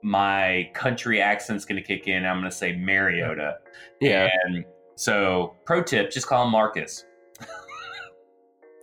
my 0.03 0.69
country 0.75 1.19
accent's 1.19 1.65
to 1.81 1.87
kick 1.87 2.07
in. 2.07 2.25
I'm 2.25 2.39
to 2.43 2.51
say 2.51 2.75
Mariota. 2.75 3.57
Yeah. 3.99 4.29
And 4.45 4.65
so, 4.95 5.55
pro 5.65 5.81
tip: 5.81 6.11
just 6.11 6.27
call 6.27 6.45
him 6.45 6.51
Marcus. 6.51 7.05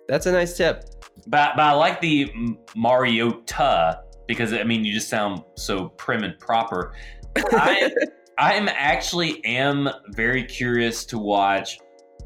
That's 0.09 0.27
a 0.27 0.33
nice 0.33 0.57
tip. 0.57 0.85
But 1.29 1.55
but 1.57 1.63
I 1.63 1.73
like 1.73 2.01
the 2.01 2.33
Mariota 2.75 4.03
because 4.33 4.53
I 4.55 4.65
mean 4.65 4.85
you 4.85 4.95
just 4.95 5.09
sound 5.09 5.43
so 5.57 5.91
prim 5.91 6.25
and 6.25 6.39
proper. 6.39 6.95
I 7.37 7.93
I'm 8.39 8.69
actually 8.69 9.45
am 9.45 9.89
very 10.09 10.43
curious 10.45 11.05
to 11.07 11.19
watch 11.19 11.79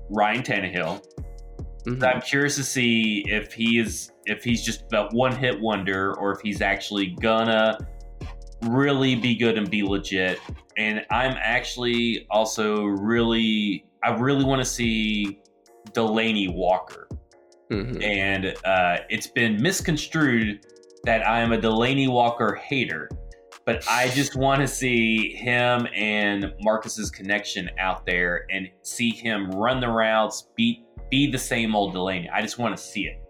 Ryan 0.08 0.42
Tannehill. 0.42 1.04
Mhm. 1.84 2.02
I'm 2.02 2.20
curious 2.20 2.54
to 2.56 2.62
see 2.64 3.24
if 3.26 3.52
he 3.52 3.78
is 3.78 4.12
if 4.24 4.44
he's 4.44 4.64
just 4.64 4.84
a 4.92 5.08
one 5.10 5.34
hit 5.34 5.60
wonder 5.60 6.14
or 6.18 6.32
if 6.32 6.40
he's 6.42 6.62
actually 6.62 7.16
gonna 7.20 7.76
really 8.62 9.16
be 9.16 9.34
good 9.34 9.58
and 9.58 9.68
be 9.68 9.82
legit. 9.82 10.38
And 10.76 11.04
I'm 11.10 11.34
actually 11.40 12.26
also 12.30 12.84
really 12.84 13.84
I 14.04 14.10
really 14.10 14.44
want 14.44 14.60
to 14.60 14.64
see 14.64 15.40
Delanie 15.90 16.54
Walker. 16.54 17.08
Mhm. 17.70 18.00
And 18.02 18.54
uh, 18.64 18.98
it's 19.10 19.26
been 19.26 19.60
misconstrued 19.60 20.64
that 21.06 21.26
I 21.26 21.40
am 21.40 21.52
a 21.52 21.58
Delanie 21.58 22.08
Walker 22.08 22.54
hater. 22.54 23.08
But 23.64 23.84
I 23.88 24.08
just 24.10 24.36
want 24.36 24.60
to 24.60 24.68
see 24.68 25.34
him 25.34 25.88
and 25.94 26.52
Marcus's 26.60 27.10
connection 27.10 27.68
out 27.80 28.06
there 28.06 28.46
and 28.50 28.68
see 28.82 29.10
him 29.10 29.50
run 29.50 29.80
the 29.80 29.88
routes, 29.88 30.48
be 30.56 30.84
be 31.10 31.30
the 31.30 31.38
same 31.38 31.74
old 31.74 31.94
Delanie. 31.94 32.28
I 32.32 32.42
just 32.42 32.58
want 32.58 32.76
to 32.76 32.82
see 32.82 33.06
it. 33.06 33.20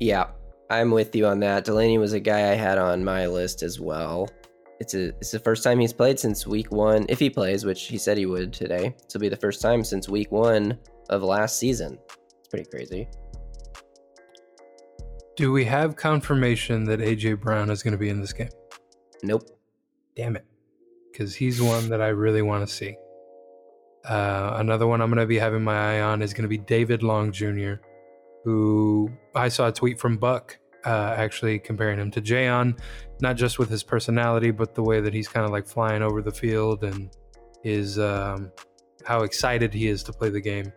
Yeah, 0.00 0.30
I'm 0.70 0.90
with 0.90 1.14
you 1.14 1.26
on 1.26 1.40
that. 1.40 1.64
Delanie 1.64 1.98
was 1.98 2.14
a 2.14 2.20
guy 2.20 2.50
I 2.50 2.54
had 2.54 2.78
on 2.78 3.04
my 3.04 3.26
list 3.26 3.62
as 3.62 3.78
well. 3.78 4.28
It's 4.80 4.94
a 4.94 5.08
it's 5.18 5.30
the 5.30 5.38
first 5.38 5.62
time 5.62 5.78
he's 5.78 5.92
played 5.92 6.18
since 6.18 6.46
week 6.46 6.72
one. 6.72 7.06
If 7.08 7.18
he 7.18 7.30
plays, 7.30 7.64
which 7.64 7.84
he 7.84 7.98
said 7.98 8.18
he 8.18 8.26
would 8.26 8.52
today, 8.52 8.94
this 9.02 9.14
will 9.14 9.20
be 9.20 9.28
the 9.28 9.36
first 9.36 9.62
time 9.62 9.84
since 9.84 10.08
week 10.08 10.32
one 10.32 10.78
of 11.10 11.22
last 11.22 11.58
season. 11.58 11.98
It's 12.40 12.48
pretty 12.48 12.68
crazy. 12.68 13.08
Do 15.36 15.52
we 15.52 15.66
have 15.66 15.96
confirmation 15.96 16.84
that 16.84 17.00
AJ 17.00 17.40
Brown 17.40 17.68
is 17.68 17.82
going 17.82 17.92
to 17.92 17.98
be 17.98 18.08
in 18.08 18.22
this 18.22 18.32
game? 18.32 18.48
Nope. 19.22 19.42
Damn 20.16 20.34
it. 20.36 20.46
Because 21.12 21.34
he's 21.34 21.60
one 21.60 21.90
that 21.90 22.00
I 22.00 22.08
really 22.08 22.40
want 22.40 22.66
to 22.66 22.74
see. 22.74 22.96
Uh, 24.08 24.54
another 24.56 24.86
one 24.86 25.02
I'm 25.02 25.10
going 25.10 25.20
to 25.20 25.26
be 25.26 25.38
having 25.38 25.62
my 25.62 25.96
eye 25.96 26.00
on 26.00 26.22
is 26.22 26.32
going 26.32 26.44
to 26.44 26.48
be 26.48 26.56
David 26.56 27.02
Long 27.02 27.32
Jr., 27.32 27.74
who 28.44 29.10
I 29.34 29.48
saw 29.48 29.68
a 29.68 29.72
tweet 29.72 29.98
from 29.98 30.16
Buck 30.16 30.58
uh, 30.86 31.14
actually 31.18 31.58
comparing 31.58 31.98
him 31.98 32.10
to 32.12 32.22
Jayon, 32.22 32.78
not 33.20 33.36
just 33.36 33.58
with 33.58 33.68
his 33.68 33.82
personality, 33.82 34.52
but 34.52 34.74
the 34.74 34.82
way 34.82 35.00
that 35.00 35.12
he's 35.12 35.28
kind 35.28 35.44
of 35.44 35.52
like 35.52 35.66
flying 35.66 36.02
over 36.02 36.22
the 36.22 36.32
field 36.32 36.82
and 36.82 37.10
his 37.62 37.98
um, 37.98 38.52
how 39.04 39.22
excited 39.22 39.74
he 39.74 39.88
is 39.88 40.02
to 40.04 40.12
play 40.12 40.30
the 40.30 40.40
game. 40.40 40.72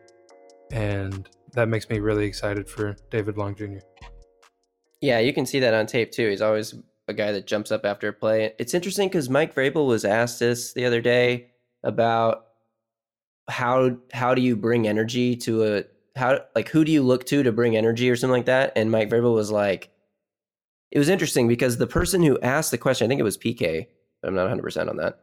And 0.72 1.30
that 1.54 1.70
makes 1.70 1.88
me 1.90 2.00
really 2.00 2.26
excited 2.26 2.68
for 2.68 2.98
David 3.10 3.38
Long 3.38 3.56
Jr. 3.56 3.80
Yeah, 5.02 5.20
you 5.20 5.34
can 5.34 5.46
see 5.46 5.60
that 5.60 5.74
on 5.74 5.86
tape 5.86 6.12
too. 6.12 6.30
He's 6.30 6.42
always 6.42 6.76
a 7.08 7.14
guy 7.14 7.32
that 7.32 7.48
jumps 7.48 7.72
up 7.72 7.86
after 7.86 8.08
a 8.08 8.14
play. 8.14 8.54
It's 8.60 8.74
interesting 8.74 9.08
because 9.08 9.30
Mike 9.30 9.56
Vrabel 9.56 9.88
was 9.88 10.06
asked 10.06 10.40
this 10.40 10.74
the 10.74 10.86
other 10.86 11.02
day 11.02 11.48
about 11.84 12.46
how 13.50 13.98
how 14.14 14.36
do 14.36 14.42
you 14.42 14.56
bring 14.56 14.88
energy 14.88 15.36
to 15.36 15.64
a 15.64 15.84
how 16.16 16.40
like 16.56 16.70
who 16.70 16.84
do 16.86 16.92
you 16.92 17.02
look 17.02 17.26
to 17.26 17.44
to 17.44 17.52
bring 17.52 17.76
energy 17.76 18.10
or 18.10 18.16
something 18.16 18.38
like 18.38 18.46
that? 18.46 18.74
And 18.76 18.92
Mike 18.92 19.10
Vrabel 19.10 19.34
was 19.34 19.52
like, 19.52 19.90
it 20.92 21.00
was 21.00 21.10
interesting 21.10 21.48
because 21.48 21.78
the 21.78 21.88
person 21.88 22.22
who 22.22 22.40
asked 22.42 22.72
the 22.72 22.78
question, 22.78 23.06
I 23.06 23.08
think 23.08 23.20
it 23.20 23.24
was 23.24 23.38
PK, 23.38 23.88
but 24.22 24.28
I'm 24.28 24.36
not 24.36 24.44
100 24.44 24.62
percent 24.62 24.90
on 24.90 24.98
that, 24.98 25.20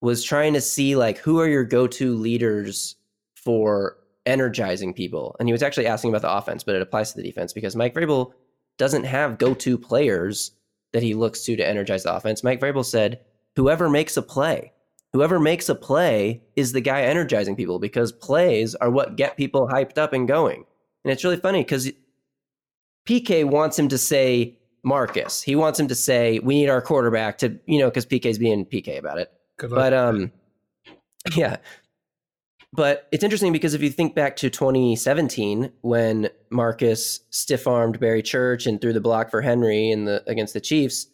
was 0.00 0.24
trying 0.24 0.54
to 0.54 0.60
see 0.60 0.96
like 0.96 1.18
who 1.18 1.38
are 1.38 1.48
your 1.48 1.64
go 1.64 1.86
to 1.86 2.14
leaders 2.14 2.96
for 3.36 3.96
energizing 4.24 4.94
people, 4.94 5.36
and 5.38 5.48
he 5.48 5.52
was 5.52 5.62
actually 5.62 5.86
asking 5.86 6.10
about 6.10 6.22
the 6.22 6.32
offense, 6.32 6.64
but 6.64 6.74
it 6.74 6.82
applies 6.82 7.12
to 7.12 7.16
the 7.18 7.22
defense 7.22 7.52
because 7.52 7.76
Mike 7.76 7.94
Vrabel 7.94 8.32
doesn't 8.78 9.04
have 9.04 9.38
go-to 9.38 9.78
players 9.78 10.52
that 10.92 11.02
he 11.02 11.14
looks 11.14 11.44
to 11.44 11.56
to 11.56 11.66
energize 11.66 12.02
the 12.02 12.14
offense. 12.14 12.44
Mike 12.44 12.60
Vrabel 12.60 12.84
said, 12.84 13.20
"Whoever 13.56 13.88
makes 13.88 14.16
a 14.16 14.22
play, 14.22 14.72
whoever 15.12 15.40
makes 15.40 15.68
a 15.68 15.74
play 15.74 16.42
is 16.56 16.72
the 16.72 16.80
guy 16.80 17.02
energizing 17.02 17.56
people 17.56 17.78
because 17.78 18.12
plays 18.12 18.74
are 18.76 18.90
what 18.90 19.16
get 19.16 19.36
people 19.36 19.68
hyped 19.68 19.98
up 19.98 20.12
and 20.12 20.28
going." 20.28 20.64
And 21.04 21.12
it's 21.12 21.24
really 21.24 21.36
funny 21.36 21.60
because 21.60 21.90
PK 23.06 23.44
wants 23.44 23.78
him 23.78 23.88
to 23.88 23.98
say 23.98 24.58
Marcus. 24.84 25.42
He 25.42 25.56
wants 25.56 25.80
him 25.80 25.88
to 25.88 25.94
say, 25.94 26.38
"We 26.40 26.54
need 26.54 26.68
our 26.68 26.82
quarterback 26.82 27.38
to," 27.38 27.58
you 27.66 27.78
know, 27.78 27.88
because 27.88 28.06
PK's 28.06 28.38
being 28.38 28.64
PK 28.66 28.98
about 28.98 29.18
it. 29.18 29.32
Good 29.58 29.70
luck. 29.70 29.78
But 29.78 29.94
um, 29.94 30.32
yeah. 31.36 31.56
But 32.74 33.06
it's 33.12 33.22
interesting 33.22 33.52
because 33.52 33.74
if 33.74 33.82
you 33.82 33.90
think 33.90 34.14
back 34.14 34.34
to 34.36 34.48
2017 34.48 35.70
when 35.82 36.30
Marcus 36.50 37.20
stiff 37.30 37.66
armed 37.66 38.00
Barry 38.00 38.22
Church 38.22 38.66
and 38.66 38.80
threw 38.80 38.94
the 38.94 39.00
block 39.00 39.30
for 39.30 39.42
Henry 39.42 39.90
in 39.90 40.06
the 40.06 40.22
against 40.26 40.54
the 40.54 40.60
Chiefs, 40.60 41.08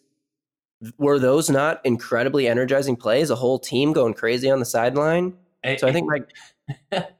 were 0.97 1.19
those 1.19 1.49
not 1.49 1.81
incredibly 1.85 2.47
energizing 2.47 2.95
plays? 2.95 3.29
A 3.29 3.35
whole 3.35 3.59
team 3.59 3.91
going 3.91 4.13
crazy 4.13 4.49
on 4.49 4.59
the 4.59 4.65
sideline. 4.65 5.33
So 5.77 5.87
I 5.87 5.91
think 5.91 6.09
like, 6.09 6.29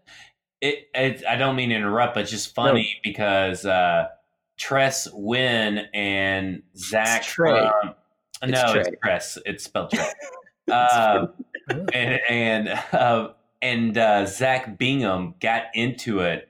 it, 0.61 0.87
it 0.95 1.23
I 1.27 1.35
don't 1.35 1.57
mean 1.57 1.69
to 1.69 1.75
interrupt, 1.75 2.13
but 2.13 2.21
it's 2.21 2.31
just 2.31 2.55
funny 2.55 3.01
because 3.03 3.65
uh 3.65 4.07
Tress 4.57 5.09
Win 5.11 5.79
and 5.93 6.61
Zach 6.77 7.23
Trey. 7.23 7.59
um, 7.59 7.95
It's 8.41 8.51
no, 8.53 8.71
Trey. 8.71 8.81
it's 8.81 8.89
Tress. 9.03 9.37
It's 9.45 9.63
spelled 9.65 9.91
Trey. 9.91 10.73
um, 10.73 11.33
and 11.93 12.19
and 12.29 12.69
uh, 12.93 13.29
and 13.61 13.97
uh, 13.97 14.25
Zach 14.25 14.77
Bingham 14.77 15.35
got 15.39 15.63
into 15.73 16.19
it 16.19 16.49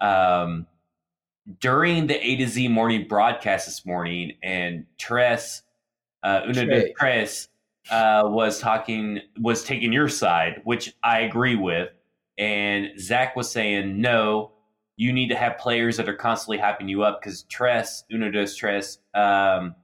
um, 0.00 0.66
during 1.60 2.06
the 2.06 2.24
A 2.24 2.36
to 2.36 2.46
Z 2.46 2.68
morning 2.68 3.06
broadcast 3.08 3.66
this 3.66 3.86
morning, 3.86 4.32
and 4.42 4.86
Tress 4.98 5.62
uh, 6.22 6.40
Una 6.48 6.66
de. 6.66 6.92
Tress 6.94 7.48
uh, 7.90 8.22
was 8.26 8.60
talking 8.60 9.20
was 9.40 9.64
taking 9.64 9.92
your 9.92 10.08
side, 10.08 10.60
which 10.64 10.94
I 11.02 11.20
agree 11.20 11.56
with, 11.56 11.90
and 12.38 12.98
Zach 12.98 13.36
was 13.36 13.50
saying 13.50 14.00
no. 14.00 14.52
you 14.96 15.12
need 15.12 15.28
to 15.28 15.36
have 15.36 15.58
players 15.58 15.96
that 15.96 16.08
are 16.08 16.14
constantly 16.14 16.58
hyping 16.58 16.88
you 16.88 17.02
up 17.02 17.20
because 17.20 17.42
Tress, 17.44 18.04
Uno 18.12 18.30
dos 18.30 18.54
Tres, 18.54 18.98
um, 19.14 19.74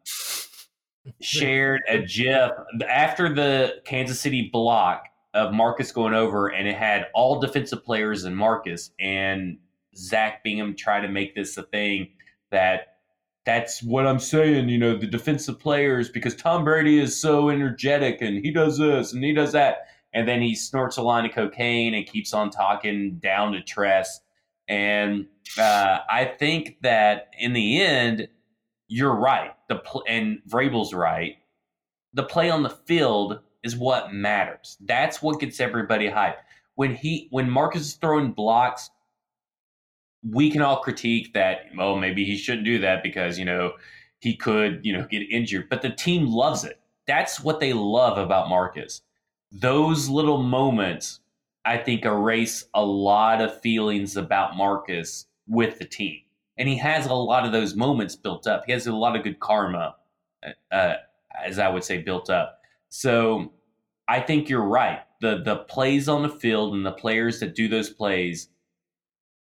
shared 1.21 1.83
a 1.89 2.03
GIF 2.03 2.53
after 2.89 3.35
the 3.35 3.81
Kansas 3.85 4.21
City 4.21 4.51
block 4.53 5.08
of 5.35 5.53
Marcus 5.53 5.93
going 5.93 6.15
over, 6.15 6.49
and 6.49 6.67
it 6.67 6.77
had 6.77 7.07
all 7.15 7.41
defensive 7.41 7.85
players 7.85 8.25
and 8.25 8.37
Marcus 8.37 8.91
and 8.99 9.59
Zach 9.97 10.43
Bingham 10.43 10.75
trying 10.75 11.03
to 11.03 11.09
make 11.09 11.35
this 11.35 11.57
a 11.57 11.63
thing 11.63 12.09
that 12.51 12.99
that's 13.45 13.83
what 13.83 14.07
I'm 14.07 14.19
saying. 14.19 14.69
You 14.69 14.79
know, 14.79 14.97
the 14.97 15.07
defensive 15.07 15.59
players 15.59 16.09
because 16.09 16.35
Tom 16.35 16.65
Brady 16.65 16.99
is 16.99 17.19
so 17.19 17.51
energetic 17.51 18.21
and 18.21 18.45
he 18.45 18.51
does 18.51 18.79
this 18.79 19.13
and 19.13 19.25
he 19.25 19.33
does 19.33 19.53
that, 19.53 19.89
and 20.13 20.29
then 20.29 20.41
he 20.41 20.55
snorts 20.55 20.97
a 20.97 21.03
line 21.03 21.27
of 21.27 21.33
cocaine 21.33 21.95
and 21.95 22.07
keeps 22.07 22.33
on 22.33 22.51
talking 22.51 23.19
down 23.19 23.53
to 23.53 23.63
Tress. 23.63 24.21
And 24.69 25.27
uh, 25.59 25.99
I 26.11 26.27
think 26.39 26.77
that 26.83 27.29
in 27.39 27.55
the 27.55 27.81
end, 27.81 28.29
you're 28.87 29.15
right. 29.15 29.53
The 29.69 29.77
pl- 29.77 30.05
and 30.07 30.41
Vrabel's 30.49 30.93
right. 30.93 31.37
The 32.15 32.23
play 32.23 32.51
on 32.51 32.63
the 32.63 32.71
field 32.71 33.41
is 33.69 33.77
what 33.77 34.13
matters. 34.13 34.77
That's 34.81 35.23
what 35.23 35.41
gets 35.41 35.61
everybody 35.61 36.09
hyped. 36.09 36.39
When 36.75 36.95
he 36.95 37.29
when 37.31 37.51
Marcus 37.51 37.83
is 37.83 37.95
throwing 37.95 38.33
blocks, 38.33 38.91
we 40.29 40.51
can 40.51 40.63
all 40.63 40.81
critique 40.81 41.33
that. 41.35 41.67
Oh, 41.79 41.97
maybe 41.97 42.25
he 42.25 42.37
shouldn't 42.37 42.65
do 42.65 42.79
that 42.81 43.03
because 43.03 43.39
you 43.39 43.45
know 43.45 43.73
he 44.21 44.37
could 44.37 44.81
you 44.85 44.93
know 44.93 45.07
get 45.11 45.23
injured. 45.31 45.69
But 45.69 45.83
the 45.83 45.91
team 45.91 46.27
loves 46.27 46.65
it. 46.65 46.81
That's 47.07 47.41
what 47.41 47.61
they 47.61 47.73
love 47.73 48.19
about 48.19 48.49
Marcus. 48.49 49.03
Those 49.51 50.09
little 50.09 50.43
moments, 50.43 51.21
I 51.65 51.79
think, 51.79 52.05
erase 52.05 52.67
a 52.75 52.85
lot 52.85 53.41
of 53.41 53.61
feelings 53.61 54.17
about 54.17 54.57
Marcus 54.57 55.27
with 55.47 55.79
the 55.79 55.87
team 55.87 56.21
and 56.59 56.69
he 56.69 56.77
has 56.77 57.07
a 57.07 57.15
lot 57.15 57.47
of 57.47 57.53
those 57.53 57.75
moments 57.77 58.17
built 58.17 58.47
up. 58.47 58.65
He 58.67 58.73
has 58.73 58.87
a 58.87 58.93
lot 58.95 59.17
of 59.17 59.23
good 59.23 59.39
karma, 59.39 59.95
uh, 60.73 60.95
as 61.43 61.59
I 61.59 61.69
would 61.69 61.85
say, 61.85 61.99
built 61.99 62.29
up. 62.29 62.61
So 62.89 63.53
I 64.09 64.21
think 64.21 64.49
you're 64.49 64.65
right. 64.67 65.01
The 65.21 65.43
the 65.45 65.57
plays 65.57 66.09
on 66.09 66.23
the 66.23 66.29
field 66.29 66.75
and 66.75 66.85
the 66.87 66.93
players 66.93 67.41
that 67.41 67.55
do 67.55 67.69
those 67.69 67.91
plays 67.91 68.49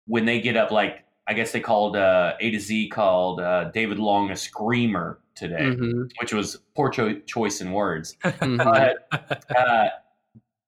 when 0.07 0.25
they 0.25 0.41
get 0.41 0.57
up, 0.57 0.71
like 0.71 1.05
I 1.27 1.33
guess 1.33 1.51
they 1.51 1.59
called 1.59 1.95
uh, 1.95 2.33
A 2.39 2.51
to 2.51 2.59
Z 2.59 2.89
called 2.89 3.39
uh, 3.39 3.65
David 3.71 3.99
Long 3.99 4.31
a 4.31 4.35
screamer 4.35 5.19
today, 5.35 5.61
Mm-hmm. 5.61 6.03
which 6.19 6.33
was 6.33 6.57
poor 6.75 6.89
cho- 6.89 7.19
choice 7.21 7.61
in 7.61 7.71
words. 7.71 8.17
But 8.39 9.07
uh, 9.55 9.87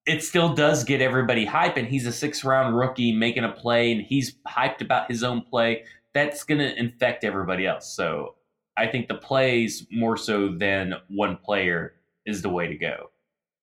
it 0.05 0.23
still 0.23 0.53
does 0.53 0.83
get 0.83 1.01
everybody 1.01 1.45
hype, 1.45 1.75
and 1.77 1.87
he's 1.87 2.05
a 2.05 2.11
six 2.11 2.43
round 2.43 2.77
rookie 2.77 3.13
making 3.13 3.43
a 3.43 3.51
play, 3.51 3.91
and 3.91 4.01
he's 4.01 4.35
hyped 4.47 4.81
about 4.81 5.09
his 5.09 5.23
own 5.23 5.41
play. 5.41 5.83
That's 6.13 6.43
going 6.43 6.59
to 6.59 6.77
infect 6.79 7.23
everybody 7.23 7.65
else. 7.65 7.93
So 7.95 8.35
I 8.77 8.87
think 8.87 9.07
the 9.07 9.15
plays 9.15 9.87
more 9.91 10.15
so 10.17 10.49
than 10.49 10.93
one 11.07 11.37
player 11.37 11.95
is 12.25 12.41
the 12.43 12.49
way 12.49 12.67
to 12.67 12.75
go. 12.75 13.09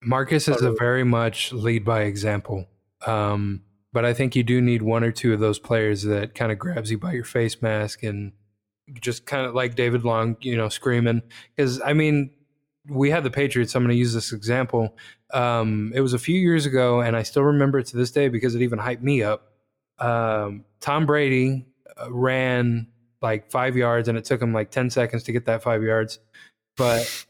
Marcus 0.02 0.48
is 0.48 0.62
a 0.62 0.72
very 0.72 1.04
much 1.04 1.52
lead 1.52 1.84
by 1.84 2.02
example. 2.02 2.66
Um, 3.06 3.62
but 3.92 4.04
I 4.04 4.14
think 4.14 4.36
you 4.36 4.42
do 4.42 4.60
need 4.60 4.82
one 4.82 5.04
or 5.04 5.12
two 5.12 5.32
of 5.32 5.40
those 5.40 5.58
players 5.58 6.02
that 6.04 6.34
kind 6.34 6.52
of 6.52 6.58
grabs 6.58 6.90
you 6.90 6.98
by 6.98 7.12
your 7.12 7.24
face 7.24 7.60
mask 7.60 8.02
and 8.02 8.32
just 8.94 9.26
kind 9.26 9.46
of 9.46 9.54
like 9.54 9.74
David 9.74 10.04
Long, 10.04 10.36
you 10.40 10.56
know, 10.56 10.68
screaming. 10.68 11.22
Because 11.54 11.80
I 11.82 11.92
mean, 11.92 12.30
we 12.88 13.10
had 13.10 13.24
the 13.24 13.30
Patriots. 13.30 13.74
I'm 13.74 13.82
going 13.82 13.94
to 13.94 13.98
use 13.98 14.14
this 14.14 14.32
example. 14.32 14.96
Um, 15.32 15.92
it 15.94 16.00
was 16.00 16.14
a 16.14 16.18
few 16.18 16.38
years 16.38 16.66
ago, 16.66 17.00
and 17.00 17.16
I 17.16 17.22
still 17.22 17.42
remember 17.42 17.78
it 17.78 17.86
to 17.88 17.96
this 17.96 18.10
day 18.10 18.28
because 18.28 18.54
it 18.54 18.62
even 18.62 18.78
hyped 18.78 19.02
me 19.02 19.22
up. 19.22 19.52
Um, 19.98 20.64
Tom 20.80 21.06
Brady 21.06 21.66
uh, 22.00 22.10
ran 22.12 22.88
like 23.20 23.50
five 23.50 23.76
yards, 23.76 24.08
and 24.08 24.16
it 24.16 24.24
took 24.24 24.40
him 24.40 24.52
like 24.52 24.70
10 24.70 24.90
seconds 24.90 25.24
to 25.24 25.32
get 25.32 25.46
that 25.46 25.62
five 25.62 25.82
yards. 25.82 26.18
But 26.76 27.26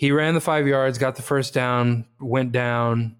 he 0.00 0.12
ran 0.12 0.32
the 0.32 0.40
five 0.40 0.66
yards, 0.66 0.96
got 0.96 1.16
the 1.16 1.22
first 1.22 1.52
down, 1.52 2.06
went 2.18 2.52
down, 2.52 3.16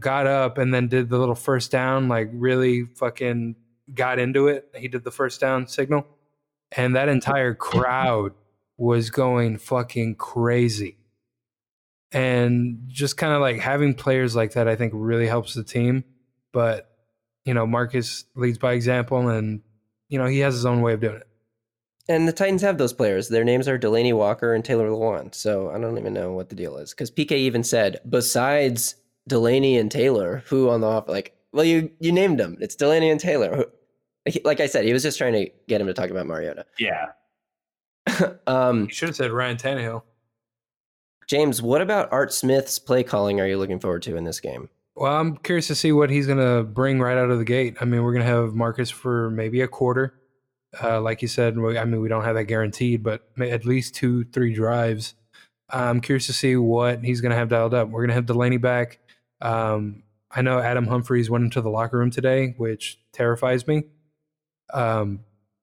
got 0.00 0.26
up, 0.26 0.58
and 0.58 0.74
then 0.74 0.88
did 0.88 1.08
the 1.08 1.16
little 1.16 1.36
first 1.36 1.70
down, 1.70 2.08
like 2.08 2.28
really 2.32 2.86
fucking 2.96 3.54
got 3.94 4.18
into 4.18 4.48
it. 4.48 4.68
He 4.74 4.88
did 4.88 5.04
the 5.04 5.12
first 5.12 5.40
down 5.40 5.68
signal, 5.68 6.04
and 6.72 6.96
that 6.96 7.08
entire 7.08 7.54
crowd 7.54 8.32
was 8.76 9.10
going 9.10 9.58
fucking 9.58 10.16
crazy. 10.16 10.96
And 12.10 12.80
just 12.88 13.16
kind 13.16 13.32
of 13.32 13.40
like 13.40 13.60
having 13.60 13.94
players 13.94 14.34
like 14.34 14.54
that, 14.54 14.66
I 14.66 14.74
think 14.74 14.94
really 14.96 15.28
helps 15.28 15.54
the 15.54 15.62
team. 15.62 16.02
But, 16.52 16.90
you 17.44 17.54
know, 17.54 17.64
Marcus 17.64 18.24
leads 18.34 18.58
by 18.58 18.72
example, 18.72 19.28
and, 19.28 19.60
you 20.08 20.18
know, 20.18 20.26
he 20.26 20.40
has 20.40 20.54
his 20.54 20.66
own 20.66 20.82
way 20.82 20.94
of 20.94 21.00
doing 21.00 21.18
it. 21.18 21.27
And 22.08 22.26
the 22.26 22.32
Titans 22.32 22.62
have 22.62 22.78
those 22.78 22.92
players. 22.92 23.28
Their 23.28 23.44
names 23.44 23.68
are 23.68 23.78
Delanie 23.78 24.14
Walker 24.14 24.54
and 24.54 24.64
Taylor 24.64 24.88
Lewan. 24.88 25.34
So 25.34 25.70
I 25.70 25.78
don't 25.78 25.98
even 25.98 26.14
know 26.14 26.32
what 26.32 26.48
the 26.48 26.54
deal 26.54 26.78
is. 26.78 26.90
Because 26.90 27.10
PK 27.10 27.32
even 27.32 27.62
said, 27.62 28.00
besides 28.08 28.96
Delanie 29.28 29.78
and 29.78 29.90
Taylor, 29.90 30.42
who 30.46 30.70
on 30.70 30.80
the 30.80 30.86
off, 30.86 31.08
like, 31.08 31.36
well, 31.52 31.64
you 31.64 31.90
you 32.00 32.12
named 32.12 32.40
them. 32.40 32.56
It's 32.60 32.76
Delanie 32.76 33.10
and 33.10 33.20
Taylor. 33.20 33.66
Like 34.44 34.60
I 34.60 34.66
said, 34.66 34.84
he 34.84 34.92
was 34.92 35.02
just 35.02 35.16
trying 35.16 35.32
to 35.32 35.50
get 35.68 35.80
him 35.80 35.86
to 35.86 35.94
talk 35.94 36.10
about 36.10 36.26
Mariota. 36.26 36.66
Yeah. 36.78 37.06
um, 38.46 38.82
You 38.84 38.90
should 38.90 39.08
have 39.08 39.16
said 39.16 39.30
Ryan 39.30 39.56
Tannehill. 39.56 40.02
James, 41.26 41.62
what 41.62 41.80
about 41.80 42.10
Art 42.10 42.32
Smith's 42.32 42.78
play 42.78 43.02
calling 43.02 43.40
are 43.40 43.46
you 43.46 43.58
looking 43.58 43.80
forward 43.80 44.02
to 44.02 44.16
in 44.16 44.24
this 44.24 44.40
game? 44.40 44.68
Well, 44.96 45.14
I'm 45.14 45.36
curious 45.36 45.66
to 45.68 45.74
see 45.74 45.92
what 45.92 46.10
he's 46.10 46.26
going 46.26 46.38
to 46.38 46.64
bring 46.64 47.00
right 47.00 47.16
out 47.16 47.30
of 47.30 47.38
the 47.38 47.44
gate. 47.44 47.76
I 47.80 47.84
mean, 47.84 48.02
we're 48.02 48.12
going 48.12 48.24
to 48.24 48.30
have 48.30 48.54
Marcus 48.54 48.90
for 48.90 49.30
maybe 49.30 49.60
a 49.60 49.68
quarter. 49.68 50.14
Uh, 50.82 51.00
like 51.00 51.22
you 51.22 51.28
said, 51.28 51.54
I 51.56 51.84
mean, 51.84 52.00
we 52.00 52.08
don't 52.08 52.24
have 52.24 52.34
that 52.36 52.44
guaranteed, 52.44 53.02
but 53.02 53.28
at 53.40 53.64
least 53.64 53.94
two, 53.94 54.24
three 54.24 54.52
drives. 54.52 55.14
I'm 55.70 56.00
curious 56.00 56.26
to 56.26 56.32
see 56.32 56.56
what 56.56 57.04
he's 57.04 57.20
going 57.20 57.30
to 57.30 57.36
have 57.36 57.48
dialed 57.48 57.74
up. 57.74 57.88
We're 57.88 58.00
going 58.00 58.08
to 58.08 58.14
have 58.14 58.26
Delanie 58.26 58.60
back. 58.60 58.98
Um, 59.40 60.02
I 60.30 60.42
know 60.42 60.58
Adam 60.58 60.86
Humphries 60.86 61.30
went 61.30 61.44
into 61.44 61.60
the 61.60 61.70
locker 61.70 61.98
room 61.98 62.10
today, 62.10 62.54
which 62.56 62.98
terrifies 63.12 63.66
me. 63.66 63.84
Um, 64.72 65.20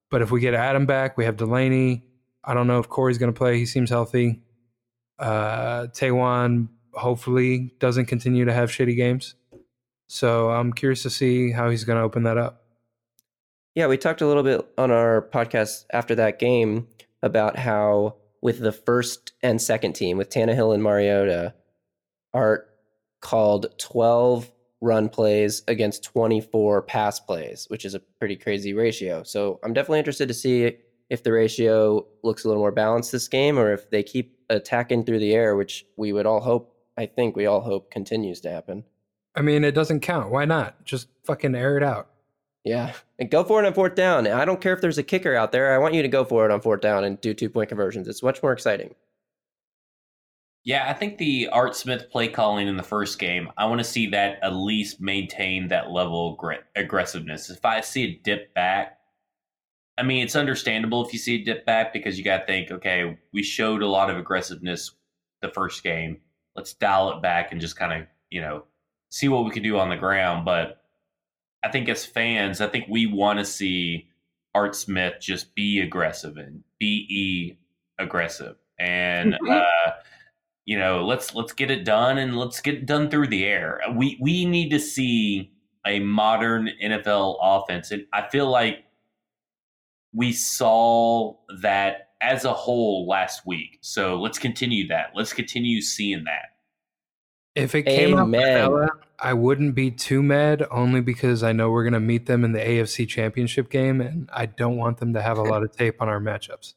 but 0.10 0.22
if 0.22 0.32
we 0.32 0.40
get 0.40 0.54
Adam 0.54 0.86
back, 0.86 1.18
we 1.18 1.26
have 1.26 1.36
Delanie. 1.36 2.04
I 2.44 2.54
don't 2.54 2.68
know 2.68 2.80
if 2.80 2.90
Corey's 2.90 3.18
going 3.18 3.34
to 3.34 3.38
play. 3.38 3.58
He 3.58 3.66
seems 3.66 3.90
healthy. 3.90 4.42
Uh, 5.20 5.88
Taywan 5.88 6.70
hopefully 6.94 7.74
doesn't 7.80 8.06
continue 8.06 8.46
to 8.46 8.54
have 8.54 8.70
shitty 8.70 8.96
games. 8.96 9.36
So 10.08 10.50
I'm 10.50 10.74
curious 10.74 11.04
to 11.04 11.10
see 11.10 11.52
how 11.52 11.70
he's 11.70 11.84
going 11.84 11.98
to 11.98 12.04
open 12.04 12.24
that 12.24 12.38
up. 12.38 12.65
Yeah, 13.76 13.88
we 13.88 13.98
talked 13.98 14.22
a 14.22 14.28
little 14.28 14.42
bit 14.44 14.66
on 14.78 14.90
our 14.90 15.22
podcast 15.34 15.84
after 15.92 16.16
that 16.16 16.40
game 16.40 16.88
about 17.22 17.58
how 17.58 18.16
with 18.42 18.60
the 18.60 18.72
first 18.72 19.34
and 19.44 19.62
second 19.62 19.94
team, 19.94 20.18
with 20.18 20.30
Tannehill 20.30 20.74
and 20.74 20.82
Mariota, 20.82 21.54
Art 22.34 22.70
called 23.20 23.68
12 23.78 24.50
run 24.82 25.10
plays 25.10 25.64
against 25.68 26.04
24 26.04 26.84
pass 26.84 27.20
plays, 27.20 27.66
which 27.70 27.84
is 27.84 27.96
a 27.96 28.00
pretty 28.00 28.38
crazy 28.38 28.74
ratio. 28.74 29.24
So 29.24 29.60
I'm 29.64 29.74
definitely 29.74 30.00
interested 30.00 30.28
to 30.30 30.34
see 30.34 30.78
if 31.10 31.24
the 31.24 31.34
ratio 31.34 32.06
looks 32.24 32.46
a 32.46 32.48
little 32.48 32.62
more 32.62 32.72
balanced 32.72 33.12
this 33.12 33.28
game 33.28 33.60
or 33.60 33.74
if 33.74 33.90
they 33.90 34.04
keep 34.04 34.38
attacking 34.50 35.04
through 35.04 35.20
the 35.20 35.34
air, 35.34 35.56
which 35.56 35.86
we 35.98 36.14
would 36.14 36.26
all 36.26 36.40
hope, 36.40 36.76
I 36.98 37.08
think 37.08 37.36
we 37.36 37.46
all 37.46 37.62
hope 37.62 37.92
continues 37.92 38.40
to 38.42 38.50
happen. 38.50 38.86
I 39.36 39.42
mean, 39.42 39.64
it 39.66 39.76
doesn't 39.76 40.00
count. 40.00 40.32
Why 40.32 40.46
not? 40.46 40.86
Just 40.86 41.10
fucking 41.26 41.56
air 41.56 41.76
it 41.78 41.84
out. 41.84 42.10
Yeah. 42.66 42.94
And 43.20 43.30
go 43.30 43.44
for 43.44 43.64
it 43.64 43.68
on 43.68 43.74
fourth 43.74 43.96
down. 43.96 44.28
I 44.28 44.44
don't 44.44 44.60
care 44.60 44.74
if 44.74 44.82
there's 44.82 44.98
a 44.98 45.04
kicker 45.04 45.36
out 45.36 45.52
there. 45.52 45.74
I 45.74 45.78
want 45.78 45.94
you 45.94 46.02
to 46.02 46.08
go 46.08 46.26
for 46.26 46.46
it 46.46 46.52
on 46.52 46.60
fourth 46.62 46.82
down 46.82 47.04
and 47.04 47.22
do 47.22 47.34
two 47.34 47.50
point 47.50 47.70
conversions. 47.70 48.08
It's 48.08 48.24
much 48.24 48.42
more 48.42 48.52
exciting. 48.52 48.96
Yeah, 50.64 50.90
I 50.90 50.94
think 50.94 51.20
the 51.20 51.48
Art 51.50 51.76
Smith 51.76 52.10
play 52.10 52.28
calling 52.28 52.68
in 52.68 52.76
the 52.76 52.82
first 52.82 53.20
game, 53.20 53.52
I 53.56 53.66
want 53.66 53.82
to 53.82 53.86
see 53.86 54.08
that 54.08 54.40
at 54.42 54.56
least 54.56 55.00
maintain 55.00 55.68
that 55.68 55.92
level 55.92 56.32
of 56.32 56.38
gr- 56.40 56.54
aggressiveness. 56.76 57.52
If 57.52 57.64
I 57.64 57.82
see 57.82 58.04
a 58.04 58.20
dip 58.24 58.52
back, 58.56 58.98
I 59.96 60.02
mean, 60.02 60.24
it's 60.24 60.36
understandable 60.36 61.06
if 61.06 61.14
you 61.14 61.20
see 61.20 61.36
a 61.36 61.46
dip 61.46 61.68
back 61.68 61.94
because 61.94 62.18
you 62.18 62.24
got 62.24 62.40
to 62.40 62.46
think, 62.48 62.72
okay, 62.72 63.16
we 63.32 63.44
showed 63.44 63.84
a 63.84 63.88
lot 63.88 64.10
of 64.10 64.18
aggressiveness 64.18 64.92
the 65.44 65.50
first 65.50 65.84
game. 65.84 66.18
Let's 66.56 66.74
dial 66.74 67.12
it 67.12 67.22
back 67.22 67.52
and 67.52 67.62
just 67.62 67.78
kind 67.78 68.02
of, 68.02 68.08
you 68.32 68.42
know, 68.42 68.64
see 69.10 69.28
what 69.28 69.46
we 69.46 69.52
can 69.52 69.62
do 69.62 69.78
on 69.78 69.90
the 69.90 69.96
ground. 69.96 70.46
But 70.46 70.82
I 71.66 71.72
think 71.72 71.90
as 71.90 72.06
fans, 72.06 72.62
I 72.62 72.68
think 72.68 72.86
we 72.88 73.08
want 73.08 73.40
to 73.40 73.46
see 73.46 74.08
Art 74.54 74.76
Smith 74.76 75.16
just 75.20 75.56
be 75.56 75.80
aggressive 75.80 76.38
and 76.38 76.64
be 76.80 77.58
aggressive. 77.98 78.56
And, 78.78 79.36
uh, 79.50 79.92
you 80.66 80.78
know, 80.78 81.04
let's 81.04 81.34
let's 81.34 81.54
get 81.54 81.72
it 81.72 81.84
done 81.84 82.20
and 82.20 82.38
let's 82.38 82.62
get 82.62 82.76
it 82.76 82.86
done 82.86 83.10
through 83.10 83.28
the 83.28 83.46
air. 83.46 83.82
We 83.96 84.18
we 84.22 84.46
need 84.46 84.70
to 84.70 84.80
see 84.80 85.52
a 85.88 86.00
modern 86.00 86.70
NFL 86.84 87.38
offense, 87.42 87.90
and 87.90 88.06
I 88.14 88.28
feel 88.30 88.50
like 88.50 88.84
we 90.14 90.34
saw 90.34 91.36
that 91.62 92.10
as 92.22 92.46
a 92.46 92.54
whole 92.54 93.08
last 93.08 93.46
week. 93.46 93.80
So 93.82 94.20
let's 94.20 94.38
continue 94.38 94.88
that. 94.90 95.12
Let's 95.16 95.34
continue 95.34 95.82
seeing 95.82 96.26
that. 96.26 96.54
If 97.56 97.74
it 97.74 97.84
came 97.84 98.18
out 98.18 98.24
Amen. 98.24 98.70
vanilla, 98.70 98.90
I 99.20 99.34
wouldn't 99.34 99.76
be 99.76 99.92
too 99.92 100.22
mad 100.22 100.66
only 100.72 101.02
because 101.02 101.44
I 101.44 101.52
know 101.52 101.70
we're 101.70 101.84
going 101.84 101.94
to 101.94 102.00
meet 102.00 102.26
them 102.26 102.44
in 102.44 102.52
the 102.52 102.60
AFC 102.60 103.08
Championship 103.08 103.70
game, 103.70 104.02
and 104.02 104.30
I 104.34 104.46
don't 104.46 104.78
want 104.78 104.98
them 104.98 105.14
to 105.14 105.22
have 105.22 105.38
a 105.38 105.44
lot 105.44 105.64
of 105.64 105.72
tape 105.72 106.02
on 106.02 106.10
our 106.10 106.20
matchups. 106.20 106.74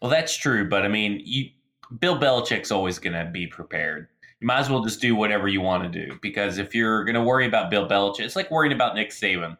Well, 0.00 0.10
that's 0.10 0.36
true, 0.36 0.68
but 0.68 0.82
I 0.84 0.88
mean, 0.88 1.22
you, 1.24 1.50
Bill 1.98 2.18
Belichick's 2.18 2.70
always 2.70 2.98
going 2.98 3.14
to 3.14 3.30
be 3.30 3.46
prepared. 3.46 4.08
You 4.40 4.46
might 4.46 4.58
as 4.58 4.68
well 4.68 4.82
just 4.82 5.00
do 5.00 5.14
whatever 5.16 5.48
you 5.48 5.60
want 5.60 5.90
to 5.90 6.06
do 6.06 6.18
because 6.20 6.58
if 6.58 6.74
you're 6.74 7.04
going 7.04 7.14
to 7.14 7.22
worry 7.22 7.46
about 7.46 7.70
Bill 7.70 7.88
Belichick, 7.88 8.20
it's 8.20 8.36
like 8.36 8.50
worrying 8.50 8.74
about 8.74 8.94
Nick 8.94 9.10
Saban. 9.10 9.56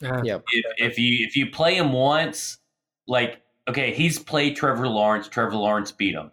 Yeah. 0.00 0.20
Yep. 0.22 0.44
If, 0.52 0.64
if 0.78 0.98
you 0.98 1.26
if 1.26 1.36
you 1.36 1.50
play 1.50 1.76
him 1.76 1.92
once, 1.92 2.58
like 3.06 3.42
okay, 3.68 3.94
he's 3.94 4.18
played 4.18 4.56
Trevor 4.56 4.88
Lawrence. 4.88 5.28
Trevor 5.28 5.56
Lawrence 5.56 5.92
beat 5.92 6.14
him. 6.14 6.30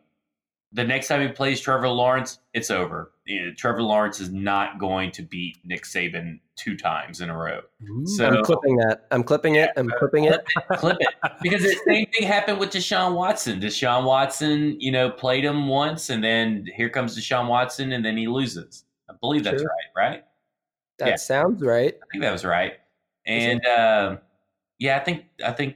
The 0.75 0.83
next 0.83 1.07
time 1.07 1.21
he 1.21 1.27
plays 1.27 1.61
Trevor 1.61 1.87
Lawrence, 1.87 2.39
it's 2.53 2.71
over. 2.71 3.11
You 3.25 3.45
know, 3.45 3.53
Trevor 3.53 3.83
Lawrence 3.83 4.19
is 4.19 4.31
not 4.31 4.79
going 4.79 5.11
to 5.11 5.21
beat 5.21 5.57
Nick 5.63 5.83
Saban 5.83 6.39
two 6.55 6.75
times 6.75 7.21
in 7.21 7.29
a 7.29 7.37
row. 7.37 7.61
So 8.05 8.25
I'm 8.27 8.43
clipping 8.43 8.77
that. 8.77 9.05
I'm 9.11 9.23
clipping 9.23 9.55
it. 9.55 9.69
I'm 9.77 9.87
clipping 9.99 10.25
it. 10.25 10.43
clip 10.77 10.97
it 10.99 11.07
because 11.43 11.61
the 11.61 11.79
same 11.87 12.07
thing 12.07 12.27
happened 12.27 12.59
with 12.59 12.71
Deshaun 12.71 13.13
Watson. 13.15 13.59
Deshaun 13.59 14.03
Watson, 14.05 14.79
you 14.81 14.91
know, 14.91 15.11
played 15.11 15.45
him 15.45 15.67
once, 15.67 16.09
and 16.09 16.23
then 16.23 16.67
here 16.75 16.89
comes 16.89 17.17
Deshaun 17.17 17.47
Watson, 17.47 17.91
and 17.91 18.03
then 18.03 18.17
he 18.17 18.27
loses. 18.27 18.85
I 19.09 19.13
believe 19.21 19.43
that's 19.43 19.61
Sure. 19.61 19.69
right, 19.95 20.09
right? 20.09 20.23
That 20.99 21.07
Yeah. 21.09 21.15
sounds 21.17 21.61
right. 21.61 21.93
I 21.93 22.05
think 22.11 22.23
that 22.23 22.31
was 22.31 22.45
right. 22.45 22.73
And 23.27 23.63
um, 23.67 24.19
yeah, 24.79 24.97
I 24.97 24.99
think 25.03 25.25
I 25.45 25.51
think 25.51 25.75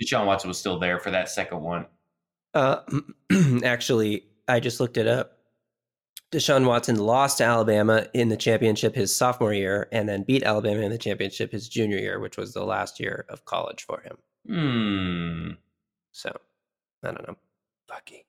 Deshaun 0.00 0.24
Watson 0.26 0.48
was 0.48 0.58
still 0.58 0.78
there 0.78 0.98
for 1.00 1.10
that 1.10 1.28
second 1.28 1.60
one. 1.62 1.86
Uh, 2.54 2.80
actually, 3.64 4.24
I 4.48 4.60
just 4.60 4.80
looked 4.80 4.96
it 4.96 5.06
up. 5.06 5.38
Deshaun 6.32 6.66
Watson 6.66 6.96
lost 6.96 7.38
to 7.38 7.44
Alabama 7.44 8.06
in 8.12 8.28
the 8.28 8.36
championship 8.36 8.94
his 8.94 9.16
sophomore 9.16 9.54
year, 9.54 9.88
and 9.92 10.08
then 10.08 10.24
beat 10.24 10.42
Alabama 10.42 10.80
in 10.80 10.90
the 10.90 10.98
championship 10.98 11.52
his 11.52 11.68
junior 11.68 11.98
year, 11.98 12.18
which 12.18 12.36
was 12.36 12.52
the 12.52 12.64
last 12.64 12.98
year 12.98 13.24
of 13.28 13.44
college 13.44 13.84
for 13.84 14.00
him. 14.00 14.16
Hmm. 14.46 15.50
So, 16.12 16.36
I 17.04 17.12
don't 17.12 17.26
know. 17.26 17.36
Lucky. 17.88 18.26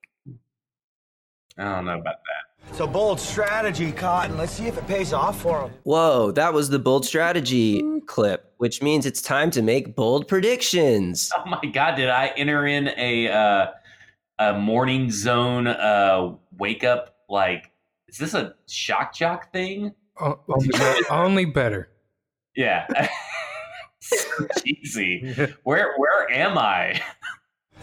I 1.57 1.63
don't 1.63 1.85
know 1.85 1.99
about 1.99 2.15
that. 2.15 2.69
It's 2.69 2.79
a 2.79 2.87
bold 2.87 3.19
strategy, 3.19 3.91
Cotton. 3.91 4.37
Let's 4.37 4.51
see 4.51 4.67
if 4.67 4.77
it 4.77 4.85
pays 4.87 5.13
off 5.13 5.41
for 5.41 5.61
him. 5.61 5.71
Whoa, 5.83 6.31
that 6.31 6.53
was 6.53 6.69
the 6.69 6.79
bold 6.79 7.05
strategy 7.05 7.81
clip, 8.05 8.53
which 8.57 8.81
means 8.81 9.05
it's 9.05 9.21
time 9.21 9.49
to 9.51 9.61
make 9.61 9.95
bold 9.95 10.27
predictions. 10.27 11.31
Oh 11.37 11.49
my 11.49 11.61
god, 11.71 11.95
did 11.95 12.09
I 12.09 12.27
enter 12.35 12.67
in 12.67 12.89
a 12.97 13.29
uh, 13.29 13.67
a 14.39 14.53
morning 14.57 15.11
zone 15.11 15.67
uh, 15.67 16.35
wake 16.57 16.83
up? 16.83 17.15
Like, 17.29 17.71
is 18.07 18.17
this 18.17 18.33
a 18.33 18.55
shock 18.67 19.13
jock 19.13 19.51
thing? 19.51 19.93
O- 20.19 20.39
Only, 20.47 20.67
be- 20.67 21.03
only 21.09 21.45
better. 21.45 21.89
Yeah. 22.55 23.07
so 23.99 24.47
cheesy. 24.63 25.35
Where 25.63 25.93
where 25.97 26.31
am 26.31 26.57
I? 26.57 27.01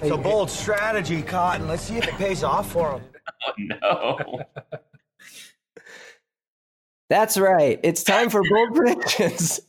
It's 0.01 0.11
a 0.11 0.17
bold 0.17 0.51
strategy, 0.51 1.23
Cotton. 1.23 1.69
Let's 1.69 1.83
see 1.83 1.97
if 1.97 2.09
it 2.09 2.15
pays 2.15 2.43
off 2.43 2.73
for 2.73 2.93
him. 2.93 3.03
Oh 3.47 3.53
no. 3.59 4.41
That's 7.11 7.37
right. 7.37 7.79
It's 7.83 8.03
time 8.03 8.31
for 8.31 8.43
bold 8.49 8.75
predictions. 8.75 9.61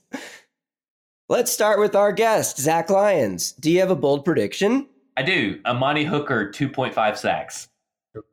Let's 1.28 1.52
start 1.52 1.80
with 1.80 1.96
our 1.96 2.14
guest, 2.14 2.58
Zach 2.58 2.90
Lyons. 2.90 3.52
Do 3.54 3.70
you 3.72 3.80
have 3.82 3.92
a 3.92 3.96
bold 3.96 4.24
prediction? 4.24 4.88
I 5.18 5.24
do. 5.24 5.60
Amani 5.66 6.04
Hooker, 6.04 6.52
two 6.52 6.70
point 6.70 6.94
five 6.94 7.18
sacks. 7.18 7.70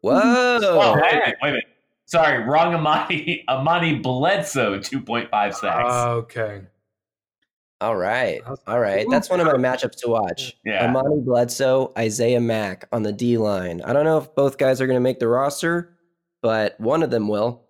Whoa. 0.01 0.21
Oh, 0.63 0.95
wait 0.95 1.13
a 1.13 1.17
minute, 1.17 1.37
wait 1.43 1.49
a 1.49 1.53
minute. 1.53 1.65
Sorry, 2.07 2.43
wrong 2.43 2.75
Amani. 2.75 3.45
Amani 3.49 3.97
Bledsoe, 3.97 4.81
two 4.81 5.01
point 5.01 5.31
five 5.31 5.55
sacks. 5.55 5.93
Okay. 5.93 6.63
All 7.81 7.97
right. 7.97 8.43
All 8.67 8.79
right. 8.79 9.07
That's 9.11 9.31
one 9.31 9.41
of 9.41 9.47
my 9.47 9.55
matchups 9.55 9.97
to 10.01 10.09
watch. 10.09 10.55
Yeah. 10.67 10.85
Amani 10.85 11.23
Bledsoe, 11.23 11.93
Isaiah 11.97 12.41
Mack 12.41 12.87
on 12.93 13.03
the 13.03 13.13
D 13.13 13.39
line. 13.39 13.81
I 13.83 13.95
don't 13.95 14.05
know 14.05 14.19
if 14.19 14.35
both 14.35 14.59
guys 14.59 14.83
are 14.83 14.87
going 14.87 14.99
to 14.99 15.01
make 15.01 15.19
the 15.19 15.29
roster, 15.29 15.97
but 16.43 16.79
one 16.79 17.03
of 17.03 17.11
them 17.11 17.27
will. 17.27 17.63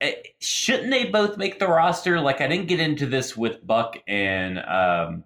Eh, 0.00 0.14
Shouldn't 0.38 0.90
they 0.90 1.06
both 1.06 1.36
make 1.36 1.58
the 1.58 1.66
roster? 1.68 2.20
Like, 2.20 2.40
I 2.40 2.46
didn't 2.46 2.68
get 2.68 2.80
into 2.80 3.04
this 3.04 3.36
with 3.36 3.66
Buck 3.66 3.98
and 4.06 4.60
um, 4.60 5.24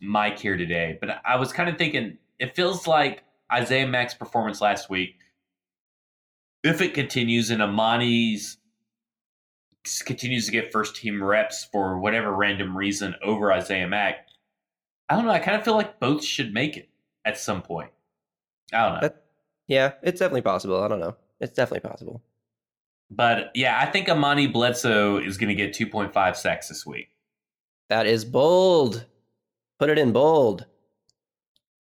Mike 0.00 0.38
here 0.38 0.56
today, 0.56 0.98
but 1.00 1.20
I 1.24 1.34
was 1.36 1.52
kind 1.52 1.68
of 1.68 1.76
thinking 1.76 2.18
it 2.40 2.56
feels 2.56 2.88
like 2.88 3.22
Isaiah 3.52 3.86
Mack's 3.86 4.14
performance 4.14 4.60
last 4.60 4.90
week. 4.90 5.16
If 6.64 6.80
it 6.80 6.94
continues 6.94 7.50
and 7.50 7.62
Amani's 7.62 8.56
continues 10.04 10.44
to 10.46 10.52
get 10.52 10.72
first 10.72 10.96
team 10.96 11.22
reps 11.22 11.64
for 11.70 11.98
whatever 11.98 12.34
random 12.34 12.76
reason 12.76 13.14
over 13.22 13.52
Isaiah 13.52 13.88
Mack, 13.88 14.26
I 15.08 15.16
don't 15.16 15.26
know. 15.26 15.30
I 15.30 15.38
kind 15.38 15.56
of 15.56 15.64
feel 15.64 15.74
like 15.74 16.00
both 16.00 16.24
should 16.24 16.52
make 16.52 16.76
it 16.76 16.88
at 17.24 17.38
some 17.38 17.62
point. 17.62 17.90
I 18.72 18.84
don't 18.84 18.94
know. 18.94 19.00
That- 19.02 19.22
yeah, 19.68 19.92
it's 20.02 20.18
definitely 20.18 20.42
possible. 20.42 20.82
I 20.82 20.88
don't 20.88 20.98
know. 20.98 21.14
It's 21.38 21.52
definitely 21.52 21.88
possible. 21.88 22.22
But 23.10 23.50
yeah, 23.54 23.78
I 23.80 23.86
think 23.86 24.08
Amani 24.08 24.48
Bledsoe 24.48 25.18
is 25.18 25.36
going 25.38 25.48
to 25.48 25.54
get 25.54 25.72
2.5 25.74 26.36
sacks 26.36 26.68
this 26.68 26.84
week. 26.84 27.08
That 27.88 28.06
is 28.06 28.24
bold. 28.24 29.06
Put 29.78 29.90
it 29.90 29.98
in 29.98 30.12
bold. 30.12 30.66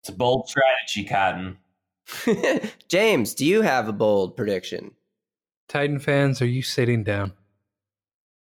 It's 0.08 0.16
a 0.16 0.18
bold 0.18 0.48
strategy, 0.48 1.04
Cotton. 1.04 1.58
James, 2.88 3.34
do 3.34 3.46
you 3.46 3.62
have 3.62 3.90
a 3.90 3.92
bold 3.92 4.38
prediction? 4.38 4.92
Titan 5.68 6.00
fans, 6.00 6.42
are 6.42 6.48
you 6.48 6.62
sitting 6.62 7.04
down? 7.04 7.34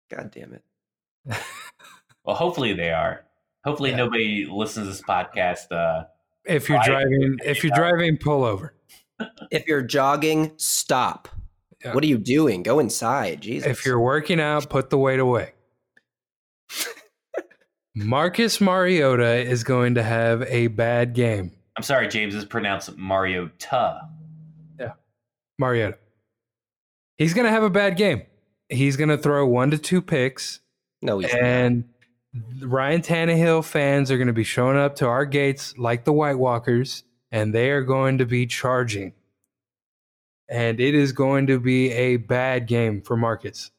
God 0.09 0.31
damn 0.33 0.55
it. 0.55 0.63
Well, 2.25 2.37
hopefully 2.37 2.75
they 2.75 2.91
are. 2.91 3.25
Hopefully 3.65 3.91
Yeah. 3.91 3.97
nobody 3.97 4.45
listens 4.45 4.87
to 4.87 4.91
this 4.93 5.03
podcast. 5.03 5.73
Uh, 5.73 6.05
If 6.45 6.69
you're 6.69 6.83
driving, 6.85 7.39
if 7.43 7.65
you're 7.65 7.75
driving, 7.75 8.19
pull 8.19 8.45
over. 8.45 8.75
If 9.51 9.67
you're 9.67 9.83
jogging, 9.83 10.53
stop. 10.59 11.29
Yeah. 11.83 11.95
What 11.95 12.05
are 12.05 12.07
you 12.07 12.19
doing? 12.19 12.63
Go 12.63 12.79
inside. 12.81 13.41
Jesus. 13.41 13.67
If 13.67 13.85
you're 13.87 13.99
working 13.99 14.39
out, 14.41 14.69
put 14.69 14.91
the 14.91 14.99
weight 14.99 15.19
away. 15.21 15.55
Marcus 18.05 18.61
Mariota 18.61 19.37
is 19.39 19.65
going 19.65 19.97
to 19.97 20.03
have 20.03 20.43
a 20.43 20.69
bad 20.69 21.15
game. 21.15 21.53
I'm 21.77 21.83
sorry, 21.83 22.09
James. 22.09 22.35
is 22.35 22.45
pronounced 22.45 22.97
Mariota. 22.97 24.09
Yeah, 24.79 24.93
Mariota. 25.59 25.99
He's 27.17 27.35
going 27.35 27.47
to 27.47 27.51
have 27.51 27.65
a 27.65 27.71
bad 27.71 27.97
game. 27.97 28.23
He's 28.69 28.97
going 28.97 29.09
to 29.09 29.19
throw 29.19 29.47
one 29.47 29.71
to 29.73 29.79
two 29.79 30.01
picks, 30.01 30.61
no, 31.03 31.19
he's 31.19 31.33
not. 31.33 31.43
and 31.43 31.85
Ryan 32.61 33.01
Tannehill 33.01 33.65
fans 33.65 34.11
are 34.11 34.17
going 34.17 34.27
to 34.27 34.33
be 34.33 34.45
showing 34.45 34.77
up 34.77 34.97
to 34.97 35.07
our 35.07 35.25
gates 35.25 35.77
like 35.79 36.05
the 36.05 36.13
White 36.13 36.39
Walkers, 36.39 37.05
and 37.33 37.55
they 37.55 37.71
are 37.71 37.83
going 37.83 38.19
to 38.19 38.27
be 38.27 38.47
charging. 38.47 39.13
And 40.49 40.81
it 40.81 40.95
is 40.95 41.13
going 41.13 41.47
to 41.49 41.59
be 41.59 41.91
a 41.93 42.17
bad 42.17 42.67
game 42.67 43.03
for 43.03 43.17
Marcus. 43.17 43.71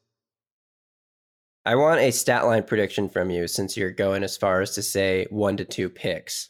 I 1.69 1.75
want 1.75 1.99
a 1.99 2.09
stat 2.09 2.47
line 2.47 2.63
prediction 2.63 3.09
from 3.09 3.29
you 3.29 3.47
since 3.47 3.77
you're 3.77 3.91
going 3.91 4.23
as 4.23 4.35
far 4.35 4.59
as 4.59 4.73
to 4.73 4.81
say 4.81 5.27
one 5.29 5.55
to 5.57 5.63
two 5.63 5.87
picks. 5.87 6.49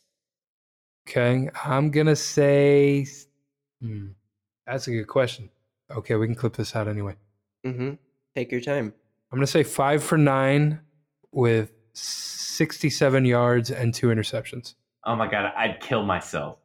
Okay, 1.06 1.50
I'm 1.66 1.92
gonna 1.92 2.16
say 2.16 3.06
hmm, 3.82 4.12
that's 4.66 4.88
a 4.88 4.92
good 4.92 5.08
question. 5.08 5.50
Okay, 5.92 6.16
we 6.16 6.26
can 6.26 6.36
clip 6.36 6.56
this 6.56 6.74
out 6.74 6.88
anyway. 6.88 7.18
Mm-hmm. 7.66 7.96
Take 8.34 8.50
your 8.50 8.62
time. 8.62 8.94
I'm 9.30 9.38
gonna 9.38 9.46
say 9.46 9.64
five 9.64 10.02
for 10.02 10.18
nine 10.18 10.80
with 11.34 11.74
67 11.92 13.26
yards 13.26 13.72
and 13.72 13.94
two 13.94 14.08
interceptions. 14.08 14.76
Oh 15.04 15.18
my 15.18 15.30
god, 15.30 15.52
I'd 15.58 15.82
kill 15.82 16.06
myself. 16.06 16.60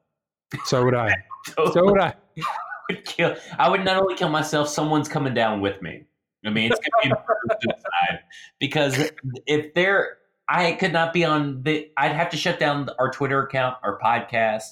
So 0.66 0.84
would 0.84 0.94
I. 0.94 1.12
So 1.72 1.84
would 1.84 2.00
I. 2.00 2.14
I. 2.38 2.44
would 2.88 3.05
kill. 3.05 3.34
I 3.59 3.68
would 3.68 3.84
not 3.84 3.96
only 3.96 4.14
kill 4.14 4.28
myself. 4.28 4.68
Someone's 4.68 5.09
coming 5.09 5.34
down 5.34 5.61
with 5.61 5.82
me. 5.82 6.05
I 6.45 6.51
mean, 6.51 6.70
it's 6.72 6.80
gonna 7.03 7.14
be 7.16 7.55
suicide 7.62 8.20
because 8.61 9.11
if 9.47 9.74
they're, 9.74 10.18
I 10.49 10.72
could 10.72 10.92
not 10.92 11.12
be 11.12 11.24
on 11.24 11.62
the. 11.62 11.90
I'd 11.97 12.12
have 12.12 12.30
to 12.30 12.36
shut 12.36 12.59
down 12.59 12.88
our 12.99 13.11
Twitter 13.11 13.42
account, 13.42 13.76
our 13.82 13.99
podcast. 13.99 14.64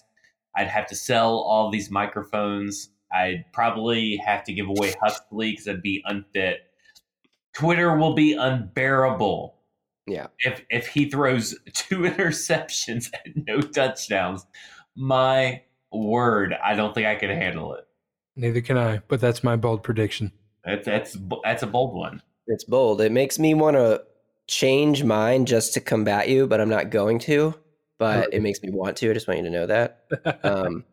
I'd 0.55 0.69
have 0.69 0.87
to 0.89 0.95
sell 0.95 1.39
all 1.39 1.71
these 1.71 1.91
microphones. 1.91 2.91
I'd 3.13 3.45
probably 3.53 4.17
have 4.17 4.45
to 4.45 4.53
give 4.53 4.67
away 4.69 4.93
Huxley 5.03 5.53
because 5.53 5.69
I'd 5.69 5.83
be 5.83 6.03
unfit. 6.05 6.59
Twitter 7.55 7.97
will 7.97 8.15
be 8.15 8.33
unbearable 8.35 9.55
Yeah. 10.07 10.27
if 10.41 10.65
if 10.71 10.87
he 10.89 11.09
throws 11.11 11.55
two 11.75 12.01
interceptions 12.01 13.11
and 13.25 13.45
no 13.47 13.61
touchdowns. 13.61 14.47
My 14.95 15.63
word, 15.91 16.55
I 16.63 16.75
don't 16.75 16.95
think 16.95 17.07
I 17.07 17.15
can 17.15 17.31
handle 17.31 17.75
it. 17.75 17.87
Neither 18.37 18.61
can 18.61 18.77
I, 18.79 19.01
but 19.09 19.21
that's 19.21 19.43
my 19.45 19.57
bold 19.57 19.83
prediction. 19.83 20.33
That's 20.65 20.87
that's 20.87 21.17
that's 21.45 21.63
a 21.63 21.67
bold 21.67 21.95
one. 21.95 22.23
It's 22.47 22.65
bold. 22.65 23.01
It 23.01 23.13
makes 23.13 23.39
me 23.39 23.55
want 23.55 23.77
to 23.77 24.03
change 24.49 25.05
mine 25.05 25.47
just 25.47 25.75
to 25.75 25.81
combat 25.81 26.29
you, 26.29 26.47
but 26.47 26.61
I'm 26.61 26.69
not 26.69 26.91
going 26.91 27.19
to. 27.21 27.55
But 27.99 28.33
it 28.35 28.43
makes 28.43 28.63
me 28.63 28.71
want 28.71 28.97
to. 28.99 29.11
I 29.11 29.15
just 29.15 29.29
want 29.29 29.39
you 29.39 29.45
to 29.45 29.51
know 29.51 29.67
that. 29.67 30.05
Um, 30.45 30.85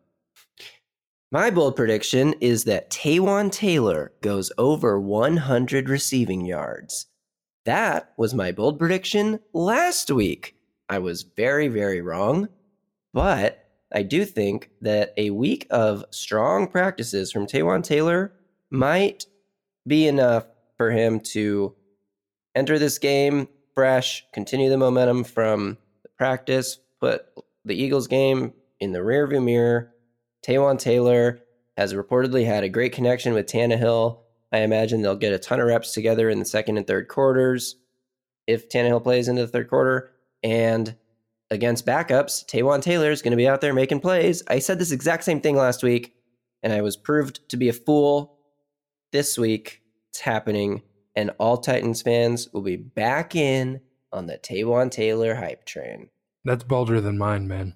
My 1.32 1.50
bold 1.50 1.76
prediction 1.76 2.34
is 2.40 2.64
that 2.64 2.90
Taywan 2.90 3.52
Taylor 3.52 4.12
goes 4.20 4.50
over 4.58 4.98
100 5.00 5.88
receiving 5.88 6.44
yards. 6.44 7.06
That 7.64 8.12
was 8.16 8.34
my 8.34 8.50
bold 8.52 8.78
prediction 8.78 9.38
last 9.52 10.10
week. 10.10 10.56
I 10.88 10.98
was 10.98 11.22
very, 11.22 11.68
very 11.68 12.00
wrong, 12.00 12.48
but 13.12 13.64
I 13.92 14.02
do 14.02 14.24
think 14.24 14.70
that 14.80 15.12
a 15.16 15.30
week 15.30 15.66
of 15.70 16.04
strong 16.10 16.66
practices 16.68 17.30
from 17.30 17.46
Taywan 17.46 17.82
Taylor 17.84 18.32
might 18.70 19.26
be 19.86 20.06
enough 20.06 20.46
for 20.76 20.90
him 20.90 21.20
to 21.20 21.74
enter 22.54 22.78
this 22.78 22.98
game 22.98 23.48
fresh, 23.74 24.26
continue 24.32 24.68
the 24.68 24.76
momentum 24.76 25.24
from 25.24 25.78
the 26.02 26.08
practice, 26.18 26.78
put 27.00 27.26
the 27.64 27.74
Eagles 27.74 28.06
game 28.06 28.52
in 28.78 28.92
the 28.92 28.98
rearview 28.98 29.42
mirror. 29.42 29.94
Taywan 30.46 30.78
Taylor 30.78 31.40
has 31.76 31.94
reportedly 31.94 32.44
had 32.44 32.64
a 32.64 32.68
great 32.68 32.92
connection 32.92 33.32
with 33.32 33.46
Tannehill. 33.46 34.18
I 34.52 34.58
imagine 34.58 35.02
they'll 35.02 35.16
get 35.16 35.32
a 35.32 35.38
ton 35.38 35.60
of 35.60 35.66
reps 35.66 35.92
together 35.92 36.28
in 36.28 36.38
the 36.38 36.44
second 36.44 36.76
and 36.76 36.86
third 36.86 37.08
quarters 37.08 37.76
if 38.46 38.68
Tannehill 38.68 39.02
plays 39.02 39.28
into 39.28 39.42
the 39.42 39.48
third 39.48 39.68
quarter. 39.68 40.10
And 40.42 40.96
against 41.50 41.86
backups, 41.86 42.44
Taywan 42.46 42.82
Taylor 42.82 43.10
is 43.10 43.22
going 43.22 43.32
to 43.32 43.36
be 43.36 43.48
out 43.48 43.60
there 43.60 43.74
making 43.74 44.00
plays. 44.00 44.42
I 44.48 44.58
said 44.58 44.78
this 44.78 44.92
exact 44.92 45.24
same 45.24 45.40
thing 45.40 45.56
last 45.56 45.82
week, 45.82 46.14
and 46.62 46.72
I 46.72 46.80
was 46.80 46.96
proved 46.96 47.48
to 47.50 47.56
be 47.56 47.68
a 47.68 47.72
fool. 47.74 48.36
This 49.12 49.36
week, 49.36 49.82
it's 50.10 50.20
happening, 50.20 50.82
and 51.16 51.30
all 51.38 51.56
Titans 51.56 52.02
fans 52.02 52.48
will 52.52 52.62
be 52.62 52.76
back 52.76 53.34
in 53.34 53.80
on 54.12 54.26
the 54.26 54.38
Taywan 54.38 54.90
Taylor 54.90 55.34
hype 55.34 55.64
train. 55.64 56.08
That's 56.44 56.64
bolder 56.64 57.00
than 57.00 57.18
mine, 57.18 57.48
man. 57.48 57.74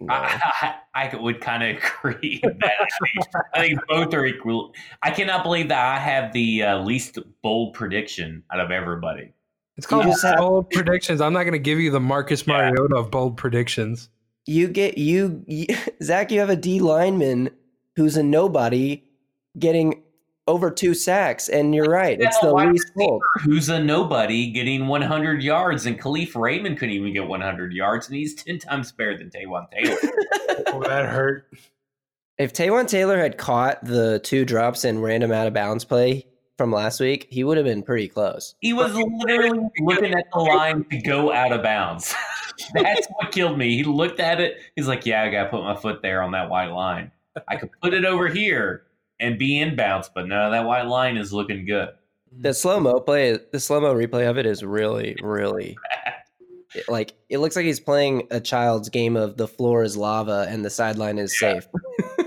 No. 0.00 0.12
I, 0.12 0.74
I, 0.94 1.10
I 1.10 1.16
would 1.16 1.40
kind 1.40 1.62
of 1.62 1.76
agree. 1.76 2.40
that. 2.42 2.72
I, 2.80 2.86
think, 3.06 3.34
I 3.54 3.60
think 3.60 3.80
both 3.88 4.12
are 4.14 4.26
equal. 4.26 4.74
I 5.02 5.10
cannot 5.10 5.44
believe 5.44 5.68
that 5.68 5.84
I 5.84 5.98
have 5.98 6.32
the 6.32 6.64
uh, 6.64 6.78
least 6.80 7.18
bold 7.42 7.74
prediction 7.74 8.42
out 8.52 8.60
of 8.60 8.70
everybody. 8.70 9.32
It's 9.76 9.86
called 9.86 10.04
just 10.04 10.22
have- 10.24 10.38
bold 10.38 10.70
predictions. 10.70 11.20
I'm 11.20 11.32
not 11.32 11.44
going 11.44 11.52
to 11.52 11.58
give 11.58 11.78
you 11.78 11.90
the 11.90 12.00
Marcus 12.00 12.46
Mariota 12.46 12.96
of 12.96 13.10
bold 13.10 13.36
predictions. 13.36 14.08
you 14.44 14.68
get 14.68 14.98
you, 14.98 15.44
you 15.46 15.66
Zach. 16.02 16.30
You 16.30 16.40
have 16.40 16.50
a 16.50 16.56
D 16.56 16.80
lineman 16.80 17.50
who's 17.96 18.16
a 18.16 18.22
nobody 18.22 19.02
getting 19.58 20.02
over 20.48 20.70
two 20.70 20.94
sacks, 20.94 21.48
and 21.48 21.74
you're 21.74 21.86
right. 21.86 22.20
It's 22.20 22.38
the 22.40 22.52
wide 22.52 22.72
least 22.72 22.92
bold. 22.96 23.22
Who's 23.44 23.68
a 23.68 23.82
nobody 23.82 24.50
getting 24.50 24.86
100 24.86 25.42
yards, 25.42 25.86
and 25.86 26.00
Kalif 26.00 26.34
Raymond 26.34 26.78
couldn't 26.78 26.94
even 26.94 27.12
get 27.12 27.26
100 27.26 27.72
yards, 27.72 28.08
and 28.08 28.16
he's 28.16 28.34
10 28.34 28.58
times 28.58 28.92
better 28.92 29.16
than 29.16 29.30
Taywan 29.30 29.70
Taylor. 29.70 29.96
Oh, 30.66 30.82
that 30.82 31.06
hurt. 31.06 31.48
If 32.38 32.52
Taywan 32.52 32.86
Taylor 32.86 33.18
had 33.18 33.36
caught 33.36 33.84
the 33.84 34.20
two 34.20 34.44
drops 34.44 34.84
and 34.84 35.02
random 35.02 35.32
out 35.32 35.46
of 35.46 35.54
bounds 35.54 35.84
play 35.84 36.26
from 36.56 36.72
last 36.72 37.00
week, 37.00 37.26
he 37.30 37.44
would 37.44 37.56
have 37.56 37.64
been 37.66 37.82
pretty 37.82 38.08
close. 38.08 38.54
He 38.60 38.72
was 38.72 38.94
literally 38.94 39.66
looking 39.80 40.14
at 40.14 40.24
the 40.32 40.38
line 40.38 40.84
to 40.90 40.98
go 40.98 41.32
out 41.32 41.52
of 41.52 41.62
bounds. 41.62 42.14
That's 42.74 43.06
what 43.16 43.32
killed 43.32 43.58
me. 43.58 43.76
He 43.76 43.84
looked 43.84 44.20
at 44.20 44.40
it. 44.40 44.58
He's 44.76 44.88
like, 44.88 45.04
"Yeah, 45.04 45.22
I 45.22 45.30
got 45.30 45.44
to 45.44 45.48
put 45.50 45.62
my 45.62 45.76
foot 45.76 46.00
there 46.02 46.22
on 46.22 46.32
that 46.32 46.48
white 46.48 46.70
line. 46.70 47.10
I 47.48 47.56
could 47.56 47.70
put 47.82 47.94
it 47.94 48.04
over 48.04 48.28
here 48.28 48.84
and 49.22 49.38
be 49.38 49.54
inbounds, 49.54 50.10
but 50.14 50.28
no, 50.28 50.50
that 50.50 50.66
white 50.66 50.86
line 50.86 51.16
is 51.16 51.32
looking 51.32 51.64
good." 51.64 51.88
The 52.40 52.50
mm. 52.50 52.56
slow 52.56 52.80
mo 52.80 53.00
play, 53.00 53.38
the 53.52 53.60
slow 53.60 53.80
mo 53.80 53.94
replay 53.94 54.28
of 54.28 54.36
it 54.36 54.46
is 54.46 54.64
really, 54.64 55.16
really 55.22 55.76
it- 56.74 56.88
like 56.88 57.14
it 57.28 57.38
looks 57.38 57.56
like 57.56 57.64
he's 57.64 57.80
playing 57.80 58.26
a 58.30 58.40
child's 58.40 58.88
game 58.88 59.16
of 59.16 59.36
the 59.36 59.48
floor 59.48 59.82
is 59.82 59.96
lava 59.96 60.46
and 60.48 60.64
the 60.64 60.70
sideline 60.70 61.18
is 61.18 61.38
safe. 61.38 61.66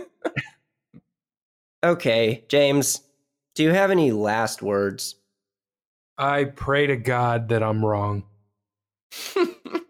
okay, 1.84 2.44
James, 2.48 3.02
do 3.56 3.64
you 3.64 3.72
have 3.72 3.92
any 3.92 4.12
last 4.12 4.62
words? 4.62 5.16
I 6.18 6.46
pray 6.46 6.88
to 6.88 6.96
God 6.96 7.50
that 7.50 7.62
I'm 7.62 7.84
wrong. 7.84 8.24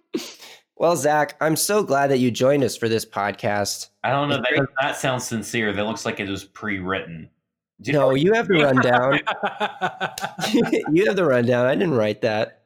well, 0.78 0.96
Zach, 0.96 1.36
I'm 1.42 1.56
so 1.56 1.84
glad 1.84 2.08
that 2.12 2.20
you 2.20 2.32
joined 2.32 2.64
us 2.64 2.76
for 2.76 2.90
this 2.90 3.06
podcast. 3.06 3.90
I 4.04 4.12
don't 4.12 4.30
know. 4.30 4.38
That 4.38 4.50
does 4.56 4.68
not 4.82 4.96
sound 4.98 5.22
sincere. 5.22 5.72
That 5.74 5.86
looks 5.86 6.06
like 6.06 6.20
it 6.20 6.30
was 6.30 6.44
pre-written. 6.44 7.30
Do 7.82 7.92
No, 7.92 8.14
you 8.16 8.34
have 8.34 8.48
the 8.48 8.56
rundown. 8.64 9.20
you 10.96 11.06
have 11.06 11.16
the 11.16 11.26
rundown. 11.26 11.66
I 11.66 11.76
didn't 11.76 11.94
write 11.96 12.22
that. 12.22 12.64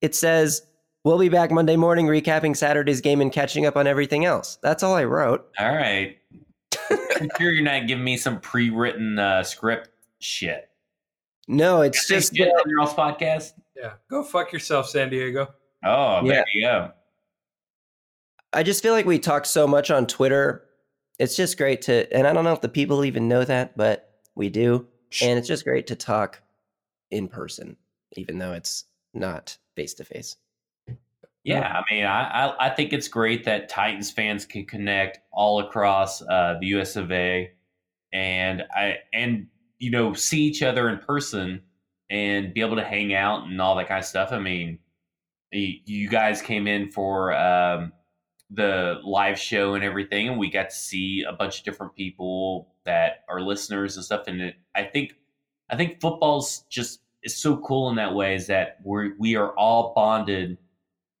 It 0.00 0.14
says, 0.14 0.62
We'll 1.04 1.18
be 1.18 1.28
back 1.28 1.50
Monday 1.50 1.74
morning 1.74 2.06
recapping 2.06 2.56
Saturday's 2.56 3.00
game 3.00 3.20
and 3.20 3.32
catching 3.32 3.66
up 3.66 3.76
on 3.76 3.88
everything 3.88 4.24
else. 4.24 4.58
That's 4.62 4.84
all 4.84 4.94
I 4.94 5.02
wrote. 5.04 5.48
All 5.58 5.74
right. 5.74 6.16
I'm 6.90 7.28
sure 7.38 7.50
you're 7.50 7.64
not 7.64 7.88
giving 7.88 8.04
me 8.04 8.16
some 8.16 8.38
pre-written 8.40 9.18
uh, 9.18 9.42
script 9.42 9.90
shit. 10.20 10.70
No, 11.48 11.80
it's 11.82 12.06
Say 12.06 12.14
just 12.16 12.36
shit 12.36 12.46
that- 12.46 12.54
on 12.64 12.70
your 12.70 12.80
else 12.82 12.94
podcast. 12.94 13.52
yeah. 13.76 13.94
Go 14.08 14.22
fuck 14.22 14.52
yourself, 14.52 14.88
San 14.88 15.10
Diego. 15.10 15.48
Oh, 15.84 16.24
Yeah. 16.24 16.44
you 16.54 16.62
go. 16.62 16.92
I 18.52 18.62
just 18.62 18.82
feel 18.82 18.92
like 18.92 19.06
we 19.06 19.18
talk 19.18 19.46
so 19.46 19.66
much 19.66 19.90
on 19.90 20.06
Twitter. 20.06 20.64
It's 21.18 21.36
just 21.36 21.56
great 21.56 21.82
to, 21.82 22.12
and 22.14 22.26
I 22.26 22.32
don't 22.32 22.44
know 22.44 22.52
if 22.52 22.60
the 22.60 22.68
people 22.68 23.04
even 23.04 23.28
know 23.28 23.44
that, 23.44 23.76
but 23.76 24.10
we 24.34 24.50
do. 24.50 24.86
And 25.22 25.38
it's 25.38 25.48
just 25.48 25.64
great 25.64 25.86
to 25.88 25.96
talk 25.96 26.42
in 27.10 27.28
person, 27.28 27.76
even 28.16 28.38
though 28.38 28.52
it's 28.52 28.84
not 29.14 29.56
face 29.76 29.94
to 29.94 30.04
face. 30.04 30.36
Yeah, 31.44 31.66
I 31.66 31.82
mean, 31.92 32.04
I, 32.04 32.22
I 32.46 32.66
I 32.66 32.70
think 32.70 32.92
it's 32.92 33.08
great 33.08 33.44
that 33.44 33.68
Titans 33.68 34.10
fans 34.12 34.46
can 34.46 34.64
connect 34.64 35.18
all 35.32 35.58
across 35.60 36.22
uh, 36.22 36.56
the 36.60 36.68
U.S. 36.68 36.94
of 36.94 37.10
A. 37.10 37.50
and 38.12 38.62
I 38.74 38.98
and 39.12 39.48
you 39.78 39.90
know 39.90 40.14
see 40.14 40.42
each 40.42 40.62
other 40.62 40.88
in 40.88 40.98
person 40.98 41.62
and 42.10 42.54
be 42.54 42.60
able 42.60 42.76
to 42.76 42.84
hang 42.84 43.12
out 43.12 43.46
and 43.46 43.60
all 43.60 43.74
that 43.76 43.88
kind 43.88 43.98
of 43.98 44.04
stuff. 44.04 44.30
I 44.32 44.38
mean, 44.38 44.78
you 45.50 46.08
guys 46.08 46.42
came 46.42 46.66
in 46.68 46.90
for 46.92 47.34
um, 47.34 47.92
the 48.54 49.00
live 49.04 49.38
show 49.38 49.74
and 49.74 49.82
everything, 49.84 50.28
and 50.28 50.38
we 50.38 50.50
got 50.50 50.70
to 50.70 50.76
see 50.76 51.24
a 51.26 51.32
bunch 51.32 51.58
of 51.58 51.64
different 51.64 51.94
people 51.94 52.68
that 52.84 53.24
are 53.28 53.40
listeners 53.40 53.96
and 53.96 54.04
stuff. 54.04 54.24
And 54.26 54.40
it, 54.40 54.56
I 54.74 54.84
think 54.84 55.14
I 55.70 55.76
think 55.76 56.00
football's 56.00 56.64
just 56.68 57.00
is 57.22 57.36
so 57.36 57.56
cool 57.58 57.88
in 57.88 57.96
that 57.96 58.14
way 58.14 58.34
is 58.34 58.48
that 58.48 58.78
we're 58.82 59.12
we 59.18 59.36
are 59.36 59.52
all 59.56 59.92
bonded 59.94 60.58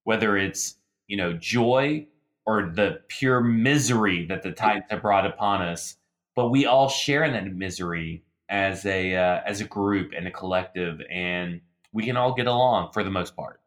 whether 0.04 0.36
it's 0.36 0.76
you 1.06 1.16
know 1.16 1.32
joy 1.32 2.06
or 2.44 2.72
the 2.74 3.00
pure 3.08 3.40
misery 3.40 4.26
that 4.26 4.42
the 4.42 4.50
Titans 4.50 4.84
have 4.90 5.02
brought 5.02 5.26
upon 5.26 5.62
us, 5.62 5.96
but 6.34 6.48
we 6.48 6.66
all 6.66 6.88
share 6.88 7.22
in 7.22 7.32
that 7.32 7.46
misery 7.54 8.24
as 8.48 8.84
a 8.84 9.14
uh, 9.16 9.40
as 9.46 9.60
a 9.60 9.64
group 9.64 10.12
and 10.16 10.26
a 10.26 10.30
collective, 10.30 11.00
and 11.10 11.60
we 11.92 12.04
can 12.04 12.16
all 12.16 12.34
get 12.34 12.46
along 12.46 12.92
for 12.92 13.04
the 13.04 13.10
most 13.10 13.36
part. 13.36 13.61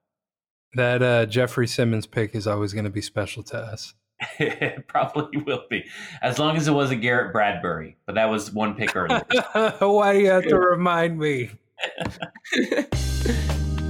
That 0.76 1.02
uh, 1.02 1.26
Jeffrey 1.26 1.68
Simmons 1.68 2.06
pick 2.06 2.36
is 2.36 2.48
always 2.48 2.74
going 2.74 2.84
to 2.84 2.92
be 2.92 3.02
special 3.02 3.44
to 3.44 3.58
us. 3.58 3.94
it 4.40 4.88
probably 4.90 5.38
will 5.42 5.64
be, 5.70 5.86
as 6.22 6.38
long 6.40 6.58
as 6.58 6.68
it 6.68 6.72
wasn't 6.72 7.02
Garrett 7.02 7.32
Bradbury, 7.34 7.98
but 8.06 8.16
that 8.16 8.30
was 8.30 8.52
one 8.54 8.76
pick 8.76 8.96
earlier. 8.96 9.24
Why 9.80 10.14
do 10.14 10.20
you 10.20 10.30
have 10.30 10.48
to 10.48 10.58
remind 10.58 11.18
me? 11.18 11.52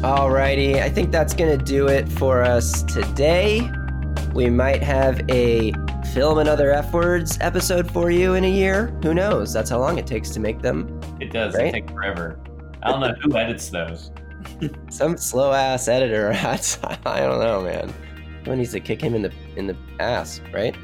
Alrighty, 0.02 0.76
I 0.82 0.90
think 0.90 1.12
that's 1.12 1.34
going 1.34 1.58
to 1.58 1.64
do 1.64 1.88
it 1.88 2.08
for 2.08 2.44
us 2.44 2.84
today. 2.84 3.70
We 4.34 4.50
might 4.50 4.84
have 4.84 5.22
a 5.30 5.74
film 6.14 6.38
and 6.40 6.48
other 6.50 6.72
F 6.72 6.94
words 6.94 7.38
episode 7.42 7.90
for 7.92 8.12
you 8.12 8.36
in 8.36 8.44
a 8.44 8.52
year. 8.52 8.88
Who 9.02 9.14
knows? 9.14 9.54
That's 9.54 9.70
how 9.70 9.80
long 9.80 9.98
it 9.98 10.06
takes 10.06 10.30
to 10.32 10.40
make 10.40 10.62
them. 10.62 11.00
it 11.20 11.32
does. 11.32 11.56
Right? 11.56 11.68
It 11.68 11.72
takes 11.72 11.92
forever. 11.92 12.40
I 12.84 12.92
don't 12.92 13.02
know 13.02 13.16
who 13.22 13.36
edits 13.38 13.70
those. 13.70 14.12
Some 14.90 15.18
slow 15.18 15.52
ass 15.54 15.88
editor. 15.88 16.32
I 17.06 17.20
don't 17.20 17.40
know, 17.40 17.62
man. 17.64 17.94
Someone 18.44 18.60
needs 18.60 18.72
to 18.74 18.80
kick 18.80 19.02
him 19.02 19.16
in 19.16 19.22
the 19.24 19.32
in 19.56 19.68
the 19.68 19.76
ass, 20.00 20.40
right? 20.54 20.76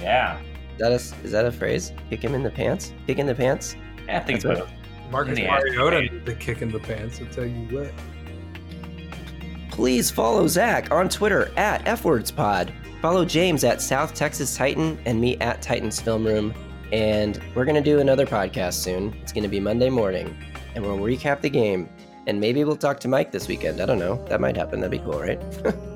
Yeah, 0.00 0.40
Is 0.40 0.78
that 0.78 0.90
a, 0.92 1.24
is 1.24 1.30
that 1.32 1.44
a 1.46 1.52
phrase? 1.52 1.92
Kick 2.10 2.22
him 2.24 2.34
in 2.34 2.42
the 2.42 2.50
pants? 2.50 2.92
Kick 3.06 3.18
in 3.18 3.26
the 3.26 3.34
pants? 3.34 3.76
yeah 4.06 4.18
I 4.18 4.20
think 4.20 4.40
That's 4.42 4.60
so. 4.60 4.66
Marcus 5.10 5.38
Yeah. 5.38 5.50
Mariota 5.58 6.00
needs 6.02 6.24
the 6.24 6.34
kick 6.34 6.62
in 6.62 6.70
the 6.72 6.80
pants. 6.80 7.20
I'll 7.20 7.26
tell 7.32 7.44
you 7.44 7.66
what. 7.78 7.92
Please 9.70 10.10
follow 10.10 10.46
Zach 10.48 10.90
on 10.90 11.08
Twitter 11.08 11.50
at 11.56 11.84
FWordsPod. 11.84 12.72
Follow 13.00 13.24
James 13.24 13.64
at 13.64 13.80
South 13.80 14.14
Texas 14.14 14.56
Titan 14.56 14.98
and 15.06 15.20
me 15.20 15.36
at 15.38 15.62
Titans 15.62 16.00
Film 16.00 16.26
Room. 16.26 16.54
And 16.92 17.40
we're 17.54 17.64
going 17.64 17.76
to 17.76 17.80
do 17.82 18.00
another 18.00 18.26
podcast 18.26 18.74
soon. 18.74 19.14
It's 19.22 19.32
going 19.32 19.44
to 19.44 19.48
be 19.48 19.60
Monday 19.60 19.88
morning. 19.88 20.36
And 20.74 20.84
we'll 20.84 20.98
recap 20.98 21.40
the 21.40 21.48
game. 21.50 21.88
And 22.26 22.40
maybe 22.40 22.64
we'll 22.64 22.76
talk 22.76 23.00
to 23.00 23.08
Mike 23.08 23.32
this 23.32 23.48
weekend. 23.48 23.80
I 23.80 23.86
don't 23.86 23.98
know. 23.98 24.24
That 24.28 24.40
might 24.40 24.56
happen. 24.56 24.80
That'd 24.80 24.92
be 24.92 25.04
cool, 25.04 25.20
right? 25.20 25.40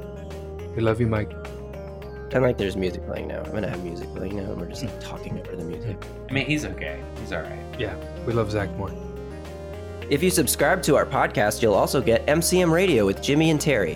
We 0.76 0.82
love 0.82 1.00
you, 1.00 1.06
Mike. 1.06 1.30
Kind 1.30 2.36
of 2.36 2.42
like 2.42 2.58
there's 2.58 2.76
music 2.76 3.06
playing 3.06 3.28
now. 3.28 3.38
I'm 3.38 3.50
going 3.50 3.62
to 3.62 3.70
have 3.70 3.82
music 3.82 4.14
playing 4.14 4.36
now. 4.36 4.42
And 4.42 4.60
we're 4.60 4.68
just 4.68 4.82
like, 4.82 5.00
talking 5.00 5.40
over 5.40 5.56
the 5.56 5.64
music. 5.64 5.96
I 6.28 6.32
mean, 6.34 6.44
he's 6.44 6.66
okay. 6.66 7.02
He's 7.18 7.32
all 7.32 7.40
right. 7.40 7.64
Yeah, 7.78 7.96
we 8.26 8.34
love 8.34 8.50
Zach 8.50 8.70
more. 8.76 8.92
If 10.10 10.22
you 10.22 10.30
subscribe 10.30 10.82
to 10.82 10.96
our 10.96 11.06
podcast, 11.06 11.62
you'll 11.62 11.72
also 11.72 12.02
get 12.02 12.26
MCM 12.26 12.70
Radio 12.70 13.06
with 13.06 13.22
Jimmy 13.22 13.48
and 13.48 13.58
Terry. 13.58 13.94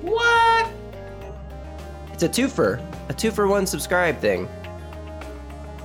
What? 0.00 0.70
It's 2.14 2.22
a 2.22 2.28
twofer, 2.28 2.80
a 3.10 3.12
two 3.12 3.30
for 3.30 3.46
one 3.46 3.66
subscribe 3.66 4.18
thing. 4.18 4.46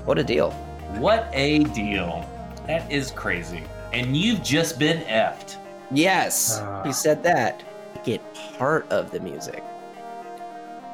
What 0.05 0.17
a 0.17 0.23
deal. 0.23 0.51
What 0.99 1.29
a 1.33 1.65
deal. 1.65 2.25
That 2.65 2.89
is 2.89 3.11
crazy. 3.11 3.63
And 3.91 4.15
you've 4.15 4.41
just 4.41 4.79
been 4.79 5.03
effed. 5.03 5.57
Yes, 5.91 6.61
he 6.85 6.93
said 6.93 7.23
that. 7.23 7.63
Get 8.03 8.21
part 8.57 8.89
of 8.91 9.11
the 9.11 9.19
music. 9.19 9.63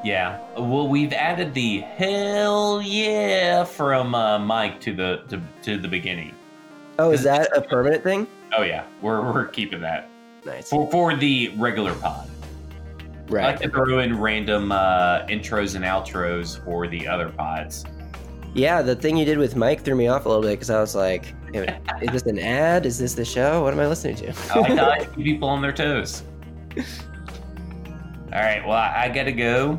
Yeah. 0.03 0.39
Well, 0.55 0.87
we've 0.87 1.13
added 1.13 1.53
the 1.53 1.79
hell 1.79 2.81
yeah 2.81 3.63
from 3.63 4.13
uh, 4.15 4.39
Mike 4.39 4.79
to 4.81 4.93
the 4.93 5.23
to, 5.29 5.41
to 5.63 5.77
the 5.77 5.87
beginning. 5.87 6.33
Oh, 6.99 7.11
is 7.11 7.23
that 7.23 7.55
a 7.55 7.61
permanent 7.61 8.03
thing? 8.03 8.27
Oh 8.57 8.61
yeah, 8.63 8.85
we're 9.01 9.21
we're 9.21 9.47
keeping 9.47 9.81
that 9.81 10.09
Nice. 10.45 10.69
for 10.69 10.89
for 10.91 11.15
the 11.15 11.49
regular 11.57 11.93
pod. 11.95 12.29
Right. 13.27 13.43
I 13.43 13.47
like 13.47 13.59
to 13.61 13.69
throw 13.69 13.99
in 13.99 14.19
random 14.19 14.71
uh, 14.71 15.25
intros 15.25 15.75
and 15.75 15.83
outros 15.83 16.63
for 16.63 16.87
the 16.87 17.07
other 17.07 17.29
pods. 17.29 17.83
Yeah, 18.55 18.81
the 18.81 18.95
thing 18.95 19.17
you 19.17 19.25
did 19.25 19.37
with 19.37 19.57
Mike 19.57 19.81
threw 19.81 19.95
me 19.95 20.07
off 20.07 20.25
a 20.25 20.29
little 20.29 20.41
bit 20.41 20.51
because 20.51 20.69
I 20.69 20.79
was 20.79 20.95
like, 20.95 21.35
is 21.53 22.09
this 22.09 22.23
an 22.23 22.39
ad? 22.39 22.85
Is 22.85 22.97
this 22.97 23.13
the 23.13 23.25
show? 23.25 23.61
What 23.61 23.73
am 23.73 23.81
I 23.81 23.87
listening 23.87 24.15
to? 24.15 24.33
I 24.53 24.59
like, 24.59 24.71
I 24.71 24.87
like 24.87 25.09
to 25.09 25.15
keep 25.17 25.25
people 25.25 25.49
on 25.49 25.61
their 25.61 25.73
toes. 25.73 26.23
All 26.77 28.41
right, 28.41 28.65
well, 28.65 28.77
I, 28.77 29.03
I 29.03 29.09
gotta 29.09 29.33
go. 29.33 29.77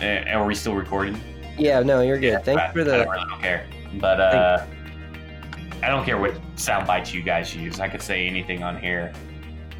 Uh, 0.00 0.24
are 0.30 0.46
we 0.46 0.54
still 0.54 0.74
recording? 0.74 1.20
Yeah, 1.58 1.80
no, 1.80 2.00
you're 2.00 2.18
good. 2.18 2.42
Thanks 2.42 2.62
I, 2.62 2.72
for 2.72 2.80
I 2.80 2.84
the. 2.84 2.90
don't 2.90 3.08
really 3.08 3.28
don't 3.28 3.40
care, 3.42 3.66
but 4.00 4.18
uh, 4.18 4.66
I 5.82 5.88
don't 5.88 6.06
care 6.06 6.16
what 6.16 6.34
sound 6.56 6.86
bites 6.86 7.12
you 7.12 7.22
guys 7.22 7.54
use. 7.54 7.80
I 7.80 7.88
could 7.88 8.02
say 8.02 8.26
anything 8.26 8.62
on 8.62 8.80
here. 8.80 9.12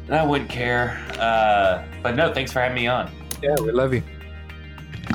And 0.05 0.15
I 0.15 0.23
wouldn't 0.23 0.51
care. 0.51 1.03
Uh, 1.19 1.83
but 2.03 2.15
no, 2.15 2.31
thanks 2.31 2.51
for 2.51 2.59
having 2.59 2.75
me 2.75 2.85
on. 2.85 3.11
Yeah, 3.41 3.55
we 3.59 3.71
love 3.71 3.95
you. 3.95 4.03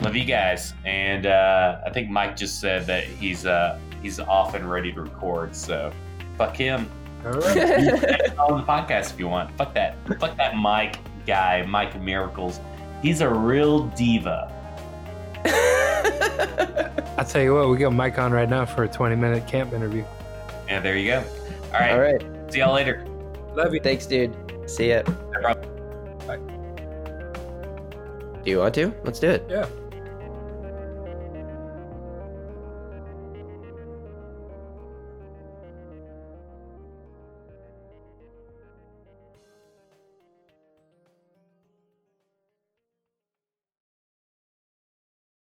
Love 0.03 0.17
you 0.17 0.25
guys. 0.25 0.75
And 0.85 1.27
uh, 1.27 1.81
I 1.87 1.91
think 1.91 2.11
Mike 2.11 2.37
just 2.37 2.61
said 2.61 2.87
that 2.87 3.05
he's 3.05 3.47
uh, 3.47 3.79
he's 4.03 4.21
off 4.21 4.55
and 4.55 4.71
ready 4.71 4.93
to 4.93 5.03
record. 5.03 5.55
So 5.55 5.93
fuck 6.39 6.57
him. 6.57 6.91
All 7.25 7.33
right. 7.33 7.49
on 8.39 8.61
the 8.61 8.67
podcast 8.67 9.13
if 9.13 9.19
you 9.19 9.29
want. 9.29 9.55
Fuck 9.57 9.75
that. 9.75 9.97
Fuck 10.19 10.37
that 10.37 10.57
Mike 10.57 10.97
guy, 11.27 11.65
Mike 11.67 12.01
Miracles. 12.01 12.61
He's 13.03 13.21
a 13.21 13.29
real 13.29 13.87
diva. 13.89 14.57
I'll 17.19 17.25
tell 17.25 17.43
you 17.43 17.55
what, 17.55 17.69
we 17.69 17.79
got 17.79 17.93
Mike 17.93 18.19
on 18.19 18.33
right 18.33 18.49
now 18.49 18.65
for 18.65 18.85
a 18.85 18.89
20 18.89 19.17
minute 19.17 19.47
camp 19.47 19.73
interview. 19.73 20.05
Yeah, 20.69 20.81
there 20.81 20.97
you 20.97 21.11
go. 21.11 21.25
All 21.73 21.81
right. 21.81 21.93
All 21.93 22.01
right. 22.01 22.53
See 22.53 22.61
y'all 22.61 22.75
later. 22.75 23.07
Love 23.55 23.75
you. 23.75 23.81
Thanks, 23.81 24.07
dude. 24.07 24.35
See 24.67 24.91
ya. 24.91 25.03
No 25.07 25.41
problem. 25.41 25.60
Do 28.51 28.55
you 28.57 28.63
want 28.63 28.75
to? 28.75 28.93
Let's 29.05 29.21
do 29.21 29.29
it. 29.29 29.47
Yeah. 29.49 29.69